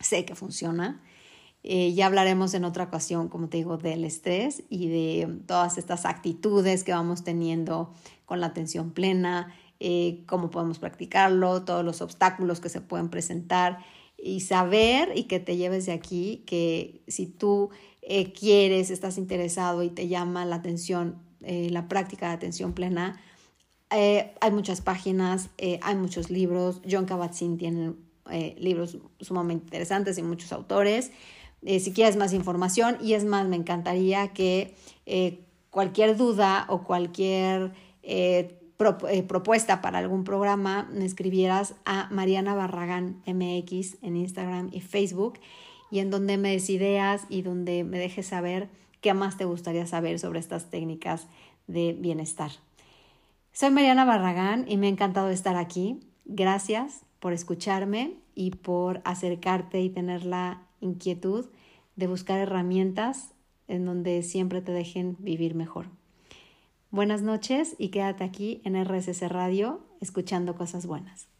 sé 0.00 0.24
que 0.24 0.34
funciona. 0.34 1.00
Eh, 1.62 1.94
ya 1.94 2.06
hablaremos 2.06 2.52
en 2.54 2.64
otra 2.64 2.84
ocasión, 2.84 3.28
como 3.28 3.48
te 3.48 3.56
digo, 3.58 3.78
del 3.78 4.04
estrés 4.04 4.64
y 4.68 4.88
de 4.88 5.38
todas 5.46 5.78
estas 5.78 6.04
actitudes 6.04 6.84
que 6.84 6.92
vamos 6.92 7.24
teniendo 7.24 7.94
con 8.26 8.40
la 8.40 8.48
atención 8.48 8.90
plena, 8.90 9.54
eh, 9.80 10.24
cómo 10.26 10.50
podemos 10.50 10.78
practicarlo, 10.78 11.64
todos 11.64 11.84
los 11.84 12.02
obstáculos 12.02 12.60
que 12.60 12.68
se 12.68 12.80
pueden 12.80 13.08
presentar 13.08 13.78
y 14.16 14.40
saber 14.40 15.12
y 15.14 15.24
que 15.24 15.40
te 15.40 15.56
lleves 15.56 15.86
de 15.86 15.92
aquí 15.92 16.42
que 16.46 17.02
si 17.08 17.26
tú 17.26 17.70
eh, 18.02 18.32
quieres, 18.32 18.90
estás 18.90 19.18
interesado 19.18 19.82
y 19.82 19.90
te 19.90 20.08
llama 20.08 20.44
la 20.44 20.56
atención 20.56 21.22
la 21.46 21.88
práctica 21.88 22.28
de 22.28 22.32
atención 22.32 22.72
plena, 22.72 23.20
hay 23.90 24.50
muchas 24.50 24.80
páginas, 24.80 25.50
hay 25.82 25.94
muchos 25.94 26.30
libros. 26.30 26.80
John 26.90 27.04
Kabat-Zinn 27.04 27.58
tiene 27.58 27.92
libros 28.56 28.96
sumamente 29.20 29.66
interesantes 29.66 30.16
y 30.16 30.22
muchos 30.22 30.52
autores. 30.52 31.10
Eh, 31.64 31.80
si 31.80 31.92
quieres 31.92 32.16
más 32.16 32.32
información. 32.32 32.98
Y 33.00 33.14
es 33.14 33.24
más, 33.24 33.48
me 33.48 33.56
encantaría 33.56 34.28
que 34.28 34.74
eh, 35.06 35.40
cualquier 35.70 36.16
duda 36.16 36.66
o 36.68 36.84
cualquier 36.84 37.72
eh, 38.02 38.60
propuesta 39.26 39.80
para 39.80 39.98
algún 39.98 40.24
programa 40.24 40.88
me 40.92 41.04
escribieras 41.04 41.74
a 41.84 42.08
Mariana 42.10 42.54
Barragán 42.54 43.22
MX 43.26 44.02
en 44.02 44.16
Instagram 44.16 44.68
y 44.72 44.80
Facebook 44.80 45.38
y 45.90 46.00
en 46.00 46.10
donde 46.10 46.36
me 46.36 46.50
des 46.50 46.70
ideas 46.70 47.26
y 47.28 47.42
donde 47.42 47.84
me 47.84 47.98
dejes 47.98 48.26
saber 48.26 48.68
qué 49.00 49.14
más 49.14 49.36
te 49.36 49.44
gustaría 49.44 49.86
saber 49.86 50.18
sobre 50.18 50.40
estas 50.40 50.70
técnicas 50.70 51.26
de 51.66 51.92
bienestar. 51.92 52.50
Soy 53.52 53.70
Mariana 53.70 54.04
Barragán 54.04 54.64
y 54.68 54.76
me 54.76 54.86
ha 54.86 54.90
encantado 54.90 55.30
estar 55.30 55.56
aquí. 55.56 56.00
Gracias 56.24 57.02
por 57.20 57.32
escucharme 57.32 58.14
y 58.34 58.50
por 58.50 59.00
acercarte 59.04 59.80
y 59.80 59.90
tener 59.90 60.24
la 60.24 60.62
inquietud 60.80 61.46
de 61.96 62.06
buscar 62.06 62.40
herramientas 62.40 63.30
en 63.68 63.84
donde 63.84 64.22
siempre 64.22 64.60
te 64.60 64.72
dejen 64.72 65.16
vivir 65.20 65.54
mejor. 65.54 65.86
Buenas 66.94 67.22
noches 67.22 67.74
y 67.76 67.88
quédate 67.88 68.22
aquí 68.22 68.62
en 68.64 68.76
RSS 68.76 69.28
Radio 69.28 69.84
escuchando 70.00 70.54
cosas 70.54 70.86
buenas. 70.86 71.33